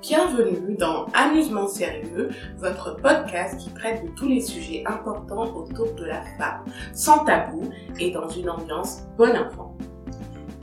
Bienvenue 0.00 0.76
dans 0.78 1.06
Amusement 1.12 1.68
sérieux, 1.68 2.30
votre 2.58 2.96
podcast 2.96 3.17
qui 3.58 3.70
traite 3.70 4.04
de 4.04 4.10
tous 4.10 4.26
les 4.26 4.40
sujets 4.40 4.82
importants 4.86 5.54
autour 5.54 5.94
de 5.94 6.04
la 6.04 6.22
femme, 6.38 6.64
sans 6.94 7.24
tabou 7.24 7.70
et 8.00 8.10
dans 8.10 8.28
une 8.28 8.50
ambiance 8.50 9.02
bon 9.16 9.36
enfant. 9.36 9.76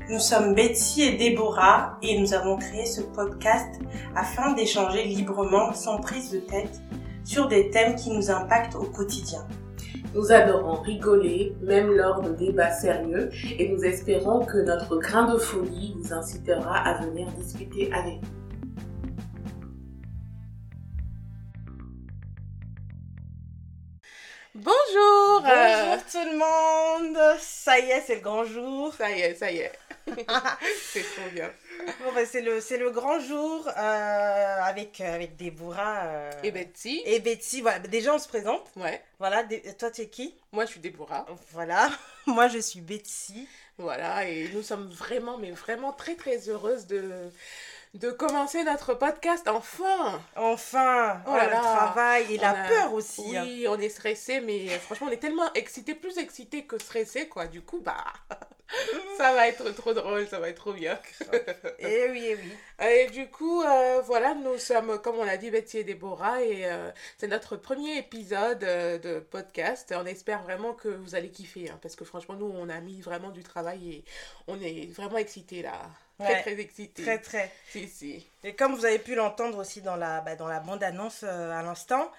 Nous 0.10 0.20
sommes 0.20 0.54
Betty 0.54 1.04
et 1.04 1.18
Déborah 1.18 1.98
et 2.02 2.20
nous 2.20 2.34
avons 2.34 2.58
créé 2.58 2.86
ce 2.86 3.02
podcast 3.02 3.80
afin 4.16 4.54
d'échanger 4.54 5.04
librement, 5.06 5.74
sans 5.74 6.00
prise 6.00 6.32
de 6.32 6.40
tête, 6.40 6.82
sur 7.24 7.48
des 7.48 7.70
thèmes 7.70 7.96
qui 7.96 8.12
nous 8.12 8.30
impactent 8.30 8.76
au 8.76 8.84
quotidien. 8.84 9.48
Nous 10.14 10.32
adorons 10.32 10.82
rigoler, 10.82 11.56
même 11.62 11.92
lors 11.92 12.22
de 12.22 12.32
débats 12.32 12.72
sérieux, 12.72 13.30
et 13.58 13.70
nous 13.70 13.84
espérons 13.84 14.46
que 14.46 14.58
notre 14.60 14.98
grain 14.98 15.34
de 15.34 15.38
folie 15.38 15.96
vous 15.98 16.14
incitera 16.14 16.78
à 16.78 17.06
venir 17.06 17.28
discuter 17.32 17.92
avec 17.92 18.22
nous. 18.22 18.45
Bonjour 24.56 25.42
Bonjour 25.42 25.98
tout 26.10 26.30
le 26.32 26.38
monde 26.38 27.18
Ça 27.42 27.78
y 27.78 27.90
est, 27.92 28.02
c'est 28.08 28.16
le 28.16 28.22
grand 28.22 28.46
jour. 28.46 28.94
Ça 28.94 29.12
y 29.12 29.20
est, 29.20 29.36
ça 29.36 29.52
y 29.52 29.58
est. 29.58 29.72
C'est 30.94 31.02
trop 31.02 31.30
bien. 31.34 31.52
Bon, 32.04 32.14
ben, 32.14 32.26
c'est 32.26 32.42
le, 32.42 32.62
c'est 32.62 32.78
le 32.78 32.92
grand 32.92 33.20
jour 33.20 33.68
euh, 33.68 33.72
avec, 34.62 35.02
euh, 35.02 35.14
avec 35.16 35.36
Déborah 35.36 36.04
euh, 36.06 36.32
Et 36.44 36.52
Betty 36.52 37.02
et 37.06 37.20
Betty. 37.20 37.62
Voilà, 37.62 37.80
déjà 37.80 38.14
on 38.14 38.20
se 38.20 38.28
présente. 38.28 38.62
Ouais, 38.78 39.02
Voilà, 39.20 39.44
Dé- 39.44 39.62
toi 39.78 39.90
tu 39.92 40.02
es 40.02 40.08
qui? 40.08 40.34
Moi 40.52 40.66
je 40.66 40.72
suis 40.72 40.80
Déborah. 40.80 41.26
Voilà, 41.52 41.90
moi 42.28 42.48
je 42.48 42.60
suis 42.60 42.82
Betty. 42.82 43.48
Voilà, 43.80 44.26
et 44.30 44.48
nous 44.54 44.62
sommes 44.64 44.88
vraiment, 44.90 45.38
mais 45.38 45.52
vraiment 45.52 45.92
très 45.92 46.16
très 46.16 46.48
heureuses 46.50 46.86
de, 46.88 47.30
de 47.96 48.12
commencer 48.12 48.64
notre 48.64 48.94
podcast 48.94 49.48
enfin. 49.48 50.22
Enfin, 50.36 51.22
Oh 51.28 51.32
là 51.36 51.46
le 51.46 51.52
là, 51.52 51.60
travail 51.62 52.34
et 52.34 52.38
On 52.40 52.42
la 52.42 52.50
a- 52.66 52.68
peur 52.68 52.94
aussi. 52.94 53.36
hein. 53.38 53.44
Oui, 53.46 53.66
on 53.70 53.80
est 53.80 53.90
stressé, 53.90 54.42
mais 54.42 54.68
franchement, 54.80 55.08
on 55.10 55.12
est 55.14 55.18
tellement 55.18 55.52
excités, 55.54 55.96
plus 55.96 56.18
excités 56.18 56.66
que 56.66 56.78
stressés, 56.78 57.28
quoi. 57.30 57.48
Du 57.48 57.62
coup, 57.62 57.80
bah, 57.80 58.04
ça 59.18 59.34
va 59.34 59.48
être 59.48 59.70
trop 59.72 59.94
drôle, 59.94 60.28
ça 60.28 60.40
va 60.40 60.50
être 60.50 60.58
trop 60.58 60.74
bien. 60.74 61.00
Eh 61.80 62.10
oui, 62.10 62.26
eh 62.28 62.36
oui. 62.36 62.86
Et 62.86 63.08
du 63.12 63.28
coup, 63.30 63.62
euh, 63.62 64.02
voilà, 64.06 64.34
nous 64.36 64.58
sommes, 64.58 65.00
comme 65.02 65.16
on 65.16 65.24
l'a 65.24 65.38
dit, 65.38 65.50
Betty 65.50 65.78
et 65.78 65.84
Déborah, 65.86 66.42
et 66.44 66.66
euh, 66.66 66.92
c'est 67.18 67.28
notre 67.28 67.56
premier 67.56 67.98
épisode 67.98 68.64
euh, 68.66 68.98
de 68.98 69.20
podcast. 69.20 69.94
On 69.98 70.06
espère 70.06 70.44
vraiment 70.44 70.74
que 70.74 70.90
vous 70.90 71.16
allez 71.16 71.30
kiffer, 71.30 71.70
hein, 71.70 71.80
parce 71.82 71.96
que 71.96 72.04
franchement, 72.04 72.36
nous, 72.36 72.52
on 72.54 72.68
a 72.68 72.80
mis 72.82 73.00
vraiment 73.00 73.30
du 73.32 73.44
travail 73.44 73.90
et 73.94 74.06
on 74.48 74.60
est 74.60 74.92
vraiment 74.94 75.18
excités 75.18 75.62
là. 75.62 75.82
Très, 76.20 76.34
Ouais, 76.34 76.42
très 76.42 76.60
excités. 76.60 77.04
Très 77.04 77.20
très. 77.20 77.52
Si, 77.70 77.88
si. 77.88 78.26
Et 78.44 78.54
comme 78.56 78.74
vous 78.76 78.86
avez 78.86 79.00
pu 79.00 79.16
l'entendre 79.16 79.58
aussi 79.58 79.82
dans 79.82 79.96
la, 79.96 80.22
bah, 80.22 80.36
dans 80.36 80.48
la 80.48 80.60
bande-annonce 80.60 81.22
euh, 81.24 81.52
à 81.52 81.62
l'instant, 81.62 82.12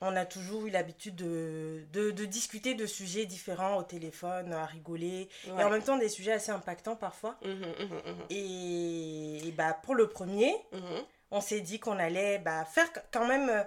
on 0.00 0.16
a 0.16 0.24
toujours 0.24 0.66
eu 0.66 0.70
l'habitude 0.70 1.14
de, 1.16 1.84
de, 1.92 2.10
de 2.10 2.24
discuter 2.24 2.74
de 2.74 2.86
sujets 2.86 3.24
différents 3.26 3.76
au 3.76 3.82
téléphone, 3.82 4.52
à 4.52 4.66
rigoler, 4.66 5.28
et 5.46 5.50
en 5.62 5.70
même 5.70 5.82
temps 5.82 5.96
des 5.96 6.08
sujets 6.08 6.32
assez 6.32 6.50
impactants 6.50 6.96
parfois. 6.96 7.36
Mhm, 7.44 7.52
mhm, 7.54 7.86
mhm, 7.88 8.24
Et, 8.30 9.46
et 9.46 9.52
bah, 9.52 9.78
pour 9.82 9.94
le 9.94 10.08
premier, 10.08 10.54
on 11.30 11.40
s'est 11.40 11.60
dit 11.60 11.78
qu'on 11.78 11.98
allait 11.98 12.38
bah, 12.38 12.64
faire 12.64 12.88
quand 13.12 13.26
même 13.26 13.64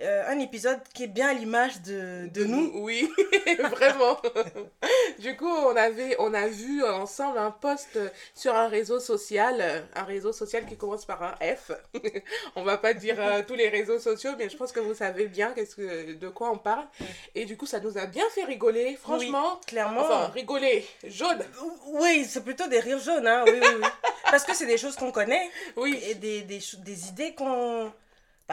euh, 0.00 0.24
un 0.28 0.38
épisode 0.38 0.78
qui 0.94 1.04
est 1.04 1.08
bien 1.08 1.28
à 1.28 1.34
l'image 1.34 1.82
de, 1.82 2.28
de 2.28 2.44
nous. 2.44 2.70
Oui, 2.74 3.10
vraiment. 3.70 4.20
du 5.18 5.36
coup, 5.36 5.48
on 5.48 5.74
avait, 5.74 6.14
on 6.20 6.32
a 6.34 6.46
vu 6.46 6.84
ensemble 6.84 7.38
un 7.38 7.50
post 7.50 7.98
sur 8.34 8.54
un 8.54 8.68
réseau 8.68 9.00
social, 9.00 9.84
un 9.94 10.04
réseau 10.04 10.32
social 10.32 10.66
qui 10.66 10.76
commence 10.76 11.04
par 11.04 11.22
un 11.22 11.34
F. 11.42 11.72
on 12.56 12.62
va 12.62 12.78
pas 12.78 12.94
dire 12.94 13.16
euh, 13.18 13.42
tous 13.46 13.54
les 13.54 13.68
réseaux 13.68 13.98
sociaux, 13.98 14.30
mais 14.38 14.48
je 14.48 14.56
pense 14.56 14.70
que 14.70 14.80
vous 14.80 14.94
savez 14.94 15.26
bien 15.26 15.52
qu'est-ce 15.52 15.74
que, 15.74 16.12
de 16.12 16.28
quoi 16.28 16.50
on 16.52 16.58
parle. 16.58 16.86
Et 17.34 17.44
du 17.44 17.56
coup, 17.56 17.66
ça 17.66 17.80
nous 17.80 17.98
a 17.98 18.06
bien 18.06 18.24
fait 18.30 18.44
rigoler, 18.44 18.96
franchement. 18.96 19.60
Clairement. 19.66 20.02
Enfin, 20.02 20.26
rigoler, 20.28 20.86
jaune. 21.04 21.44
Oui, 21.86 22.24
c'est 22.28 22.44
plutôt 22.44 22.68
des 22.68 22.80
rires 22.80 23.00
jaunes, 23.00 23.26
hein. 23.26 23.42
oui, 23.46 23.58
oui, 23.60 23.68
oui. 23.80 23.88
Parce 24.30 24.44
que 24.44 24.54
c'est 24.54 24.66
des 24.66 24.78
choses 24.78 24.94
qu'on 24.96 25.10
connaît 25.10 25.50
Oui. 25.76 25.98
et 26.06 26.14
des, 26.14 26.42
des, 26.42 26.60
des 26.78 27.08
idées 27.08 27.34
qu'on. 27.34 27.92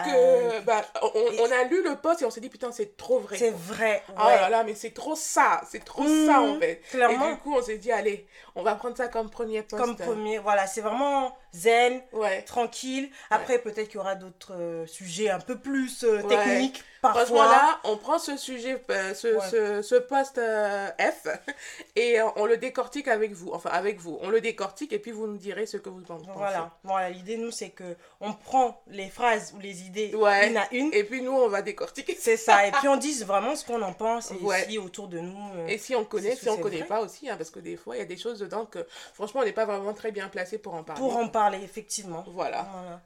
Que, 0.04 0.60
bah, 0.66 0.84
on, 1.02 1.08
on 1.40 1.52
a 1.52 1.64
lu 1.64 1.82
le 1.82 1.96
post 1.96 2.22
et 2.22 2.26
on 2.26 2.30
s'est 2.30 2.42
dit, 2.42 2.50
putain, 2.50 2.72
c'est 2.74 2.98
trop 2.98 3.20
vrai. 3.20 3.38
c'est 3.38 3.52
vrai. 3.52 4.04
Oh 4.10 4.26
ouais. 4.26 4.36
là 4.36 4.50
là, 4.50 4.64
mais 4.66 4.76
c'est 4.76 4.92
trop 4.94 5.16
ça, 5.16 5.62
c'est 5.72 5.86
trop 5.86 6.04
Mhm, 6.04 6.26
ça 6.26 6.42
en 6.42 6.60
fait. 6.60 6.82
clairement. 6.90 7.30
Et 7.30 7.34
du 7.36 7.38
coup, 7.40 7.56
on 7.56 7.62
s'est 7.62 7.78
dit, 7.78 7.92
allez, 7.94 8.28
on 8.56 8.64
va 8.64 8.76
prendre 8.76 8.98
ça 8.98 9.08
comme 9.08 9.30
premier 9.30 9.62
post. 9.64 9.82
Comme 9.82 9.96
premier, 9.96 10.38
voilà, 10.40 10.68
c'est 10.68 10.82
vraiment 10.82 11.38
zen, 11.56 12.02
Ouais. 12.14 12.42
tranquille. 12.44 13.10
Après, 13.30 13.60
peut-être 13.60 13.88
qu'il 13.88 13.96
y 13.96 14.00
aura 14.00 14.16
d'autres 14.16 14.54
euh, 14.54 14.86
sujets 14.88 15.30
un 15.30 15.40
peu 15.40 15.58
plus 15.58 16.04
euh, 16.04 16.22
Ouais. 16.22 16.28
techniques 16.36 16.84
Franchement, 17.02 17.38
parfois. 17.38 17.46
là, 17.46 17.80
on 17.84 17.98
prend 17.98 18.18
ce 18.18 18.36
sujet, 18.36 18.82
euh, 18.90 19.14
ce, 19.14 19.40
ce, 19.52 19.82
ce 19.84 19.94
post 19.96 20.40
euh, 20.40 20.88
F, 21.00 21.28
et 21.96 22.18
on 22.36 22.46
le 22.48 22.58
décortique 22.58 23.08
avec 23.08 23.32
vous. 23.34 23.52
Enfin, 23.54 23.70
avec 23.72 24.00
vous. 24.00 24.18
On 24.22 24.30
le 24.30 24.42
décortique 24.42 24.92
et 24.92 24.98
puis 25.00 25.12
vous 25.12 25.28
nous 25.28 25.38
direz 25.38 25.68
ce 25.68 25.78
que 25.78 25.90
vous 25.90 26.02
en 26.10 26.18
pensez. 26.18 26.32
Voilà, 26.36 26.72
voilà 26.84 27.10
l'idée, 27.12 27.38
nous, 27.38 27.52
c'est 27.52 27.70
que 27.70 27.96
on 28.22 28.34
prend 28.34 28.82
les 28.88 29.10
phrases 29.10 29.54
ou 29.56 29.60
les 29.60 29.84
idées 29.84 30.12
une 30.16 30.58
à 30.58 30.68
une. 30.72 30.92
Et 30.94 31.04
puis 31.04 31.22
nous, 31.22 31.32
on 31.32 31.48
va 31.48 31.62
décortiquer. 31.62 32.18
C'est 32.20 32.38
ça. 32.38 32.66
Et 32.68 32.72
puis, 32.72 32.88
on 32.88 32.98
dise 32.98 33.24
vraiment 33.24 33.56
ce 33.56 33.64
qu'on 33.66 33.82
en 33.84 33.94
pense 33.94 34.32
et 34.32 34.38
si 34.68 34.78
autour 34.80 35.08
de 35.08 35.20
nous. 35.20 35.38
Et 35.68 35.78
si 35.78 35.96
on 35.96 36.06
connaît, 36.06 36.32
C'est- 36.36 36.44
si 36.46 36.50
on 36.50 36.58
connaît 36.58 36.78
vrai. 36.80 36.88
pas 36.88 37.02
aussi, 37.02 37.30
hein, 37.30 37.36
parce 37.38 37.52
que 37.52 37.60
des 37.60 37.76
fois, 37.78 37.96
il 37.96 38.00
y 38.00 38.02
a 38.02 38.06
des 38.06 38.18
choses 38.18 38.40
dedans 38.40 38.66
que, 38.66 38.80
franchement, 39.14 39.42
on 39.42 39.46
n'est 39.46 39.52
pas 39.52 39.66
vraiment 39.66 39.94
très 39.94 40.12
bien 40.12 40.28
placé 40.28 40.58
pour 40.58 40.74
en 40.74 40.84
parler. 40.84 41.00
pour 41.00 41.16
en 41.18 41.28
parler, 41.28 41.45
effectivement. 41.54 42.24
Voilà. 42.28 42.68
Voilà. 42.72 43.02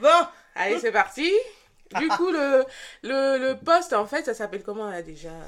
Bon, 0.00 0.26
Allez, 0.54 0.78
c'est 0.80 0.92
parti. 0.92 1.30
Du 1.98 2.08
coup, 2.08 2.30
le, 2.30 2.64
le, 3.02 3.36
le 3.36 3.54
post, 3.58 3.92
en 3.92 4.06
fait, 4.06 4.24
ça 4.24 4.32
s'appelle 4.32 4.62
comment 4.62 4.88
là 4.88 5.02
déjà 5.02 5.28
euh, 5.28 5.42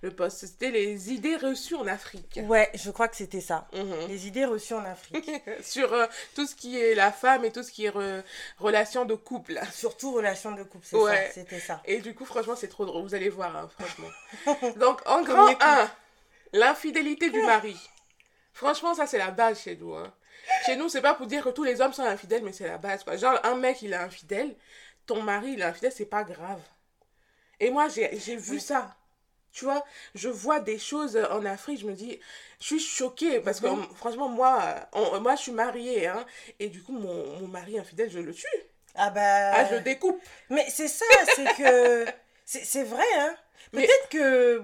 Le 0.00 0.10
post, 0.10 0.38
c'était 0.38 0.70
les 0.70 1.12
idées 1.12 1.36
reçues 1.36 1.74
en 1.74 1.86
Afrique. 1.86 2.40
ouais, 2.44 2.70
je 2.72 2.90
crois 2.90 3.08
que 3.08 3.16
c'était 3.16 3.42
ça. 3.42 3.68
Mhm. 3.74 4.08
Les 4.08 4.26
idées 4.26 4.46
reçues 4.46 4.72
en 4.72 4.84
Afrique. 4.86 5.30
Sur 5.62 5.92
euh, 5.92 6.06
tout 6.34 6.46
ce 6.46 6.54
qui 6.54 6.80
est 6.80 6.94
la 6.94 7.12
femme 7.12 7.44
et 7.44 7.52
tout 7.52 7.62
ce 7.62 7.70
qui 7.70 7.84
est 7.84 7.90
re- 7.90 8.22
relation 8.58 9.04
de 9.04 9.14
couple. 9.14 9.60
Surtout 9.70 10.12
relations 10.14 10.52
de 10.52 10.62
couple, 10.62 10.86
c'est 10.88 10.96
Ouais. 10.96 11.26
ça. 11.26 11.32
C'était 11.34 11.60
ça. 11.60 11.82
Et 11.84 12.00
du 12.00 12.14
coup, 12.14 12.24
franchement, 12.24 12.56
c'est 12.56 12.68
trop 12.68 12.86
drôle. 12.86 13.02
Vous 13.02 13.14
allez 13.14 13.28
voir, 13.28 13.54
hein, 13.54 13.68
franchement. 13.78 14.08
Donc, 14.76 15.02
en 15.04 15.20
grand 15.22 15.42
Premier 15.44 15.56
coup. 15.56 15.60
1, 15.62 15.90
l'infidélité 16.54 17.28
du 17.28 17.42
mari. 17.42 17.76
Franchement, 18.54 18.94
ça, 18.94 19.06
c'est 19.06 19.18
la 19.18 19.30
base 19.30 19.60
chez 19.60 19.76
nous. 19.76 19.94
hein. 19.94 20.10
Chez 20.66 20.76
nous, 20.76 20.88
c'est 20.88 21.00
pas 21.02 21.14
pour 21.14 21.26
dire 21.26 21.44
que 21.44 21.50
tous 21.50 21.64
les 21.64 21.80
hommes 21.80 21.92
sont 21.92 22.02
infidèles, 22.04 22.42
mais 22.42 22.52
c'est 22.52 22.66
la 22.68 22.78
base. 22.78 23.04
Quoi. 23.04 23.16
Genre, 23.16 23.38
un 23.44 23.54
mec, 23.54 23.82
il 23.82 23.92
est 23.92 23.96
infidèle. 23.96 24.54
Ton 25.06 25.22
mari, 25.22 25.52
il 25.52 25.60
est 25.60 25.64
infidèle, 25.64 25.92
c'est 25.92 26.04
pas 26.06 26.24
grave. 26.24 26.60
Et 27.60 27.70
moi, 27.70 27.88
j'ai 27.88 28.08
vu 28.36 28.60
ça. 28.60 28.96
Tu 29.52 29.66
vois, 29.66 29.84
je 30.14 30.28
vois 30.30 30.60
des 30.60 30.78
choses 30.78 31.16
en 31.30 31.44
Afrique, 31.44 31.80
je 31.80 31.86
me 31.86 31.92
dis, 31.92 32.18
je 32.58 32.64
suis 32.66 32.80
choquée 32.80 33.38
parce 33.40 33.60
que 33.60 33.66
franchement, 33.96 34.28
moi, 34.28 34.74
on- 34.94 35.20
moi, 35.20 35.36
je 35.36 35.42
suis 35.42 35.52
mariée, 35.52 36.06
hein, 36.06 36.24
et 36.58 36.68
du 36.68 36.82
coup, 36.82 36.92
mon, 36.92 37.38
mon 37.38 37.48
mari 37.48 37.78
infidèle, 37.78 38.10
je 38.10 38.18
le 38.20 38.32
tue. 38.32 38.46
Ah 38.94 39.10
bah. 39.10 39.52
Ah, 39.52 39.66
je 39.68 39.74
le 39.74 39.80
découpe. 39.82 40.18
Mais 40.48 40.64
c'est 40.70 40.88
ça, 40.88 41.04
c'est 41.34 41.54
que. 41.56 42.06
C'est 42.44 42.64
c'est 42.64 42.82
vrai, 42.84 43.04
hein. 43.18 43.36
Mais- 43.72 43.86
Peut-être 43.86 44.08
que 44.08 44.62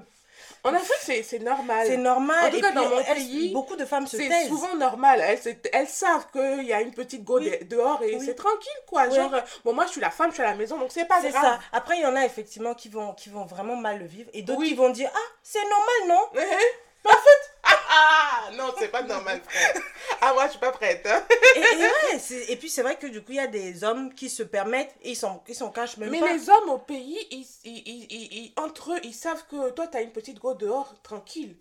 En 0.64 0.74
Afrique, 0.74 0.96
c'est 1.02 1.22
c'est 1.22 1.38
normal. 1.38 1.86
c'est 1.86 1.96
normal. 1.96 2.36
En 2.46 2.50
tout 2.50 2.56
et 2.56 2.60
cas, 2.60 2.66
puis, 2.72 2.74
dans 2.74 2.88
mon 2.88 2.98
elles- 3.00 3.14
pays, 3.14 3.52
beaucoup 3.52 3.76
de 3.76 3.84
femmes 3.84 4.06
se 4.06 4.16
C'est 4.16 4.28
taisent. 4.28 4.48
souvent 4.48 4.74
normal. 4.76 5.20
Elles, 5.24 5.38
c'est- 5.38 5.70
elles 5.72 5.86
savent 5.88 6.26
qu'il 6.32 6.64
y 6.64 6.72
a 6.72 6.80
une 6.80 6.92
petite 6.92 7.22
go 7.24 7.38
Oui. 7.38 7.52
dehors 7.66 8.02
et 8.02 8.16
Oui. 8.16 8.22
c'est 8.24 8.34
tranquille, 8.34 8.72
quoi. 8.86 9.08
Genre, 9.08 9.32
euh, 9.34 9.40
bon, 9.64 9.72
moi, 9.72 9.86
je 9.86 9.92
suis 9.92 10.00
la 10.00 10.10
femme, 10.10 10.30
je 10.30 10.34
suis 10.34 10.42
à 10.42 10.46
la 10.50 10.54
maison, 10.56 10.76
donc 10.78 10.90
c'est 10.90 11.04
pas 11.06 11.20
C'est 11.22 11.30
grave. 11.30 11.42
ça. 11.44 11.58
Après, 11.72 11.96
il 11.96 12.02
y 12.02 12.06
en 12.06 12.16
a 12.16 12.24
effectivement 12.24 12.74
qui 12.74 12.88
vont, 12.88 13.12
qui 13.14 13.28
vont 13.30 13.44
vraiment 13.46 13.76
mal 13.76 13.98
le 13.98 14.06
vivre 14.06 14.28
et 14.32 14.42
d'autres 14.42 14.60
Oui. 14.60 14.68
qui 14.68 14.74
vont 14.74 14.90
dire 14.90 15.10
Ah, 15.14 15.18
c'est 15.42 15.62
normal, 15.62 16.08
non? 16.08 16.40
en 17.04 17.10
fait, 17.10 17.50
ah, 17.90 18.50
non, 18.54 18.72
c'est 18.78 18.88
pas 18.88 19.02
normal, 19.02 19.40
frère. 19.48 19.74
Ah, 20.20 20.32
moi, 20.32 20.46
je 20.46 20.50
suis 20.52 20.58
pas 20.58 20.72
prête. 20.72 21.06
hein. 21.06 21.22
et, 21.54 21.60
et 21.60 21.62
ouais, 21.62 22.42
et 22.52 22.56
puis 22.56 22.68
c'est 22.68 22.82
vrai 22.82 22.96
que 22.96 23.06
du 23.06 23.22
coup, 23.22 23.30
il 23.32 23.36
y 23.36 23.40
a 23.40 23.46
des 23.46 23.84
hommes 23.84 24.12
qui 24.12 24.28
se 24.28 24.42
permettent 24.42 24.92
et 25.02 25.10
ils 25.10 25.16
s'en 25.16 25.44
ils 25.46 25.54
s'en 25.54 25.70
cachent 25.70 25.96
même 25.96 26.10
Mais 26.10 26.18
pas. 26.18 26.32
les 26.32 26.50
hommes 26.50 26.68
au 26.70 26.78
pays, 26.78 27.18
ils, 27.30 27.46
ils, 27.64 27.82
ils, 27.86 28.06
ils- 28.10 28.32
ils- 28.46 28.52
entre 28.56 28.94
eux, 28.94 28.98
ils 29.04 29.14
savent 29.14 29.44
que 29.48 29.70
toi, 29.70 29.86
t'as 29.86 30.02
une 30.02 30.10
petite 30.10 30.40
go 30.40 30.54
dehors, 30.54 30.92
tranquille. 31.02 31.56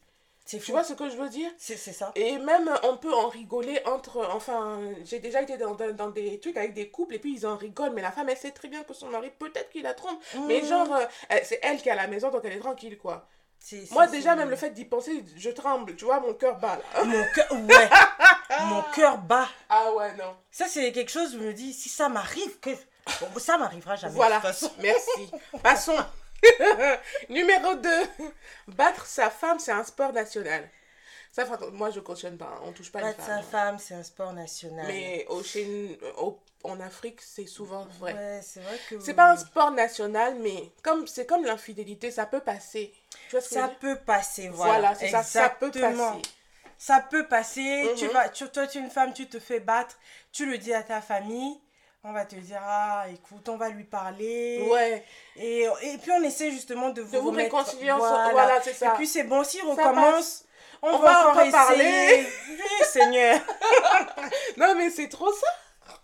Tu 0.48 0.60
fou. 0.60 0.72
vois 0.72 0.84
ce 0.84 0.94
que 0.94 1.08
je 1.10 1.18
veux 1.18 1.30
dire? 1.30 1.52
C'est 1.58 1.76
c'est 1.78 1.92
ça. 1.94 2.12
Et 2.16 2.38
même, 2.40 2.74
on 2.84 2.98
peut 2.98 3.14
en 3.14 3.28
rigoler 3.28 3.80
entre. 3.86 4.26
Enfin, 4.34 4.80
j'ai 5.06 5.20
déjà 5.20 5.42
été 5.44 5.58
dans, 5.58 5.76
dans, 5.76 5.94
dans 5.94 6.10
des 6.10 6.40
trucs 6.40 6.58
avec 6.58 6.74
des 6.74 6.90
couples 6.90 7.14
et 7.16 7.20
puis 7.20 7.34
ils 7.36 7.46
en 7.46 7.58
rigolent. 7.58 7.94
Mais 7.94 8.02
la 8.02 8.12
femme, 8.12 8.30
elle 8.30 8.38
sait 8.38 8.52
très 8.52 8.70
bien 8.70 8.82
que 8.84 8.94
son 8.94 9.10
mari, 9.10 9.30
peut-être 9.38 9.70
qu'il 9.70 9.84
la 9.84 9.94
trompe. 9.94 10.20
Mais 10.48 10.62
Mmh. 10.62 10.66
genre, 10.66 10.96
euh, 10.96 11.38
c'est 11.44 11.60
elle 11.62 11.80
qui 11.82 11.90
est 11.90 11.92
à 11.92 11.96
la 11.96 12.08
maison, 12.08 12.32
donc 12.32 12.42
elle 12.46 12.54
est 12.54 12.60
tranquille, 12.60 12.98
quoi. 12.98 13.28
Moi, 13.92 14.08
déjà, 14.08 14.36
même 14.36 14.50
le 14.50 14.56
fait 14.56 14.70
d'y 14.70 14.86
penser, 14.86 15.24
je 15.36 15.50
tremble. 15.50 15.96
Tu 15.96 16.06
vois, 16.06 16.20
mon 16.20 16.34
cœur 16.34 16.58
bat 16.58 16.78
là. 16.96 17.04
Mon 17.04 17.24
cœur, 17.36 17.52
ouais. 17.52 17.90
Mon 18.62 18.82
cœur 18.94 19.18
bat. 19.18 19.48
Ah 19.70 19.92
ouais, 19.94 20.14
non. 20.16 20.36
Ça, 20.52 20.68
c'est 20.68 20.92
quelque 20.92 21.12
chose, 21.12 21.34
je 21.34 21.38
me 21.38 21.54
dis, 21.54 21.74
si 21.74 21.90
ça 21.90 22.08
m'arrive, 22.10 22.60
que. 22.60 22.70
Bon, 23.22 23.40
ça 23.40 23.58
m'arrivera 23.58 23.96
jamais. 23.96 24.14
Voilà, 24.16 24.38
De 24.38 24.42
toute 24.42 24.52
façon. 24.54 24.72
merci. 24.80 25.32
Passons. 25.64 25.98
Numéro 27.30 27.76
2. 27.76 27.90
Battre 28.70 29.06
sa 29.06 29.30
femme, 29.30 29.60
c'est 29.60 29.72
un 29.72 29.84
sport 29.84 30.14
national. 30.14 30.70
Ça, 31.46 31.46
moi, 31.74 31.90
je 31.92 32.00
cautionne 32.00 32.38
pas. 32.38 32.46
hein. 32.56 32.62
On 32.66 32.72
touche 32.72 32.92
pas 32.92 33.00
les 33.00 33.06
Battre 33.06 33.22
sa 33.26 33.36
femmes. 33.38 33.44
femme, 33.44 33.80
c'est 33.80 33.94
un 33.94 34.04
sport 34.04 34.34
national. 34.34 34.86
Mais 34.88 35.26
au, 35.30 35.44
chez- 35.44 36.00
au- 36.18 36.40
en 36.64 36.80
Afrique, 36.80 37.22
c'est 37.22 37.46
souvent 37.46 37.86
vrai. 38.00 38.14
Ouais, 38.14 38.40
c'est 38.42 38.60
vrai 38.62 38.78
que. 38.90 39.00
C'est 39.00 39.14
pas 39.14 39.32
un 39.32 39.38
sport 39.38 39.72
national, 39.72 40.36
mais 40.40 40.72
comme 40.84 41.06
c'est 41.08 41.26
comme 41.28 41.46
l'infidélité, 41.46 42.10
ça 42.12 42.26
peut 42.26 42.40
passer. 42.40 42.92
Tu 43.30 43.36
vois 43.36 43.42
ce 43.42 43.50
que 43.50 43.56
je 43.56 43.60
Ça 43.60 43.68
peut 43.68 43.98
passer, 43.98 44.50
voilà. 44.50 44.74
Voilà, 44.74 44.96
c'est 44.96 45.10
ça, 45.10 45.22
ça 45.24 45.50
peut 45.50 45.70
passer. 45.72 46.22
Ça 46.80 47.00
peut 47.10 47.28
passer. 47.28 47.92
Tu 47.98 48.06
Mhm. 48.06 48.12
vas, 48.12 48.30
tu- 48.30 48.50
toi, 48.50 48.68
tu 48.68 48.78
es 48.78 48.82
une 48.82 48.90
femme, 48.92 49.14
tu 49.14 49.28
te 49.28 49.40
fais 49.40 49.60
battre, 49.60 49.96
tu 50.32 50.46
le 50.46 50.58
dis 50.58 50.74
à 50.74 50.84
ta 50.84 51.02
famille. 51.02 51.60
On 52.04 52.14
va 52.14 52.24
te 52.26 52.36
dire, 52.36 52.62
ah, 52.64 53.06
écoute, 53.12 53.50
on 53.50 53.58
va 53.58 53.70
lui 53.70 53.84
parler. 53.84 54.66
Ouais, 54.72 55.04
Et, 55.36 55.64
et 55.82 55.98
puis, 55.98 56.12
on 56.12 56.24
essaie 56.24 56.52
justement 56.52 56.90
de 56.90 57.02
vous, 57.02 57.12
de 57.12 57.18
vous 57.18 57.30
remettre- 57.32 57.56
réconcilier. 57.58 57.92
Voilà, 57.92 58.62
c'est 58.64 58.86
Et 58.86 58.90
puis, 58.96 59.08
c'est 59.08 59.24
bon, 59.24 59.44
si 59.44 59.60
on 59.64 59.76
Ça 59.76 59.90
recommence, 59.90 60.46
on, 60.82 60.90
On 60.90 60.98
va, 61.00 61.06
va 61.12 61.20
encore 61.30 61.36
encore 61.42 61.52
parler. 61.52 61.84
essayer. 61.84 62.28
Oui, 62.50 62.86
Seigneur. 62.92 63.40
Non, 64.58 64.74
mais 64.76 64.90
c'est 64.90 65.08
trop 65.08 65.32
ça. 65.32 65.48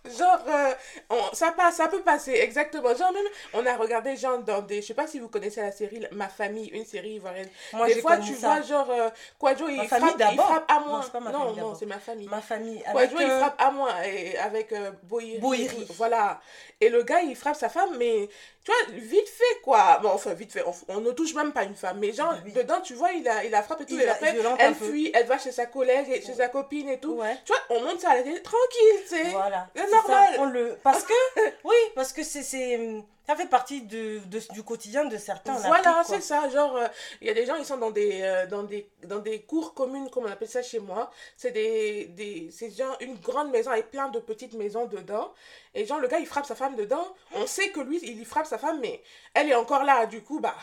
Genre, 0.06 0.38
euh, 0.48 0.74
on- 1.08 1.34
ça 1.34 1.52
passe, 1.52 1.76
ça 1.76 1.88
peut 1.88 2.02
passer, 2.02 2.32
exactement. 2.32 2.94
Genre, 2.94 3.10
même, 3.12 3.24
on 3.54 3.64
a 3.64 3.74
regardé, 3.76 4.16
genre, 4.16 4.38
dans 4.38 4.60
des. 4.60 4.82
Je 4.82 4.88
sais 4.88 4.94
pas 4.94 5.06
si 5.06 5.18
vous 5.18 5.28
connaissez 5.28 5.62
la 5.62 5.72
série 5.72 6.06
Ma 6.12 6.28
famille, 6.28 6.68
une 6.68 6.84
série 6.84 7.12
ivoirienne. 7.12 7.48
Moi, 7.72 7.86
des 7.86 8.00
fois, 8.02 8.18
tu 8.18 8.34
ça. 8.34 8.48
vois, 8.56 8.62
genre, 8.62 8.90
euh, 8.90 9.08
Quadjo, 9.38 9.66
il, 9.68 9.76
frappe, 9.86 10.02
il 10.18 10.38
frappe 10.38 10.70
à 10.70 10.80
Non, 10.80 10.86
moi. 10.86 11.02
non, 11.32 11.52
non, 11.56 11.74
c'est 11.74 11.86
ma 11.86 11.98
famille. 11.98 12.28
Ma 12.28 12.42
famille. 12.42 12.82
Avec, 12.84 13.10
Quadjo, 13.10 13.16
il 13.20 13.30
euh, 13.30 13.38
frappe 13.40 13.60
à 13.60 13.70
moi, 13.70 13.90
et 14.06 14.36
avec 14.36 14.72
euh. 14.72 14.90
Boiri. 15.04 15.86
Voilà. 15.96 16.40
Et 16.80 16.90
le 16.90 17.02
gars, 17.02 17.20
il 17.22 17.34
frappe 17.34 17.56
sa 17.56 17.70
femme, 17.70 17.96
mais 17.98 18.28
tu 18.62 18.70
vois, 18.72 18.94
vite 18.98 19.28
fait, 19.28 19.60
quoi. 19.62 19.98
Bon, 20.02 20.10
enfin, 20.10 20.34
vite 20.34 20.52
fait, 20.52 20.64
on, 20.66 20.74
on 20.96 21.00
ne 21.00 21.12
touche 21.12 21.34
même 21.34 21.52
pas 21.52 21.64
une 21.64 21.74
femme. 21.76 21.98
Mais 21.98 22.12
genre, 22.12 22.34
oui. 22.44 22.52
dedans, 22.52 22.80
tu 22.82 22.92
vois, 22.94 23.12
il 23.12 23.26
a, 23.28 23.44
il 23.44 23.54
a 23.54 23.62
frappé 23.62 23.84
et 23.84 23.86
tout. 23.86 23.94
Il 23.94 24.02
et 24.02 24.08
après, 24.08 24.34
elle 24.58 24.74
peu. 24.74 24.84
fuit, 24.86 25.10
elle 25.14 25.26
va 25.26 25.38
chez 25.38 25.52
sa 25.52 25.64
collègue, 25.66 26.08
et 26.10 26.20
chez 26.20 26.34
sa 26.34 26.48
copine 26.48 26.88
et 26.90 26.98
tout. 27.00 27.14
Ouais. 27.14 27.38
Tu 27.46 27.52
vois, 27.52 27.76
on 27.76 27.80
monte 27.82 28.00
ça 28.00 28.10
à 28.10 28.16
la 28.16 28.22
télé, 28.22 28.42
tranquille, 28.42 29.00
tu 29.02 29.08
sais. 29.16 29.22
Voilà. 29.30 29.68
Normal. 29.94 30.34
ça, 30.34 30.40
on 30.42 30.44
le... 30.46 30.78
Parce 30.82 31.02
que, 31.04 31.12
oui, 31.64 31.74
parce 31.94 32.12
que 32.12 32.22
c'est, 32.22 32.42
c'est, 32.42 33.02
ça 33.26 33.36
fait 33.36 33.46
partie 33.46 33.82
de, 33.82 34.18
de- 34.26 34.52
du 34.52 34.62
quotidien 34.62 35.04
de 35.06 35.16
certains. 35.16 35.54
Voilà, 35.54 36.02
c'est 36.06 36.20
ça. 36.20 36.48
Genre, 36.48 36.76
euh, 36.76 36.86
il 37.20 37.26
y 37.26 37.30
a 37.30 37.34
des 37.34 37.46
gens, 37.46 37.56
ils 37.56 37.64
sont 37.64 37.76
dans 37.78 37.90
des, 37.90 38.20
euh, 38.22 38.46
dans 38.46 38.62
des, 38.62 38.88
dans 39.04 39.18
des 39.18 39.42
cours 39.42 39.74
communes, 39.74 40.10
comme 40.10 40.24
on 40.24 40.30
appelle 40.30 40.48
ça 40.48 40.62
chez 40.62 40.78
moi. 40.78 41.10
C'est 41.36 41.50
des, 41.52 42.06
des, 42.06 42.48
c'est 42.50 42.70
genre 42.70 42.96
une 43.00 43.16
grande 43.18 43.50
maison 43.50 43.70
avec 43.70 43.90
plein 43.90 44.08
de 44.08 44.18
petites 44.18 44.54
maisons 44.54 44.86
dedans. 44.86 45.32
Et 45.74 45.86
genre, 45.86 45.98
le 46.00 46.08
gars, 46.08 46.18
il 46.18 46.26
frappe 46.26 46.46
sa 46.46 46.54
femme 46.54 46.76
dedans. 46.76 47.06
On 47.34 47.46
sait 47.46 47.70
que 47.70 47.80
lui, 47.80 47.98
il 48.02 48.20
y 48.20 48.24
frappe 48.24 48.46
sa 48.46 48.58
femme, 48.58 48.80
mais 48.80 49.02
elle 49.34 49.48
est 49.48 49.54
encore 49.54 49.84
là. 49.84 50.06
Du 50.06 50.22
coup, 50.22 50.40
bah, 50.40 50.54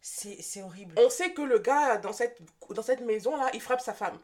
C'est, 0.00 0.42
c'est 0.42 0.62
horrible. 0.62 0.94
on 0.98 1.08
sait 1.08 1.30
que 1.32 1.42
le 1.42 1.58
gars, 1.60 1.96
dans 1.98 2.12
cette, 2.12 2.38
dans 2.70 2.82
cette 2.82 3.00
maison-là, 3.02 3.50
il 3.54 3.60
frappe 3.60 3.80
sa 3.80 3.94
femme. 3.94 4.18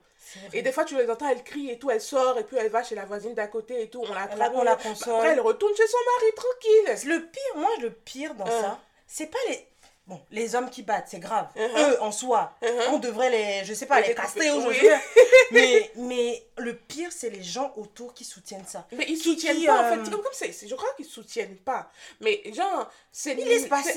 Et 0.53 0.63
des 0.63 0.73
fois, 0.73 0.85
tu 0.85 0.97
les 0.97 1.09
entends, 1.11 1.29
elle 1.29 1.43
crie 1.45 1.71
et 1.71 1.79
tout, 1.79 1.91
elle 1.91 2.01
sort, 2.01 2.39
et 2.39 2.45
puis 2.45 2.57
elle 2.57 2.71
va 2.71 2.83
chez 2.83 2.95
la 2.95 3.05
voisine 3.05 3.35
d'à 3.35 3.47
côté 3.47 3.83
et 3.83 3.89
tout. 3.89 4.03
On 4.09 4.13
la 4.15 4.29
Elle 4.31 4.39
la- 4.39 4.45
traque. 4.47 4.53
on 4.59 4.63
la 4.63 4.75
Bah, 4.77 4.83
console. 4.83 5.15
Après, 5.17 5.29
elle 5.29 5.41
retourne 5.41 5.75
chez 5.77 5.87
son 5.87 5.99
mari, 6.21 6.33
tranquille. 6.37 7.09
Le 7.11 7.27
pire, 7.27 7.57
moi, 7.57 7.71
le 7.81 7.91
pire 7.91 8.35
dans 8.35 8.47
Euh. 8.47 8.61
ça, 8.63 8.79
c'est 9.07 9.27
pas 9.31 9.39
les. 9.49 9.65
Bon, 10.07 10.19
les 10.31 10.55
hommes 10.55 10.71
qui 10.71 10.81
battent, 10.83 11.09
c'est 11.11 11.19
grave. 11.19 11.49
Eux, 11.59 12.01
en 12.03 12.11
soi, 12.13 12.55
on 12.91 12.99
devrait 12.99 13.29
les, 13.29 13.65
je 13.67 13.75
sais 13.75 13.85
pas, 13.85 14.01
Les 14.01 14.15
les 14.15 14.15
oui. 14.41 14.49
aujourd'hui. 14.51 14.89
mais, 15.51 15.91
mais 15.97 16.43
le 16.57 16.75
pire, 16.77 17.11
c'est 17.13 17.29
les 17.29 17.43
gens 17.43 17.75
autour 17.77 18.15
qui 18.15 18.25
soutiennent 18.25 18.65
ça. 18.67 18.87
Mais 18.93 19.05
ils 19.07 19.19
Qui- 19.19 19.23
soutiennent 19.25 19.59
qui, 19.59 19.67
pas, 19.67 19.83
en 19.83 19.85
euh, 19.85 19.91
fait. 19.97 20.05
C'est 20.07 20.11
Comme, 20.11 20.23
c'est, 20.33 20.67
je 20.69 20.75
crois 20.75 20.89
qu'ils 20.97 21.05
soutiennent 21.05 21.59
pas. 21.59 21.91
Mais 22.21 22.43
genre, 22.55 22.91
c'est 23.13 23.37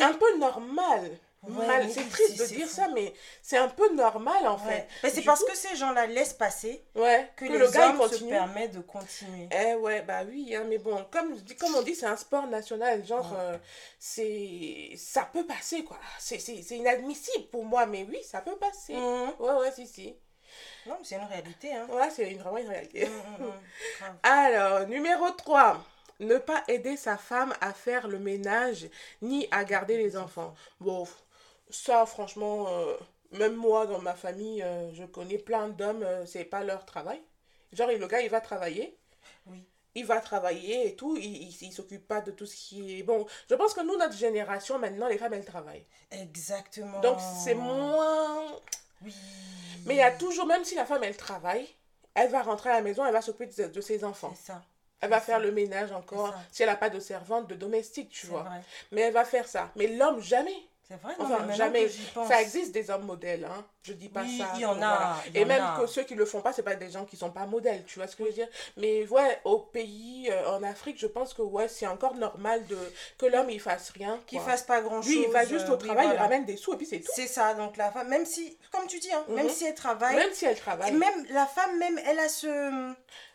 un 0.01 0.13
peu 0.13 0.38
normal. 0.38 1.18
Mal. 1.48 1.90
C'est 1.90 2.08
triste 2.08 2.40
de 2.40 2.46
dire 2.56 2.68
ça, 2.68 2.88
mais 2.90 3.14
c'est 3.42 3.58
un 3.58 3.68
peu 3.68 3.92
normal, 3.96 4.48
en 4.48 4.58
fait. 4.60 4.88
Mais 5.04 5.10
c'est 5.10 5.24
parce 5.24 5.44
que 5.44 5.56
ces 5.56 5.76
gens-là 5.76 6.06
laissent 6.06 6.34
passer 6.34 6.84
que, 6.94 7.46
le 7.46 7.70
gars, 7.72 7.96
se 8.10 8.24
permettent 8.26 8.76
de 8.76 8.82
continuer. 8.82 9.50
Eh 9.52 9.74
ouais, 9.76 10.04
bah 10.04 10.22
oui, 10.24 10.56
hein, 10.56 10.66
mais 10.68 10.78
bon, 10.78 11.04
comme, 11.12 11.36
comme 11.60 11.76
on 11.76 11.82
dit, 11.82 11.96
c'est 11.96 12.06
un 12.06 12.16
sport 12.16 12.46
national, 12.46 13.04
genre, 13.06 13.34
euh, 13.38 13.58
c'est... 13.98 14.92
Ça 14.98 15.28
peut 15.34 15.46
passer, 15.46 15.84
quoi. 15.84 15.98
C'est, 16.20 16.38
inadmissible 16.70 17.48
pour 17.48 17.66
moi, 17.66 17.88
mais 17.88 18.06
oui, 18.08 18.22
ça 18.24 18.42
peut 18.42 18.58
passer. 18.58 18.94
Mhm. 18.94 19.32
Ouais, 19.40 19.54
ouais, 19.54 19.72
si, 19.72 19.88
si. 19.88 20.16
Non, 20.86 20.96
mais 21.00 21.04
c'est 21.06 21.16
une 21.16 21.24
réalité. 21.28 21.74
Hein. 21.74 21.88
Ouais, 21.92 22.10
c'est 22.12 22.30
une- 22.30 22.40
vraiment 22.40 22.58
une 22.58 22.68
réalité. 22.70 23.08
Mhm, 23.08 23.46
mhm. 23.48 23.54
Alors, 24.24 24.88
numéro 24.88 25.30
3. 25.32 25.84
Ne 26.20 26.38
pas 26.38 26.64
aider 26.68 26.98
sa 26.98 27.18
femme 27.18 27.52
à 27.62 27.74
faire 27.74 28.08
le 28.08 28.20
ménage 28.20 28.88
ni 29.24 29.48
à 29.50 29.64
garder 29.64 29.98
les 29.98 30.16
enfants. 30.16 30.54
Bon, 30.80 31.08
ça, 31.71 32.06
franchement, 32.06 32.68
euh, 32.69 32.95
même 33.31 33.56
moi, 33.56 33.85
dans 33.85 34.00
ma 34.00 34.13
famille, 34.13 34.62
euh, 34.63 34.94
je 34.94 35.03
connais 35.03 35.38
plein 35.38 35.69
d'hommes, 35.69 36.03
euh, 36.03 36.25
c'est 36.25 36.44
pas 36.44 36.63
leur 36.63 36.85
travail. 36.85 37.21
Genre, 37.73 37.88
le 37.88 38.07
gars, 38.07 38.21
il 38.21 38.29
va 38.29 38.41
travailler. 38.41 38.97
Oui. 39.45 39.63
Il 39.95 40.06
va 40.06 40.21
travailler 40.21 40.88
et 40.88 40.95
tout, 40.95 41.18
il, 41.18 41.25
il, 41.25 41.57
il 41.62 41.71
s'occupe 41.73 42.07
pas 42.07 42.21
de 42.21 42.31
tout 42.31 42.45
ce 42.45 42.56
qui 42.56 43.00
est... 43.00 43.03
Bon, 43.03 43.25
je 43.50 43.56
pense 43.56 43.73
que 43.73 43.81
nous, 43.81 43.97
notre 43.97 44.15
génération, 44.15 44.79
maintenant, 44.79 45.07
les 45.07 45.18
femmes, 45.18 45.33
elles 45.33 45.45
travaillent. 45.45 45.85
Exactement. 46.12 47.00
Donc, 47.01 47.19
c'est 47.44 47.56
moins... 47.56 48.45
Oui. 49.03 49.13
Mais 49.85 49.95
il 49.95 49.97
y 49.97 50.01
a 50.01 50.12
toujours, 50.12 50.45
même 50.45 50.63
si 50.63 50.75
la 50.75 50.85
femme, 50.85 51.03
elle 51.03 51.18
travaille, 51.18 51.68
elle 52.13 52.29
va 52.29 52.41
rentrer 52.41 52.69
à 52.69 52.75
la 52.75 52.81
maison, 52.81 53.06
elle 53.06 53.13
va 53.13 53.21
s'occuper 53.21 53.47
de, 53.47 53.68
de 53.68 53.81
ses 53.81 54.03
enfants. 54.03 54.33
C'est 54.35 54.53
ça. 54.53 54.63
Elle 55.01 55.09
va 55.09 55.19
faire 55.19 55.39
le 55.39 55.51
ménage 55.51 55.91
encore, 55.91 56.33
si 56.51 56.62
elle 56.62 56.69
n'a 56.69 56.75
pas 56.75 56.91
de 56.91 57.00
servante, 57.00 57.47
de 57.47 57.56
domestique, 57.56 58.12
tu 58.12 58.27
vois. 58.27 58.44
vrai. 58.44 58.62
Mais 58.91 59.01
elle 59.01 59.13
va 59.13 59.25
faire 59.25 59.47
ça. 59.47 59.71
Mais 59.75 59.88
l'homme, 59.88 60.21
jamais. 60.21 60.56
C'est 60.92 61.02
vrai. 61.08 61.14
non, 61.20 61.26
Enfin, 61.36 61.52
jamais. 61.54 61.88
pense- 62.14 62.28
Ça 62.28 62.42
existe 62.42 62.72
des 62.74 62.90
hommes 62.90 63.06
modèles, 63.06 63.46
hein. 63.46 63.66
Je 63.84 63.94
dis 63.94 64.10
pas 64.10 64.22
Oui, 64.22 64.38
ça. 64.38 64.52
il 64.56 64.62
y 64.62 64.66
en 64.66 64.80
a, 64.82 65.16
il 65.28 65.36
y 65.36 65.40
Et 65.40 65.44
en 65.44 65.48
même 65.48 65.64
a. 65.64 65.80
que 65.80 65.88
ceux 65.88 66.04
qui 66.04 66.14
le 66.16 66.26
font 66.26 66.42
pas, 66.42 66.54
c'est 66.54 66.62
pas 66.62 66.76
des 66.76 66.92
gens 66.92 67.06
qui 67.06 67.18
sont 67.18 67.32
pas 67.32 67.46
modèles, 67.48 67.84
tu 67.88 67.98
vois 67.98 68.08
ce 68.08 68.16
que 68.16 68.24
je 68.24 68.28
veux 68.30 68.34
dire? 68.36 68.48
Mais 68.78 69.08
ouais, 69.08 69.40
au 69.44 69.58
pays, 69.60 70.28
euh, 70.30 70.50
en 70.52 70.62
Afrique, 70.64 71.00
je 71.00 71.08
pense 71.08 71.34
que 71.34 71.42
ouais, 71.42 71.68
c'est 71.68 71.88
encore 71.88 72.16
normal 72.16 72.64
de 72.68 72.78
que 73.18 73.26
l'homme 73.26 73.50
il 73.50 73.60
fasse 73.60 73.90
rien. 73.92 74.20
Qu'il 74.28 74.40
fasse 74.42 74.64
pas 74.64 74.82
grand 74.82 75.02
chose. 75.02 75.12
Lui, 75.12 75.24
il 75.24 75.32
va 75.32 75.46
juste 75.46 75.70
au 75.70 75.78
travail, 75.78 76.10
il 76.14 76.18
ramène 76.18 76.46
des 76.46 76.58
sous 76.58 76.74
et 76.74 76.78
puis 76.78 76.86
c'est 76.86 77.00
tout. 77.00 77.12
C'est 77.16 77.28
ça, 77.28 77.54
donc 77.56 77.78
la 77.78 77.92
femme, 77.92 78.08
même 78.10 78.26
si, 78.26 78.56
comme 78.71 78.86
tu 78.88 79.00
dis, 79.00 79.12
hein, 79.12 79.24
Mhm. 79.30 79.36
même 79.36 79.50
si 79.50 79.66
elle 79.66 79.74
travaille, 79.76 80.16
Même 80.16 80.33
si 80.33 80.45
elle 80.45 80.52
et 80.57 80.60
travaille. 80.60 80.92
même 80.92 81.26
la 81.31 81.45
femme, 81.48 81.78
même, 81.80 82.00
elle 82.06 82.19
a 82.19 82.30
ce, 82.30 82.48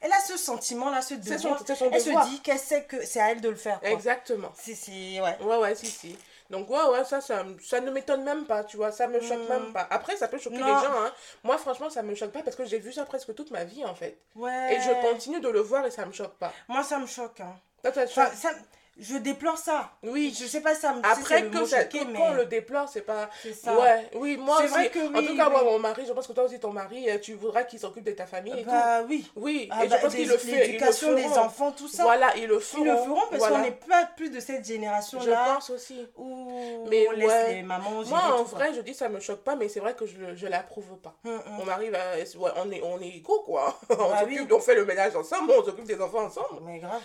elle 0.01 0.13
a 0.13 0.21
ce 0.21 0.37
sentiment 0.37 0.91
là, 0.91 1.03
ce 1.03 1.15
devoir. 1.15 1.59
son, 1.59 1.75
son 1.75 1.91
Elle 1.93 2.01
se 2.01 2.29
dit 2.31 2.41
qu'elle 2.43 2.59
sait 2.59 2.85
que 2.85 3.05
c'est 3.05 3.21
à 3.21 3.31
elle 3.33 3.41
de 3.41 3.49
le 3.49 3.57
faire. 3.57 3.81
quoi. 3.81 3.89
Exactement. 3.91 4.53
C'est, 4.57 4.75
c'est, 4.75 5.21
ouais. 5.21 5.37
Ouais, 5.41 5.57
ouais, 5.57 5.75
si, 5.75 5.87
si. 5.87 6.17
Donc, 6.51 6.71
ouais, 6.71 6.83
ouais, 6.93 7.05
ça, 7.05 7.21
ça, 7.21 7.45
ça 7.63 7.81
ne 7.81 7.91
m'étonne 7.91 8.23
même 8.25 8.45
pas, 8.47 8.65
tu 8.65 8.77
vois, 8.77 8.93
ça 8.93 9.07
me 9.09 9.21
choque 9.21 9.39
Mm. 9.47 9.49
même 9.49 9.73
pas. 9.73 9.87
Après, 9.91 10.17
ça 10.17 10.29
peut 10.29 10.39
choquer 10.39 10.59
Non. 10.59 10.67
les 10.67 10.73
gens, 10.85 11.01
hein. 11.01 11.13
Moi, 11.45 11.59
franchement, 11.59 11.91
ça 11.91 12.03
me 12.03 12.15
choque 12.15 12.31
pas 12.33 12.43
parce 12.43 12.57
que 12.57 12.65
j'ai 12.65 12.79
vu 12.79 12.93
ça 12.93 13.05
presque 13.05 13.35
toute 13.35 13.51
ma 13.51 13.65
vie, 13.65 13.85
en 13.85 13.95
fait. 13.95 14.19
Ouais. 14.35 14.75
Et 14.75 14.81
je 14.81 14.91
continue 15.09 15.41
de 15.41 15.49
le 15.49 15.61
voir 15.61 15.85
et 15.87 15.91
ça 15.91 16.07
me 16.07 16.13
choque 16.13 16.37
pas. 16.39 16.53
Moi, 16.69 16.83
ça 16.83 16.99
me 16.99 17.07
choque. 17.07 17.41
Hein. 17.41 17.55
Toi, 17.83 18.07
ça 18.07 18.27
ça, 18.35 18.51
je 18.99 19.17
déplore 19.19 19.59
ça. 19.59 19.91
Oui. 20.03 20.35
Je 20.39 20.47
sais 20.47 20.61
pas 20.61 20.75
ça 20.75 20.93
me 20.95 20.99
Après, 21.05 21.49
que 21.51 21.65
ça, 21.67 21.85
que- 21.85 22.05
mais 22.05 22.19
quand 22.19 22.31
on 22.31 22.35
le 22.35 22.47
déplore, 22.47 22.89
c'est 22.89 23.03
pas... 23.03 23.29
c'est 23.43 23.53
ça. 23.53 23.77
Ouais, 23.79 24.09
oui, 24.15 24.37
moi 24.37 24.57
aussi. 24.59 24.69
vrai 24.69 24.89
que 24.91 24.99
en 24.99 25.19
oui, 25.19 25.27
tout 25.27 25.37
cas, 25.37 25.49
moi, 25.51 25.63
oui. 25.65 25.71
mon 25.71 25.79
mari, 25.79 26.05
je 26.07 26.13
pense 26.13 26.27
que 26.27 26.33
toi 26.33 26.45
aussi, 26.45 26.59
ton 26.59 26.71
mari, 26.73 27.09
euh, 27.11 27.19
tu 27.19 27.35
voudras 27.35 27.65
qu'il 27.65 27.79
s'occupe 27.79 28.05
de 28.05 28.13
ta 28.13 28.27
famille 28.27 28.59
et 28.59 28.65
Bah 28.65 29.03
oui. 29.09 29.23
tout. 29.35 29.41
Oui, 29.41 29.69
Ah, 29.71 29.85
et 29.85 29.89
bah, 29.89 29.97
je 29.97 30.03
pense 30.03 30.13
des- 30.13 30.19
qu'il 30.21 30.29
le 30.29 30.39
fait. 30.39 30.67
L'éducation 30.67 31.15
des 31.15 31.27
enfants, 31.27 31.73
tout 31.73 31.89
ça. 31.89 32.05
Voilà, 32.05 32.35
ils 32.37 32.47
le 32.47 32.59
feront. 32.59 32.85
Ils 32.85 32.91
le 32.91 32.97
feront 32.97 33.21
parce 33.29 33.39
Voilà. 33.39 33.57
qu'on 33.57 33.63
n'est 33.63 33.71
pas 33.73 34.07
plus 34.17 34.31
de 34.31 34.41
cette 34.41 34.63
Je 34.65 34.73
génération-là 34.73 35.55
pense 35.55 35.71
aussi. 35.71 36.07
où 36.17 36.87
Mais 36.89 37.07
on 37.09 37.13
laisse 37.13 37.29
ouais. 37.29 37.55
les 37.57 37.63
mamans 37.63 37.91
Moi, 37.91 38.19
en 38.19 38.39
tout, 38.45 38.51
quoi. 38.51 38.59
vrai, 38.59 38.75
je 38.75 38.81
dis 38.81 38.95
ça 38.95 39.09
me 39.09 39.21
choque 39.21 39.43
pas, 39.45 39.57
mais 39.57 39.69
c'est 39.69 39.81
vrai 39.81 39.95
que 39.95 40.07
je, 40.07 40.35
je 40.35 40.47
l'approuve 40.47 40.97
pas. 41.03 41.15
Hum, 41.27 41.35
hum. 41.35 41.61
On 41.65 41.69
arrive 41.69 41.95
à. 41.95 42.17
ouais, 42.17 42.51
on, 42.57 42.71
est, 42.71 42.83
on 42.83 43.01
est 43.01 43.09
égaux, 43.09 43.41
quoi. 43.45 43.79
on 43.91 43.95
Bah 43.95 44.21
s'occupe, 44.21 44.41
oui. 44.41 44.57
on 44.57 44.61
fait 44.61 44.75
le 44.75 44.85
ménage 44.85 45.15
ensemble, 45.17 45.53
on 45.57 45.65
s'occupe 45.65 45.85
des 45.87 46.01
enfants 46.01 46.25
ensemble. 46.25 46.61
Mais 46.65 46.79
grave. 46.79 47.03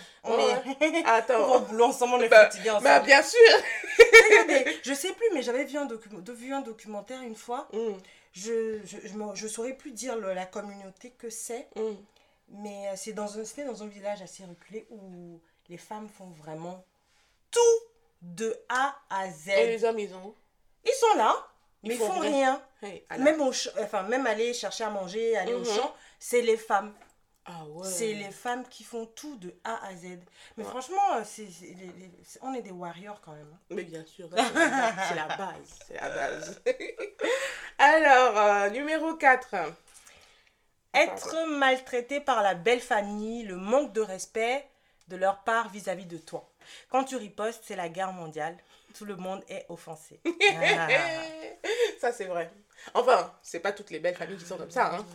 Attends. 1.06 1.64
boulot 1.82 1.94
ensemble, 1.94 2.14
on 2.14 2.20
est 2.20 2.28
Bah, 2.28 2.48
ensemble. 2.48 2.84
Bah, 2.84 3.00
bien 3.00 3.22
sûr. 3.22 3.38
Mais 4.46 4.64
je 4.82 4.94
sais 4.94 5.12
plus, 5.12 5.26
mais 5.32 5.42
j'avais 5.42 5.64
vu 5.64 5.78
vu 6.32 6.52
un 6.52 6.60
documentaire 6.60 7.22
une 7.22 7.36
fois. 7.36 7.68
Hum, 7.72 7.98
Je, 8.32 8.78
je, 8.84 8.96
je, 9.04 9.14
je 9.34 9.48
saurais 9.48 9.74
plus 9.74 9.90
dire 9.92 10.16
le- 10.16 10.32
la 10.32 10.46
communauté 10.46 11.10
que 11.10 11.28
c'est, 11.28 11.68
hum. 11.76 11.96
mais 12.48 12.88
euh, 12.88 12.92
c'est 12.96 13.12
dans 13.12 13.38
un, 13.38 13.44
dans 13.66 13.82
un 13.82 13.86
village 13.88 14.22
assez 14.22 14.44
reculé 14.44 14.86
où 14.90 15.38
les 15.68 15.76
femmes 15.76 16.08
font 16.08 16.30
vraiment 16.42 16.84
tout 17.50 17.60
de 18.22 18.56
A 18.70 18.96
à 19.10 19.30
Z. 19.30 19.48
Et 19.50 19.66
les 19.66 19.84
hommes, 19.84 19.98
ils 19.98 20.14
ont. 20.14 20.34
Ils 20.84 20.94
sont 20.94 21.14
là, 21.18 21.36
Ils 21.82 21.88
mais 21.88 21.94
ils 21.94 21.98
font 21.98 22.06
font 22.12 22.20
rien. 22.20 22.62
Même, 23.18 23.40
au 23.42 23.52
enfin, 23.80 24.02
même 24.04 24.26
aller 24.26 24.52
chercher 24.54 24.84
à 24.84 24.90
manger, 24.90 25.36
aller 25.36 25.52
au 25.54 25.58
Mhm. 25.60 25.64
champ, 25.66 25.94
c'est 26.18 26.40
les 26.42 26.56
femmes. 26.56 26.94
Ah 27.44 27.64
ouais. 27.66 27.88
C'est 27.88 28.12
les 28.14 28.30
femmes 28.30 28.64
qui 28.68 28.84
font 28.84 29.06
tout 29.06 29.36
de 29.36 29.52
A 29.64 29.84
à 29.86 29.94
Z. 29.96 30.18
Mais 30.56 30.62
Ouais. 30.64 30.70
franchement, 30.70 31.14
euh, 31.16 31.22
c'est, 31.24 31.48
c'est- 31.50 31.66
les- 31.66 31.86
les- 31.98 32.10
c'est- 32.24 32.38
on 32.42 32.54
est 32.54 32.62
des 32.62 32.70
warriors 32.70 33.20
quand 33.20 33.32
même. 33.32 33.50
hein. 33.52 33.58
Mais 33.70 33.82
bien 33.82 34.04
sûr, 34.04 34.28
ça, 34.30 34.36
c'est 34.36 34.54
la 34.54 34.78
base, 34.80 34.94
c'est 35.08 35.14
la 35.14 35.28
base. 35.36 35.78
C'est 35.88 36.00
la 36.00 36.08
base. 36.08 36.62
Alors, 37.78 38.38
euh, 38.38 38.70
numéro 38.70 39.14
4. 39.14 39.54
Être 40.94 41.46
maltraité 41.58 42.20
par 42.20 42.42
la 42.42 42.54
belle 42.54 42.80
famille, 42.80 43.44
le 43.44 43.56
manque 43.56 43.92
de 43.92 44.00
respect 44.02 44.68
de 45.08 45.16
leur 45.16 45.42
part 45.42 45.68
vis-à-vis 45.70 46.06
de 46.06 46.18
toi. 46.18 46.48
Quand 46.90 47.04
tu 47.04 47.16
ripostes, 47.16 47.64
c'est 47.66 47.76
la 47.76 47.88
guerre 47.88 48.12
mondiale. 48.12 48.56
Tout 48.94 49.04
le 49.06 49.16
monde 49.16 49.42
est 49.48 49.64
offensé. 49.68 50.20
Ah. 50.54 50.88
ça, 52.00 52.12
c'est 52.12 52.26
vrai. 52.26 52.50
Enfin, 52.94 53.32
c'est 53.42 53.60
pas 53.60 53.72
toutes 53.72 53.90
les 53.90 54.00
belles 54.00 54.14
familles 54.16 54.36
qui 54.38 54.44
sont 54.44 54.56
comme 54.56 54.70
ça, 54.70 54.94
hein. 54.96 55.06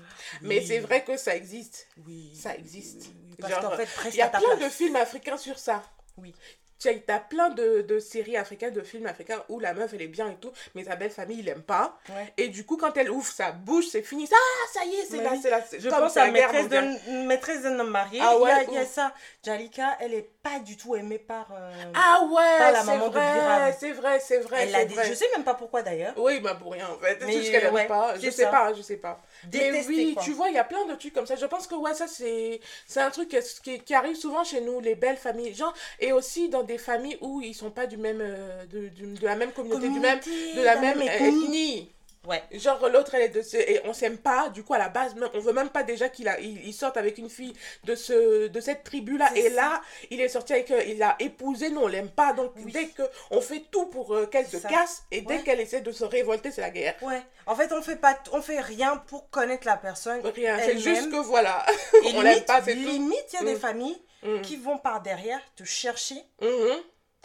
Mais 0.41 0.65
c'est 0.65 0.79
vrai 0.79 1.03
que 1.03 1.17
ça 1.17 1.35
existe. 1.35 1.87
Oui. 2.05 2.33
Ça 2.35 2.55
existe. 2.55 3.07
Parce 3.39 3.53
Genre, 3.53 3.61
qu'en 3.61 3.77
fait, 3.77 3.85
presque 3.85 4.15
Il 4.15 4.19
y 4.19 4.21
a 4.21 4.29
plein 4.29 4.39
place. 4.55 4.59
de 4.59 4.69
films 4.69 4.95
africains 4.95 5.37
sur 5.37 5.59
ça. 5.59 5.83
Oui. 6.17 6.33
Tu 6.79 6.89
as 7.07 7.19
plein 7.19 7.49
de, 7.49 7.81
de 7.81 7.97
séries 7.99 8.37
africaines, 8.37 8.73
de 8.73 8.81
films 8.81 9.07
africains 9.07 9.43
où 9.49 9.59
la 9.59 9.73
meuf 9.73 9.93
elle 9.93 10.01
est 10.03 10.07
bien 10.07 10.29
et 10.29 10.35
tout, 10.35 10.51
mais 10.75 10.83
sa 10.83 10.95
belle 10.95 11.09
famille 11.09 11.39
il 11.39 11.45
l'aime 11.45 11.63
pas. 11.63 11.97
Ouais. 12.09 12.31
Et 12.37 12.49
du 12.49 12.65
coup, 12.65 12.77
quand 12.77 12.95
elle 12.97 13.09
ouvre 13.09 13.25
sa 13.31 13.51
bouche, 13.51 13.87
c'est 13.87 14.03
fini. 14.03 14.29
Ah, 14.31 14.67
ça 14.73 14.85
y 14.85 14.93
est, 14.93 15.05
c'est 15.09 15.21
là, 15.23 15.29
oui. 15.33 15.39
c'est 15.41 15.49
là. 15.49 15.61
Je 15.77 15.89
comme 15.89 15.99
pense 16.01 16.17
à 16.17 16.25
la 16.27 16.31
maîtresse 16.31 16.69
d'un 16.69 16.95
maîtresse 17.25 17.63
d'un 17.63 17.79
homme 17.79 17.89
marié. 17.89 18.19
Ah 18.21 18.33
il, 18.35 18.41
y 18.41 18.43
a, 18.43 18.57
ouais, 18.57 18.65
il 18.69 18.73
y 18.75 18.77
a 18.77 18.85
ça. 18.85 19.11
Jalika, 19.43 19.97
elle 20.01 20.13
est 20.13 20.29
pas 20.43 20.59
du 20.59 20.77
tout 20.77 20.95
aimée 20.95 21.17
par. 21.19 21.47
euh, 21.51 21.71
Ah 21.95 22.23
ouais, 22.25 22.57
Pas 22.59 22.71
la 22.71 22.79
c'est 22.81 22.85
maman 22.85 23.07
de 23.07 23.13
vrai, 23.13 23.33
Biram. 23.33 23.73
c'est 23.79 23.91
vrai, 23.93 24.19
c'est 24.19 24.39
vrai. 24.39 24.63
elle 24.67 24.75
a 24.75 24.85
des... 24.85 24.95
Je 25.09 25.13
sais 25.13 25.27
même 25.35 25.43
pas 25.43 25.55
pourquoi 25.55 25.81
d'ailleurs. 25.81 26.13
Oui, 26.17 26.39
bah 26.39 26.55
pour 26.55 26.73
rien 26.73 26.87
en 26.89 26.97
fait. 26.99 27.17
C'est 27.19 27.31
juste 27.31 27.51
qu'elle 27.51 27.65
aime 27.65 27.73
ouais, 27.73 27.87
pas. 27.87 28.15
Je 28.15 28.29
sais 28.29 28.43
ça. 28.43 28.49
pas, 28.49 28.73
je 28.73 28.81
sais 28.83 28.97
pas. 28.97 29.19
Mais 29.53 29.71
Détestée, 29.71 29.87
oui, 29.87 30.13
quoi. 30.13 30.23
tu 30.23 30.31
vois, 30.33 30.49
il 30.49 30.55
y 30.55 30.57
a 30.57 30.63
plein 30.63 30.85
de 30.85 30.95
trucs 30.95 31.13
comme 31.13 31.25
ça. 31.25 31.35
Je 31.35 31.45
pense 31.45 31.67
que 31.67 31.75
ouais, 31.75 31.93
ça 31.93 32.07
c'est 32.07 32.59
c'est 32.85 33.01
un 33.01 33.11
truc 33.11 33.29
qui, 33.29 33.37
qui, 33.63 33.79
qui 33.79 33.93
arrive 33.93 34.15
souvent 34.15 34.43
chez 34.43 34.61
nous, 34.61 34.79
les 34.79 34.95
belles 34.95 35.17
familles. 35.17 35.53
Genre, 35.53 35.73
et 35.99 36.11
aussi 36.11 36.49
dans 36.49 36.63
des 36.63 36.77
familles 36.77 37.17
où 37.21 37.41
ils 37.41 37.53
sont 37.55 37.71
pas 37.71 37.87
du 37.87 37.97
même, 37.97 38.19
euh, 38.21 38.65
de, 38.65 38.89
de 38.89 39.25
la 39.25 39.35
même 39.35 39.51
communauté, 39.53 39.89
du 39.89 39.99
même, 39.99 40.19
Communauté, 40.19 40.53
de 40.53 40.61
la 40.61 40.75
même 40.77 41.01
euh, 41.01 41.05
ethnie. 41.19 41.96
Ouais. 42.27 42.43
Genre 42.51 42.89
l'autre 42.89 43.15
elle 43.15 43.23
est 43.23 43.29
de 43.29 43.41
ce... 43.41 43.57
et 43.57 43.81
on 43.85 43.93
s'aime 43.93 44.17
pas 44.17 44.49
du 44.49 44.63
coup 44.63 44.73
à 44.73 44.77
la 44.77 44.89
base 44.89 45.15
même 45.15 45.29
on 45.33 45.39
veut 45.39 45.53
même 45.53 45.69
pas 45.69 45.83
déjà 45.83 46.09
qu'il 46.09 46.27
a 46.27 46.39
il, 46.39 46.65
il 46.67 46.73
sorte 46.73 46.97
avec 46.97 47.17
une 47.17 47.29
fille 47.29 47.53
de 47.85 47.95
ce 47.95 48.47
de 48.47 48.59
cette 48.59 48.83
tribu 48.83 49.17
là 49.17 49.29
et 49.35 49.43
ça. 49.49 49.55
là 49.55 49.81
il 50.11 50.19
est 50.19 50.27
sorti 50.27 50.53
avec 50.53 50.69
euh, 50.71 50.83
il 50.85 51.01
a 51.01 51.15
épousé 51.19 51.69
nous 51.69 51.81
on 51.81 51.87
l'aime 51.87 52.09
pas 52.09 52.33
donc 52.33 52.51
Oui. 52.57 52.71
dès 52.71 52.87
que 52.87 53.03
on 53.31 53.39
fait 53.41 53.63
tout 53.71 53.85
pour 53.85 54.13
euh, 54.13 54.25
qu'elle 54.25 54.45
se 54.47 54.59
Ça. 54.59 54.67
casse 54.67 55.03
et 55.11 55.21
dès 55.21 55.37
Ouais. 55.37 55.43
qu'elle 55.43 55.61
essaie 55.61 55.81
de 55.81 55.91
se 55.91 56.03
révolter 56.03 56.51
c'est 56.51 56.61
la 56.61 56.69
guerre 56.69 56.95
Ouais. 57.01 57.21
En 57.45 57.55
fait, 57.55 57.71
on 57.71 57.81
fait 57.81 57.95
pas, 57.95 58.19
on 58.33 58.41
fait 58.41 58.59
rien 58.59 58.97
pour 59.07 59.29
connaître 59.29 59.65
la 59.65 59.77
personne. 59.77 60.19
rien 60.35 60.59
c'est 60.59 60.77
juste 60.79 61.09
que 61.09 61.15
voilà 61.15 61.65
Et 62.03 62.11
on 62.15 62.21
l'aime 62.21 62.43
pas 62.43 62.61
c'est 62.61 62.73
tout 62.73 62.79
limite, 62.79 63.25
il 63.31 63.35
y 63.35 63.41
a 63.41 63.45
des 63.45 63.55
Mm. 63.55 63.59
familles 63.59 64.01
Mhm. 64.23 64.41
qui 64.41 64.57
vont 64.57 64.77
par 64.79 65.01
derrière 65.01 65.39
te 65.55 65.63
chercher, 65.63 66.15
Mhm. 66.41 66.81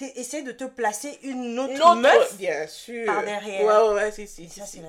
Essayer 0.07 0.43
de 0.43 0.53
te 0.53 0.65
placer 0.65 1.19
une 1.23 1.59
autre, 1.59 1.73
L'autre, 1.75 1.95
meuf. 1.97 2.35
bien 2.37 2.67
sûr 2.67 3.07
par 3.07 3.23
derrière. 3.25 3.65
ouais 3.65 3.95
ouais, 3.95 4.11
si 4.13 4.27
si, 4.27 4.45
Et 4.45 4.49
si, 4.49 4.61
ça, 4.61 4.67
si. 4.67 4.81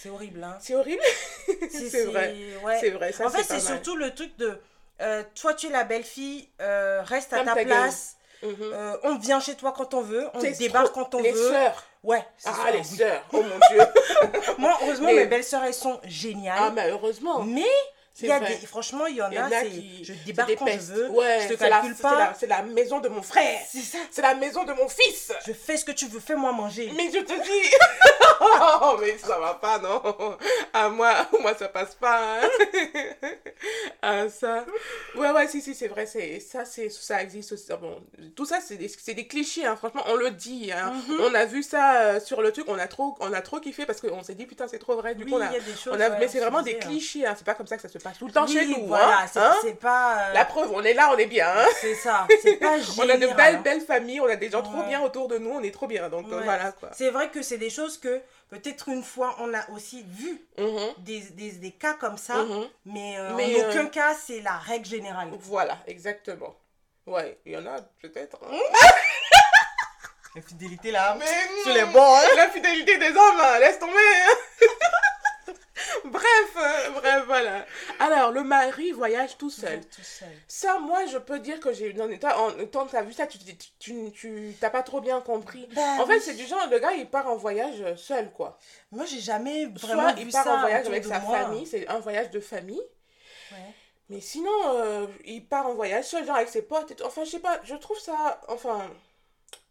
c'est 0.00 0.08
horrible. 0.10 0.42
Hein. 0.44 0.56
c'est 0.60 0.74
horrible 0.74 1.02
c'est 1.70 2.04
vrai 2.04 2.34
ouais. 2.64 2.78
c'est 2.80 2.90
vrai 2.90 3.12
ça 3.12 3.26
en 3.26 3.30
fait, 3.30 3.42
c'est 3.44 3.60
surtout 3.60 3.96
le 3.96 4.14
truc 4.14 4.36
de 4.38 4.58
euh, 5.00 5.24
toi, 5.34 5.54
tu 5.54 5.66
es 5.66 5.70
la 5.70 5.82
belle 5.84 6.04
fille, 6.04 6.48
euh, 6.60 7.02
reste 7.04 7.32
à 7.32 7.44
ta 7.44 7.56
place. 7.56 8.16
Mhm. 8.42 8.54
euh, 8.60 8.96
on 9.04 9.16
vient 9.18 9.40
chez 9.40 9.54
toi 9.54 9.72
quand 9.76 9.94
on 9.94 10.00
veut, 10.00 10.26
on 10.34 10.40
débarque 10.40 10.92
quand 10.92 11.14
on 11.14 11.20
les 11.22 11.32
veut. 11.32 11.48
sœurs 11.50 11.84
Ouais, 12.02 12.24
ah 12.44 12.70
les 12.72 12.82
sœurs 12.82 13.22
oh 13.32 13.40
mon 13.42 13.48
dieu 13.70 13.80
Moi, 14.58 14.76
heureusement, 14.82 15.06
Mais- 15.06 15.14
mes 15.14 15.26
belles-sœurs, 15.26 15.62
elles 15.64 15.74
sont 15.74 16.00
géniales. 16.04 16.58
ah 16.58 16.70
mais 16.74 16.90
heureusement 16.90 17.42
mais 17.44 17.62
il 18.20 18.26
y 18.28 18.30
a 18.30 18.38
vrai. 18.38 18.56
des, 18.58 18.66
franchement, 18.66 19.06
il 19.06 19.16
y 19.16 19.22
en 19.22 19.30
Il 19.30 19.34
y 19.36 19.38
en 19.40 19.46
a, 19.50 19.62
qui 19.62 20.04
je 20.04 20.12
débarque 20.26 20.54
quand 20.56 20.66
je 20.66 20.92
veux, 20.92 21.08
Ouais, 21.10 21.40
je 21.48 21.54
te 21.54 21.58
c'est 21.58 21.68
la- 21.68 21.76
calcule 21.80 21.94
c'est 21.96 22.02
pas. 22.02 22.18
la- 22.18 22.34
C'est 22.38 22.46
la, 22.46 22.62
maison 22.62 23.00
de 23.00 23.08
mon 23.08 23.22
frère. 23.22 23.60
C'est 23.70 23.80
ça. 23.80 23.98
C'est 24.10 24.22
la 24.22 24.34
maison 24.34 24.64
de 24.64 24.72
mon 24.74 24.88
fils. 24.88 25.32
Je 25.46 25.52
fais 25.52 25.76
ce 25.76 25.84
que 25.84 25.92
tu 25.92 26.06
veux, 26.06 26.20
fais-moi 26.20 26.52
manger. 26.52 26.92
Mais 26.96 27.10
je 27.10 27.18
te 27.20 27.32
dis. 27.32 27.74
oh, 28.82 28.96
mais 29.00 29.16
ça 29.18 29.38
va 29.38 29.54
pas, 29.54 29.78
non. 29.78 30.02
À 30.72 30.88
moi, 30.88 31.26
moi 31.40 31.54
ça 31.54 31.68
passe 31.68 31.94
pas. 31.94 32.40
hein. 32.42 32.48
ah, 34.02 34.28
ça. 34.28 34.64
Ouais, 35.16 35.30
ouais, 35.30 35.48
si, 35.48 35.60
si, 35.60 35.74
c'est 35.74 35.88
vrai. 35.88 36.06
Ça, 36.06 36.64
ça 36.64 37.22
existe 37.22 37.52
aussi. 37.52 37.66
Ah, 37.70 37.76
Bon, 37.76 38.00
tout 38.36 38.44
ça, 38.44 38.58
c'est 38.60 38.76
des, 38.76 38.90
des 39.14 39.26
clichés. 39.26 39.64
hein. 39.66 39.76
Franchement, 39.76 40.02
on 40.08 40.16
le 40.16 40.30
dit. 40.30 40.70
hein. 40.72 40.92
Mhm. 41.08 41.20
On 41.20 41.34
a 41.34 41.44
vu 41.44 41.62
ça 41.62 42.00
euh, 42.02 42.20
sur 42.20 42.42
le 42.42 42.52
truc. 42.52 42.66
On 42.68 42.78
a 42.78 42.86
trop, 42.88 43.16
on 43.20 43.32
a 43.32 43.40
trop 43.40 43.60
kiffé 43.60 43.86
parce 43.86 44.00
qu'on 44.00 44.22
s'est 44.22 44.34
dit, 44.34 44.46
putain, 44.46 44.68
c'est 44.68 44.78
trop 44.78 44.96
vrai. 44.96 45.14
Du 45.14 45.24
Oui, 45.24 45.30
coup, 45.30 45.36
on 45.38 45.40
a. 45.40 45.52
y 45.52 45.56
a 45.56 45.60
des 45.60 45.72
choses. 45.74 45.92
on 45.96 46.00
a- 46.00 46.10
ouais, 46.10 46.16
mais 46.20 46.28
c'est 46.28 46.40
vraiment 46.40 46.62
des 46.62 46.74
hein. 46.74 46.78
clichés. 46.86 47.24
C'est 47.36 47.44
pas 47.44 47.54
comme 47.54 47.66
ça 47.66 47.76
que 47.76 47.82
ça 47.82 47.88
se 47.88 47.98
passe 48.02 48.18
tout 48.18 48.26
le 48.26 48.32
temps 48.32 48.44
Oui, 48.46 48.52
chez 48.52 48.66
nous. 48.66 48.86
voilà, 48.86 49.20
hein. 49.22 49.26
c'est 49.32 49.38
Hein 49.70 49.74
pas. 49.80 50.18
euh, 50.28 50.32
La 50.32 50.44
preuve, 50.44 50.70
on 50.72 50.82
est 50.82 50.94
là, 50.94 51.10
on 51.12 51.16
est 51.18 51.26
bien. 51.26 51.48
hein. 51.48 51.66
C'est 51.80 51.94
ça, 51.94 52.26
c'est 52.42 52.56
pas 52.56 52.76
On 52.98 53.08
a 53.08 53.16
de 53.16 53.26
belles, 53.28 53.56
hein. 53.56 53.60
belles 53.62 53.80
familles, 53.80 54.20
on 54.20 54.28
a 54.28 54.36
des 54.36 54.50
gens 54.50 54.62
trop 54.62 54.82
bien 54.82 55.00
autour 55.02 55.28
de 55.28 55.38
nous, 55.38 55.50
on 55.50 55.62
est 55.62 55.70
trop 55.72 55.86
bien. 55.86 56.08
Donc 56.08 56.26
euh, 56.32 56.40
voilà 56.44 56.72
quoi. 56.72 56.90
C'est 56.92 57.10
vrai 57.10 57.30
que 57.30 57.42
c'est 57.42 57.58
des 57.58 57.70
choses 57.70 57.98
que 57.98 58.20
peut-être 58.50 58.88
une 58.88 59.02
fois 59.02 59.36
on 59.40 59.52
a 59.54 59.68
aussi 59.70 60.04
vu 60.06 60.40
Mhm, 60.58 60.94
des, 60.98 61.20
des, 61.30 61.52
des 61.52 61.70
cas 61.72 61.94
comme 61.94 62.16
ça, 62.18 62.34
mhm. 62.36 62.68
mais, 62.86 63.14
euh, 63.18 63.32
Mais, 63.36 63.56
en 63.62 63.66
euh, 63.66 63.70
aucun 63.70 63.86
cas 63.86 64.14
c'est 64.14 64.40
la 64.40 64.56
règle 64.58 64.86
générale. 64.86 65.28
Voilà, 65.40 65.78
exactement. 65.86 66.54
Ouais, 67.06 67.38
il 67.46 67.52
y 67.52 67.56
en 67.56 67.66
a 67.66 67.80
peut-être. 68.00 68.38
hein. 68.44 68.56
La 70.34 70.40
fidélité 70.40 70.90
là, 70.90 71.14
Mais 71.18 71.26
sur 71.62 71.74
les 71.74 71.84
bords. 71.92 72.18
La 72.36 72.48
fidélité 72.48 72.96
des 72.96 73.10
hommes, 73.10 73.42
laisse 73.60 73.78
tomber. 73.78 73.92
Bref, 76.04 76.56
euh, 76.56 76.90
bref, 76.90 77.22
voilà. 77.26 77.66
Alors, 77.98 78.30
le 78.32 78.42
mari 78.42 78.90
voyage 78.92 79.36
tout 79.38 79.50
seul. 79.50 79.80
Tout 79.88 80.02
seul. 80.02 80.28
Ça, 80.48 80.78
moi, 80.78 81.06
je 81.06 81.18
peux 81.18 81.38
dire 81.38 81.60
que 81.60 81.72
j'ai. 81.72 81.92
dans 81.92 82.06
l'état- 82.06 82.38
En 82.38 82.50
temps 82.66 82.86
tu 82.86 82.96
as 82.96 83.02
vu 83.02 83.12
ça, 83.12 83.26
tu 83.26 83.38
tu, 83.38 83.54
tu, 83.78 84.12
tu- 84.12 84.54
t'as 84.60 84.70
pas 84.70 84.82
trop 84.82 85.00
bien 85.00 85.20
compris. 85.20 85.66
Bah 85.74 85.96
En 86.00 86.06
fait, 86.06 86.20
c'est 86.20 86.34
du 86.34 86.46
genre, 86.46 86.66
le 86.70 86.78
gars, 86.78 86.92
il 86.92 87.08
part 87.08 87.28
en 87.28 87.36
voyage 87.36 87.94
seul, 87.96 88.30
quoi. 88.32 88.58
Moi 88.90 89.04
j'ai 89.06 89.20
jamais 89.20 89.66
vraiment 89.66 90.02
Soit 90.02 90.12
vu 90.14 90.22
il 90.26 90.32
part 90.32 90.44
ça 90.44 90.54
en 90.54 90.60
voyage 90.60 90.86
avec 90.86 91.04
sa 91.04 91.20
moi. 91.20 91.38
famille, 91.38 91.66
c'est 91.66 91.88
un 91.88 91.98
voyage 92.00 92.30
de 92.30 92.40
famille. 92.40 92.82
Ouais. 93.52 93.58
Mais 94.08 94.20
sinon, 94.20 94.50
euh, 94.66 95.06
il 95.24 95.46
part 95.46 95.66
en 95.66 95.74
voyage 95.74 96.04
seul, 96.04 96.26
genre 96.26 96.36
avec 96.36 96.48
ses 96.48 96.62
potes 96.62 96.90
et 96.90 96.94
tout. 96.96 97.04
Enfin, 97.04 97.24
je 97.24 97.30
sais 97.30 97.38
pas, 97.38 97.60
je 97.64 97.74
trouve 97.76 97.98
ça. 97.98 98.40
Enfin. 98.48 98.80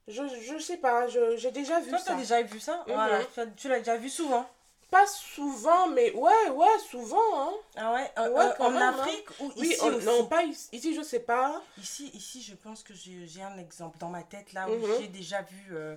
Je, 0.07 0.23
je 0.41 0.57
sais 0.57 0.77
pas, 0.77 1.07
j'ai 1.07 1.51
déjà 1.51 1.79
vu 1.79 1.89
Toi 1.89 1.99
ça. 1.99 2.05
t'as 2.07 2.15
déjà 2.15 2.41
vu 2.41 2.59
ça? 2.59 2.83
Mhm. 2.87 2.93
Voilà, 2.95 3.19
tu 3.55 3.69
l'as 3.69 3.77
déjà 3.79 3.97
vu 3.97 4.09
souvent. 4.09 4.49
Pas 4.91 5.07
souvent, 5.07 5.87
mais 5.87 6.11
ouais, 6.11 6.49
ouais, 6.49 6.79
souvent. 6.89 7.17
Hein. 7.33 7.53
Ah 7.77 7.93
ouais, 7.93 8.11
euh, 8.17 8.29
Ouais, 8.29 8.43
euh, 8.45 8.53
quand 8.57 8.65
en 8.67 8.71
même, 8.71 8.83
hein. 8.83 8.89
Afrique 8.99 9.29
ou 9.39 9.51
Oui, 9.55 9.69
ici 9.69 9.81
on- 9.81 9.95
aussi? 9.95 10.05
non, 10.05 10.25
pas 10.27 10.43
ici, 10.43 10.67
ici, 10.73 10.93
je 10.93 11.01
sais 11.01 11.21
pas. 11.21 11.61
Ici, 11.77 12.09
ici, 12.13 12.41
je 12.43 12.53
pense 12.53 12.83
que 12.83 12.93
j'ai 12.93 13.41
un 13.41 13.57
exemple 13.57 13.97
dans 13.99 14.09
ma 14.09 14.21
tête 14.23 14.51
là 14.53 14.67
où 14.67 14.73
Mhm. 14.75 14.85
j'ai 14.99 15.07
déjà 15.07 15.41
vu 15.43 15.69
euh, 15.71 15.95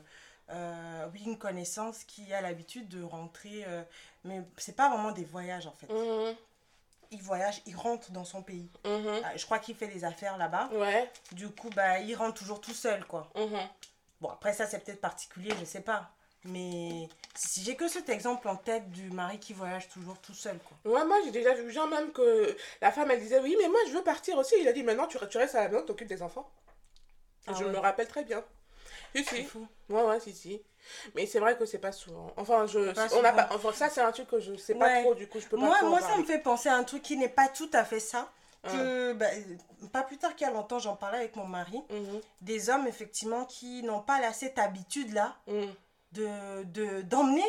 euh, 0.50 1.06
oui, 1.12 1.22
une 1.26 1.36
connaissance 1.36 2.04
qui 2.04 2.32
a 2.32 2.40
l'habitude 2.40 2.88
de 2.88 3.02
rentrer, 3.02 3.64
mais 4.24 4.42
c'est 4.58 4.76
pas 4.76 4.88
vraiment 4.88 5.10
des 5.10 5.24
voyages 5.24 5.66
en 5.66 5.72
fait. 5.72 5.88
Mhm, 5.92 6.36
Il 7.10 7.20
voyage, 7.22 7.62
il 7.66 7.74
rentre 7.76 8.12
dans 8.12 8.24
son 8.24 8.42
pays. 8.42 8.70
mhm. 8.84 9.20
Ah, 9.24 9.36
Je 9.36 9.44
crois 9.44 9.58
qu'il 9.58 9.74
fait 9.74 9.88
des 9.88 10.04
affaires 10.04 10.36
là-bas. 10.38 10.68
Ouais. 10.72 11.10
Du 11.32 11.48
coup, 11.48 11.70
bah, 11.70 11.98
il 11.98 12.14
rentre 12.14 12.34
toujours 12.38 12.60
tout 12.60 12.72
seul 12.74 13.04
quoi. 13.06 13.28
Bon, 14.20 14.28
après 14.30 14.52
ça, 14.52 14.66
c'est 14.68 14.78
peut-être 14.78 15.00
particulier, 15.00 15.52
je 15.58 15.64
sais 15.64 15.80
pas. 15.80 16.10
Mais 16.44 17.08
si 17.34 17.62
j'ai 17.62 17.74
que 17.74 17.88
cet 17.88 18.08
exemple 18.10 18.48
en 18.48 18.56
tête 18.56 18.90
du 18.90 19.10
mari 19.10 19.38
qui 19.38 19.54
voyage 19.54 19.88
toujours 19.88 20.18
tout 20.18 20.34
seul 20.34 20.58
quoi. 20.58 20.92
Ouais, 20.92 21.04
moi 21.06 21.16
j'ai 21.24 21.30
déjà 21.30 21.54
vu, 21.54 21.70
genre 21.70 21.88
même 21.88 22.12
que 22.12 22.54
la 22.82 22.92
femme 22.92 23.10
elle 23.10 23.20
disait 23.20 23.40
oui, 23.40 23.56
mais 23.60 23.68
moi 23.68 23.78
je 23.88 23.92
veux 23.92 24.02
partir 24.02 24.36
aussi. 24.36 24.54
Il 24.60 24.68
a 24.68 24.72
dit 24.72 24.82
maintenant 24.82 25.06
tu, 25.06 25.16
tu 25.30 25.38
restes 25.38 25.54
à 25.54 25.62
la 25.62 25.68
maison, 25.70 25.84
t'occupes 25.84 26.08
des 26.08 26.22
enfants. 26.22 26.48
Ah 27.46 27.52
je 27.58 27.64
ouais. 27.64 27.70
me 27.70 27.78
rappelle 27.78 28.08
très 28.08 28.24
bien. 28.24 28.44
Si, 29.14 29.24
si. 29.24 29.44
fou. 29.44 29.66
Ouais, 29.88 30.02
ouais, 30.02 30.20
si, 30.20 30.32
si. 30.34 30.60
Mais 31.14 31.26
c'est 31.26 31.38
vrai 31.38 31.56
que 31.56 31.64
c'est 31.64 31.78
pas 31.78 31.92
souvent. 31.92 32.32
Enfin, 32.36 32.66
je, 32.66 32.92
Pas 32.92 33.06
on 33.14 33.24
a 33.24 33.32
pas, 33.32 33.48
enfin, 33.52 33.72
ça, 33.72 33.88
c'est 33.88 34.00
un 34.00 34.12
truc 34.12 34.28
que 34.28 34.40
je 34.40 34.54
sais 34.56 34.74
pas 34.74 35.00
trop, 35.00 35.14
du 35.14 35.28
coup, 35.28 35.40
je 35.40 35.46
peux 35.46 35.56
pas 35.56 35.64
Moi, 35.64 35.76
trop 35.78 35.88
moi 35.88 36.00
ça 36.00 36.16
me 36.18 36.24
fait 36.24 36.38
penser 36.38 36.68
à 36.68 36.76
un 36.76 36.84
truc 36.84 37.02
qui 37.02 37.16
n'est 37.16 37.28
pas 37.28 37.48
tout 37.48 37.70
à 37.72 37.84
fait 37.84 38.00
ça. 38.00 38.30
Ah. 38.64 38.70
Que, 38.70 39.12
bah, 39.12 39.26
pas 39.92 40.02
plus 40.02 40.16
tard 40.16 40.34
qu'il 40.34 40.46
y 40.46 40.50
a 40.50 40.52
longtemps, 40.52 40.78
j'en 40.78 40.96
parlais 40.96 41.18
avec 41.18 41.36
mon 41.36 41.46
mari. 41.46 41.82
Mhm, 41.90 42.20
des 42.40 42.70
hommes 42.70 42.86
effectivement 42.86 43.44
qui 43.44 43.82
n'ont 43.82 44.00
pas 44.00 44.20
la- 44.20 44.32
cette 44.32 44.58
habitude 44.58 45.12
là 45.12 45.36
mhm. 45.46 45.72
De 46.14 46.64
de- 46.64 47.02
d'emmener 47.02 47.44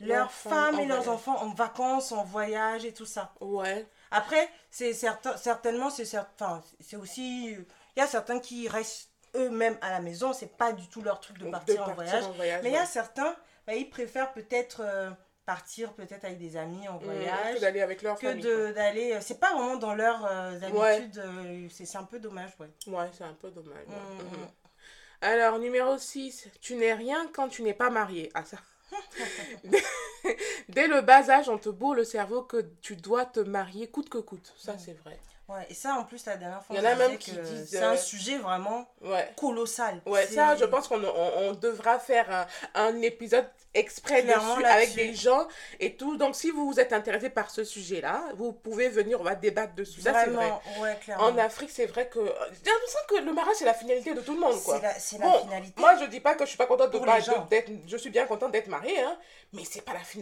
Leurs 0.00 0.18
leurs 0.18 0.30
femmes 0.32 0.78
et 0.80 0.84
leurs 0.86 1.02
voyage. 1.02 1.08
enfants 1.08 1.38
en 1.42 1.48
vacances, 1.54 2.12
en 2.12 2.22
voyage 2.24 2.84
et 2.84 2.92
tout 2.92 3.06
ça. 3.06 3.32
Ouais. 3.40 3.86
Après, 4.10 4.48
c'est 4.70 4.92
certain, 4.92 5.36
certainement 5.38 5.88
c'est 5.90 6.04
certain, 6.04 6.62
c'est 6.80 6.96
aussi 6.96 7.52
il 7.52 7.64
y 7.96 8.00
a 8.02 8.06
certains 8.06 8.38
qui 8.38 8.68
restent 8.68 9.10
eux-mêmes 9.34 9.78
à 9.80 9.90
la 9.90 10.00
maison, 10.00 10.32
c'est 10.32 10.54
pas 10.56 10.72
du 10.72 10.86
tout 10.88 11.00
leur 11.02 11.20
truc 11.20 11.38
de 11.38 11.50
partir, 11.50 11.82
en 11.88 11.94
voyage. 11.94 12.24
en 12.24 12.32
voyage, 12.32 12.60
Mais 12.62 12.70
il 12.70 12.74
y 12.74 12.78
a 12.78 12.86
certains, 12.86 13.34
bah, 13.66 13.74
ils 13.74 13.88
préfèrent 13.88 14.32
peut-être 14.32 14.80
euh, 14.84 15.10
partir 15.46 15.92
peut-être 15.94 16.24
avec 16.24 16.38
des 16.38 16.56
amis 16.56 16.88
en 16.88 16.94
Mhm, 16.98 17.04
voyage 17.04 17.54
Que 17.56 17.60
d'aller 17.60 17.80
avec 17.82 18.02
leur 18.02 18.18
que 18.18 18.28
famille. 18.28 18.42
de 18.44 18.72
d'aller 18.72 19.12
euh, 19.14 19.20
c'est 19.22 19.38
pas 19.40 19.52
vraiment 19.54 19.76
dans 19.76 19.94
leurs 19.94 20.24
euh, 20.26 20.58
Ouais. 20.72 20.96
habitudes, 20.96 21.18
euh, 21.18 21.68
c'est 21.70 21.96
un 21.96 22.04
peu 22.04 22.18
dommage 22.18 22.50
ouais. 22.60 22.68
Ouais, 22.86 23.10
c'est 23.16 23.24
un 23.24 23.34
peu 23.34 23.50
dommage. 23.50 23.86
ouais. 23.88 23.94
Mhm. 23.94 24.40
Mhm. 24.40 24.48
Alors, 25.20 25.58
numéro 25.58 25.98
6. 25.98 26.48
Tu 26.60 26.74
n'es 26.74 26.92
rien 26.92 27.28
quand 27.32 27.48
tu 27.48 27.62
n'es 27.62 27.74
pas 27.74 27.90
marié. 27.90 28.30
Ah, 28.34 28.44
ça. 28.44 28.58
Dès 30.68 30.86
le 30.88 31.00
bas 31.00 31.28
âge, 31.30 31.48
on 31.48 31.58
te 31.58 31.68
bourre 31.68 31.94
le 31.94 32.04
cerveau 32.04 32.42
que 32.42 32.64
tu 32.82 32.96
dois 32.96 33.24
te 33.24 33.40
marier 33.40 33.88
coûte 33.88 34.08
que 34.08 34.18
coûte. 34.18 34.52
Ça, 34.56 34.76
c'est 34.78 34.96
vrai. 35.04 35.18
Ouais, 35.48 35.64
et 35.70 35.74
ça, 35.74 35.94
en 35.94 36.02
plus, 36.02 36.26
la 36.26 36.36
dernière 36.36 36.60
fois, 36.64 36.74
Il 36.74 36.82
y 36.82 36.84
en 36.84 36.90
a 36.90 36.96
même 36.96 37.18
qui 37.18 37.30
disent, 37.30 37.68
C'est 37.70 37.78
un 37.78 37.92
euh, 37.92 37.96
sujet 37.96 38.36
vraiment 38.38 38.84
Ouais. 39.00 39.30
colossal. 39.36 40.02
Ouais, 40.04 40.26
ça, 40.26 40.56
je 40.56 40.64
pense 40.64 40.88
qu'on 40.88 41.00
on, 41.04 41.32
on 41.38 41.52
devra 41.52 42.00
faire 42.00 42.48
un, 42.74 42.86
un 42.88 43.00
épisode 43.02 43.46
exprès 43.72 44.22
dessus 44.24 44.64
avec 44.64 44.94
des 44.96 45.14
gens 45.14 45.46
et 45.78 45.94
tout. 45.96 46.16
Donc, 46.16 46.34
si 46.34 46.50
vous 46.50 46.80
êtes 46.80 46.92
intéressé 46.92 47.30
par 47.30 47.50
ce 47.50 47.62
sujet-là, 47.62 48.24
vous 48.34 48.52
pouvez 48.52 48.88
venir, 48.88 49.20
on 49.20 49.22
va 49.22 49.36
débattre 49.36 49.74
dessus. 49.74 50.00
Ça, 50.00 50.14
c'est 50.24 50.30
vrai. 50.30 50.50
Ouais, 50.80 50.96
clairement. 51.00 51.26
En 51.26 51.38
Afrique, 51.38 51.70
c'est 51.70 51.86
vrai 51.86 52.08
que. 52.08 52.18
J'ai 52.64 52.70
l'impression 52.72 52.98
que 53.08 53.14
le 53.24 53.32
mariage, 53.32 53.56
c'est 53.58 53.64
la 53.66 53.74
finalité 53.74 54.14
de 54.14 54.22
tout 54.22 54.34
le 54.34 54.40
monde, 54.40 54.60
quoi. 54.64 54.76
C'est 54.78 54.82
la, 54.82 54.94
c'est 54.98 55.18
la 55.18 55.26
Bon, 55.26 55.38
finalité. 55.42 55.80
Moi, 55.80 55.94
je 56.00 56.06
dis 56.06 56.18
pas 56.20 56.34
que 56.34 56.44
je 56.44 56.48
suis 56.48 56.58
pas 56.58 56.66
contente 56.66 56.90
de 56.90 56.98
pas 56.98 57.20
de-. 57.20 57.78
Je 57.86 57.96
suis 57.98 58.10
bien 58.10 58.26
contente 58.26 58.50
d'être 58.50 58.66
mariée, 58.68 58.98
hein. 58.98 59.16
Mais 59.52 59.62
c'est 59.64 59.82
pas 59.82 59.92
la 59.92 60.00
finalité, 60.00 60.15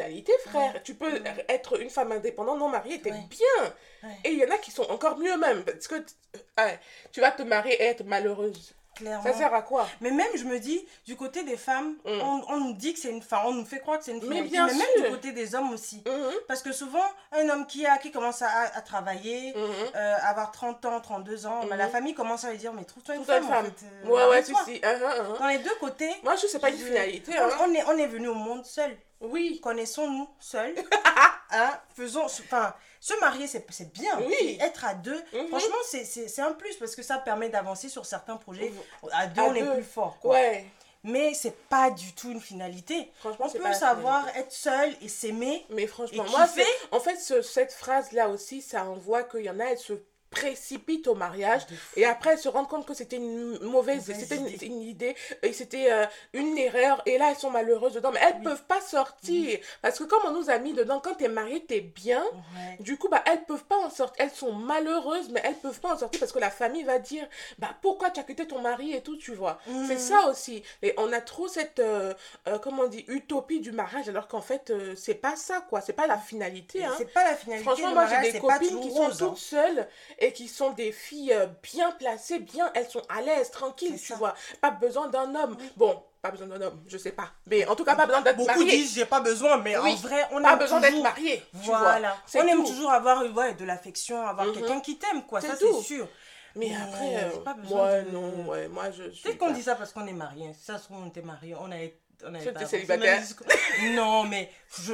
frère. 0.46 0.82
Tu 0.82 0.94
peux 0.94 1.22
être 1.48 1.80
une 1.80 1.90
femme 1.90 2.12
indépendante, 2.12 2.58
non 2.58 2.68
mariée, 2.68 3.00
t'es 3.00 3.10
Ouais. 3.12 3.18
bien. 3.28 3.64
Ouais. 4.02 4.16
Et 4.24 4.30
il 4.32 4.38
y 4.38 4.44
en 4.44 4.50
a 4.50 4.58
qui 4.58 4.70
sont 4.70 4.88
encore 4.90 5.18
mieux 5.18 5.36
même. 5.36 5.64
Parce 5.64 5.88
que 5.88 5.94
euh, 5.96 6.38
ouais, 6.58 6.80
tu 7.12 7.20
vas 7.20 7.30
te 7.30 7.42
marier 7.42 7.74
et 7.74 7.84
être 7.86 8.04
malheureuse. 8.04 8.74
clairement. 8.96 9.24
Ça 9.24 9.32
sert 9.32 9.52
à 9.52 9.62
quoi? 9.62 9.88
Mais 10.00 10.12
même, 10.12 10.28
je 10.36 10.44
me 10.44 10.60
dis, 10.60 10.86
du 11.04 11.16
côté 11.16 11.42
des 11.42 11.56
femmes, 11.56 11.96
Mm. 12.04 12.20
on, 12.22 12.42
on 12.48 12.56
nous 12.60 12.72
dit 12.74 12.94
que 12.94 13.00
c'est 13.00 13.10
une 13.10 13.22
femme, 13.22 13.42
on 13.46 13.52
nous 13.52 13.64
fait 13.64 13.80
croire 13.80 13.98
que 13.98 14.04
c'est 14.04 14.12
une 14.12 14.18
Mais 14.28 14.44
finalité. 14.44 14.50
bien 14.52 14.66
même 14.68 14.76
sûr. 14.94 15.04
du 15.06 15.10
côté 15.10 15.32
des 15.32 15.54
hommes 15.56 15.72
aussi. 15.72 16.00
Mhm, 16.06 16.30
Parce 16.46 16.62
que 16.62 16.70
souvent, 16.70 17.02
un 17.32 17.48
homme 17.48 17.66
qui, 17.66 17.84
a, 17.86 17.98
qui 17.98 18.12
commence 18.12 18.40
à, 18.42 18.48
à 18.72 18.80
travailler, 18.82 19.52
mhm. 19.52 19.62
euh, 19.96 20.14
avoir 20.22 20.52
30 20.52 20.84
ans, 20.84 21.00
32 21.00 21.44
ans, 21.46 21.64
bah, 21.68 21.74
la 21.76 21.88
famille 21.88 22.14
commence 22.14 22.44
à 22.44 22.52
lui 22.52 22.58
dire 22.58 22.72
Mais 22.72 22.84
trouve-toi 22.84 23.16
une 23.16 23.24
femme. 23.24 23.42
femme. 23.42 23.64
En 23.64 23.64
fait, 23.64 23.84
euh, 24.04 24.08
Ouais, 24.08 24.28
ouais, 24.30 24.42
si, 24.44 24.52
marie-toi. 24.52 24.74
si. 24.74 24.80
uh-huh, 24.80 25.34
uh-huh. 25.34 25.38
Dans 25.40 25.48
les 25.48 25.58
deux 25.58 25.74
côtés, 25.80 26.10
Moi, 26.22 26.36
je 26.36 26.46
sais 26.46 26.60
pas 26.60 26.70
une 26.70 26.76
finalité. 26.78 27.32
on, 27.36 27.42
Hein. 27.42 27.50
on 27.68 27.74
est, 27.74 27.84
on 27.86 27.98
est 27.98 28.06
venu 28.06 28.28
au 28.28 28.34
monde 28.34 28.64
seul. 28.64 28.96
Oui. 29.30 29.60
Connaissons-nous 29.62 30.28
seuls. 30.38 30.74
hein, 31.50 31.78
faisons. 31.96 32.24
Enfin, 32.24 32.74
se 33.00 33.18
marier, 33.20 33.46
c'est 33.46 33.92
bien. 33.92 34.18
Oui. 34.20 34.58
Être 34.60 34.84
à 34.84 34.94
deux, 34.94 35.22
Mhm. 35.32 35.48
franchement, 35.48 35.76
c'est- 35.88 36.04
un 36.40 36.52
plus 36.52 36.76
parce 36.76 36.94
que 36.96 37.02
ça 37.02 37.18
permet 37.18 37.48
d'avancer 37.48 37.88
sur 37.88 38.06
certains 38.06 38.36
projets. 38.36 38.72
À 39.12 39.26
deux, 39.26 39.42
À 39.42 39.44
on 39.46 39.54
est 39.54 39.74
plus 39.74 39.84
fort. 39.84 40.18
quoi. 40.20 40.34
Ouais. 40.34 40.66
Mais 41.06 41.34
c'est 41.34 41.54
pas 41.68 41.90
du 41.90 42.14
tout 42.14 42.30
une 42.30 42.40
finalité. 42.40 43.12
Franchement, 43.20 43.44
On 43.46 43.50
peut 43.58 43.72
savoir 43.74 44.26
être 44.36 44.52
seul 44.52 44.94
et 45.02 45.08
s'aimer. 45.08 45.66
Mais 45.68 45.86
franchement, 45.86 46.24
Et 46.24 46.30
moi, 46.30 46.46
en 46.92 47.00
fait, 47.00 47.16
ce- 47.16 47.42
cette 47.42 47.72
phrase-là 47.74 48.30
aussi, 48.30 48.62
ça 48.62 48.84
envoie 48.86 49.22
qu'il 49.24 49.42
y 49.42 49.50
en 49.50 49.60
a, 49.60 49.64
elles 49.64 49.78
se 49.78 49.92
précipitent 50.34 51.06
au 51.08 51.14
mariage 51.14 51.62
et 51.96 52.04
après 52.04 52.30
elles 52.32 52.38
se 52.38 52.48
rendent 52.48 52.68
compte 52.68 52.86
que 52.86 52.94
c'était 52.94 53.16
une 53.16 53.58
mauvaise, 53.60 54.04
c'était 54.04 54.36
une, 54.36 54.48
idée. 54.48 54.66
une 54.66 54.82
idée 54.82 55.16
et 55.42 55.52
c'était 55.52 55.90
euh, 55.92 56.06
une 56.32 56.56
erreur 56.58 57.00
et 57.06 57.18
là 57.18 57.30
elles 57.30 57.36
sont 57.36 57.50
malheureuses 57.50 57.94
dedans 57.94 58.10
mais 58.12 58.20
elles 58.22 58.36
Oui. 58.38 58.44
peuvent 58.44 58.64
pas 58.64 58.80
sortir 58.80 59.58
parce 59.82 59.98
que 59.98 60.04
comme 60.04 60.20
on 60.26 60.32
nous 60.32 60.50
a 60.50 60.58
mis 60.58 60.72
dedans 60.72 61.00
quand 61.02 61.14
t'es 61.14 61.28
marié 61.28 61.64
t'es 61.64 61.80
bien 61.80 62.22
Ouais. 62.24 62.76
du 62.80 62.96
coup 62.98 63.08
bah 63.08 63.22
elles 63.26 63.44
peuvent 63.44 63.64
pas 63.64 63.78
en 63.78 63.90
sortir 63.90 64.14
elles 64.24 64.30
sont 64.30 64.52
malheureuses 64.52 65.30
mais 65.30 65.40
elles 65.44 65.54
peuvent 65.56 65.80
pas 65.80 65.94
en 65.94 65.98
sortir 65.98 66.20
parce 66.20 66.32
que 66.32 66.38
la 66.38 66.50
famille 66.50 66.82
va 66.82 66.98
dire 66.98 67.26
bah 67.58 67.70
pourquoi 67.80 68.10
tu 68.10 68.20
as 68.20 68.24
quitté 68.24 68.46
ton 68.46 68.60
mari 68.60 68.92
et 68.92 69.02
tout 69.02 69.16
tu 69.16 69.34
vois 69.34 69.58
Mhm. 69.66 69.86
c'est 69.86 69.98
ça 69.98 70.26
aussi 70.28 70.62
et 70.82 70.94
on 70.98 71.12
a 71.12 71.20
trop 71.20 71.48
cette 71.48 71.78
euh, 71.78 72.12
euh, 72.48 72.58
comment 72.58 72.82
on 72.84 72.88
dit 72.88 73.04
utopie 73.08 73.60
du 73.60 73.72
mariage 73.72 74.08
alors 74.08 74.28
qu'en 74.28 74.40
fait 74.40 74.72
c'est 74.96 75.14
pas 75.14 75.36
ça 75.36 75.60
quoi 75.68 75.80
c'est 75.80 75.92
pas 75.92 76.06
la 76.06 76.18
finalité 76.18 76.84
hein. 76.84 76.92
C'est 76.98 77.12
pas 77.12 77.24
la 77.24 77.34
finalité. 77.36 77.64
Franchement, 77.64 77.92
moi 77.94 78.06
j'ai 78.06 78.32
des 78.32 78.38
copines 78.38 78.80
qui 78.80 78.90
sont 78.90 78.96
rose, 78.96 79.22
hein. 79.22 79.26
toutes 79.28 79.38
seules 79.38 79.88
et 80.18 80.23
qui 80.32 80.48
sont 80.48 80.70
des 80.70 80.92
filles 80.92 81.32
euh, 81.32 81.46
bien 81.62 81.90
placées, 81.92 82.38
bien, 82.38 82.70
elles 82.74 82.88
sont 82.88 83.02
à 83.08 83.20
l'aise, 83.20 83.50
tranquilles, 83.50 84.00
tu 84.00 84.14
vois. 84.14 84.34
Pas 84.60 84.70
besoin 84.70 85.08
d'un 85.08 85.34
homme. 85.34 85.56
Bon, 85.76 86.02
pas 86.22 86.30
besoin 86.30 86.46
d'un 86.46 86.60
homme, 86.62 86.82
je 86.86 86.96
sais 86.96 87.12
pas. 87.12 87.30
Mais 87.46 87.66
en 87.66 87.76
tout 87.76 87.84
cas, 87.84 87.94
pas 87.96 88.06
besoin 88.06 88.22
d'être 88.22 88.36
Beaucoup 88.36 88.48
marié. 88.60 88.70
disent 88.78 88.94
j'ai 88.94 89.04
pas 89.04 89.20
besoin, 89.20 89.58
mais 89.58 89.76
Oui. 89.78 89.92
en 89.92 89.96
vrai, 89.96 90.22
on 90.32 90.42
aime 90.42 90.58
besoin 90.58 90.80
d'être 90.80 90.90
toujours- 90.90 91.02
marié. 91.04 91.42
tu 91.52 91.58
Voilà. 91.68 92.16
vois. 92.32 92.42
On 92.42 92.46
aime 92.46 92.64
toujours 92.64 92.90
avoir 92.90 93.22
ouais, 93.34 93.54
de 93.54 93.64
l'affection, 93.64 94.26
avoir 94.26 94.46
Mhm. 94.46 94.54
quelqu'un 94.54 94.80
qui 94.80 94.98
t'aime, 94.98 95.22
quoi. 95.26 95.40
C'est 95.40 95.48
Ça, 95.48 95.56
tout. 95.56 95.76
c'est 95.78 95.94
sûr. 95.96 96.08
Mais 96.56 96.70
après, 96.74 97.16
euh, 97.16 97.38
pas 97.40 97.54
besoin 97.54 97.78
moi, 97.78 98.00
de- 98.02 98.10
non, 98.10 98.46
ouais, 98.48 98.68
moi 98.68 98.90
je. 98.92 99.02
Peut-être 99.22 99.38
qu'on 99.38 99.50
dit 99.50 99.62
ça 99.62 99.74
parce 99.74 99.92
qu'on 99.92 100.06
est 100.06 100.12
mariés. 100.12 100.52
Si 100.56 100.64
ça 100.64 100.78
se 100.78 100.84
trouve, 100.84 100.98
on 101.04 101.08
était 101.08 101.20
mariés. 101.22 101.56
On 101.60 101.70
avait. 101.70 101.98
On 102.24 102.28
avait 102.28 102.38
Tu 102.38 102.44
pas 102.44 102.50
étais 102.50 102.58
avancé. 102.60 102.76
célibataire. 102.76 103.22
A 103.22 103.82
Non, 103.96 104.22
mais 104.24 104.48
je... 104.80 104.92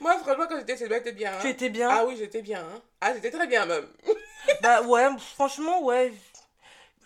Moi, 0.00 0.16
franchement, 0.18 0.46
quand 0.48 0.56
j'étais 0.58 0.78
célibataire, 0.78 1.04
j'étais 1.04 1.12
bien. 1.16 1.32
hein. 1.34 1.38
tu 1.42 1.48
étais 1.50 1.68
bien. 1.68 1.88
Ah 1.92 2.04
oui, 2.06 2.16
j'étais 2.18 2.40
bien. 2.40 2.60
hein. 2.60 2.80
Ah, 3.02 3.12
j'étais 3.14 3.30
très 3.30 3.46
bien 3.46 3.66
même. 3.66 3.86
Bah 4.62 4.82
ouais, 4.82 5.06
franchement, 5.34 5.82
ouais. 5.84 6.12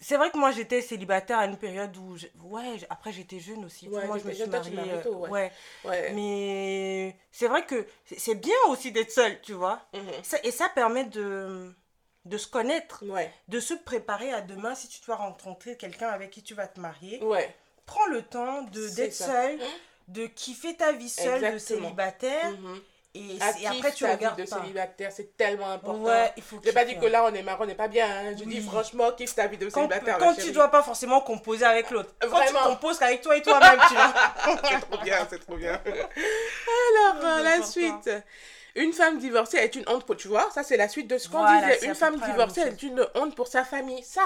C'est 0.00 0.16
vrai 0.16 0.30
que 0.30 0.38
moi 0.38 0.52
j'étais 0.52 0.80
célibataire 0.80 1.38
à 1.38 1.46
une 1.46 1.56
période 1.56 1.96
où. 1.96 2.16
je- 2.16 2.26
Ouais, 2.44 2.76
après 2.88 3.10
j'étais 3.12 3.40
jeune 3.40 3.64
aussi. 3.64 3.88
Ouais, 3.88 4.06
moi 4.06 4.18
je 4.18 4.24
me 4.28 4.32
suis 4.32 4.46
mariée. 4.46 5.02
tôt, 5.02 5.16
ouais. 5.26 5.50
Ouais. 5.84 6.12
Mais 6.14 7.16
c'est 7.32 7.48
vrai 7.48 7.66
que 7.66 7.84
c'est- 8.16 8.34
bien 8.36 8.54
aussi 8.68 8.92
d'être 8.92 9.10
seule, 9.10 9.40
tu 9.40 9.54
vois. 9.54 9.80
Mhm. 9.92 10.02
Ça- 10.22 10.38
et 10.44 10.52
ça 10.52 10.68
permet 10.68 11.04
de, 11.04 11.74
de 12.26 12.38
se 12.38 12.46
connaître, 12.46 13.02
Ouais. 13.06 13.32
de 13.48 13.58
se 13.58 13.74
préparer 13.74 14.32
à 14.32 14.40
demain 14.40 14.76
si 14.76 14.86
tu 14.88 15.00
dois 15.04 15.16
rencontrer 15.16 15.76
quelqu'un 15.76 16.08
avec 16.08 16.30
qui 16.30 16.42
tu 16.44 16.54
vas 16.54 16.68
te 16.68 16.78
marier. 16.78 17.20
Ouais. 17.24 17.52
Prends 17.84 18.06
le 18.06 18.22
temps 18.22 18.62
de 18.62 18.88
d'être 18.94 19.14
ça. 19.14 19.26
seule, 19.26 19.58
de 20.06 20.26
kiffer 20.26 20.76
ta 20.76 20.92
vie 20.92 21.08
seule 21.08 21.54
de 21.54 21.58
célibataire. 21.58 22.50
Mhm. 22.52 22.80
Et, 23.18 23.62
et 23.62 23.66
après 23.66 23.92
tu 23.92 24.04
regardes 24.04 24.38
vie 24.38 24.44
de 24.44 24.50
pas. 24.50 24.60
célibataire, 24.60 25.10
c'est 25.12 25.36
tellement 25.36 25.70
important. 25.70 26.02
Ouais, 26.02 26.32
il 26.36 26.42
faut 26.42 26.60
J'ai 26.64 26.72
pas 26.72 26.84
dit 26.84 26.98
que 26.98 27.06
là 27.06 27.24
on 27.24 27.34
est 27.34 27.42
marrant, 27.42 27.64
on 27.64 27.66
n'est 27.66 27.74
pas 27.74 27.88
bien. 27.88 28.06
hein. 28.06 28.34
Je 28.38 28.44
dis 28.44 28.60
franchement, 28.60 29.10
kiffe 29.12 29.34
ta 29.34 29.46
vie 29.46 29.58
de 29.58 29.66
Quand, 29.68 29.88
célibataire. 29.88 30.18
quand 30.18 30.34
tu 30.34 30.52
dois 30.52 30.68
pas 30.68 30.82
forcément 30.82 31.20
composer 31.20 31.64
avec 31.64 31.90
l'autre. 31.90 32.10
Quand 32.20 32.40
tu 32.46 32.52
composes 32.54 32.98
qu'avec 32.98 33.20
toi 33.22 33.36
et 33.36 33.42
toi-même, 33.42 33.78
tu 33.88 33.94
vois. 33.94 34.14
c'est 34.70 34.80
trop 34.80 34.98
bien, 35.02 35.26
c'est 35.30 35.38
trop 35.40 35.56
bien. 35.56 35.80
Alors, 35.84 37.24
euh, 37.24 37.42
la 37.42 37.62
suite. 37.62 38.10
Une 38.74 38.92
femme 38.92 39.18
divorcée 39.18 39.56
est 39.56 39.74
une 39.74 39.84
honte 39.88 40.04
pour. 40.04 40.16
Tu 40.16 40.28
vois, 40.28 40.48
ça 40.52 40.62
c'est 40.62 40.76
la 40.76 40.88
suite 40.88 41.08
de 41.08 41.18
ce 41.18 41.28
qu'on 41.28 41.38
Voilà, 41.38 41.74
disait. 41.74 41.86
Une 41.88 41.94
femme 41.96 42.20
divorcée 42.20 42.60
est 42.60 42.82
une 42.82 43.04
honte 43.16 43.34
pour 43.34 43.48
sa 43.48 43.64
famille. 43.64 44.04
Ça, 44.04 44.22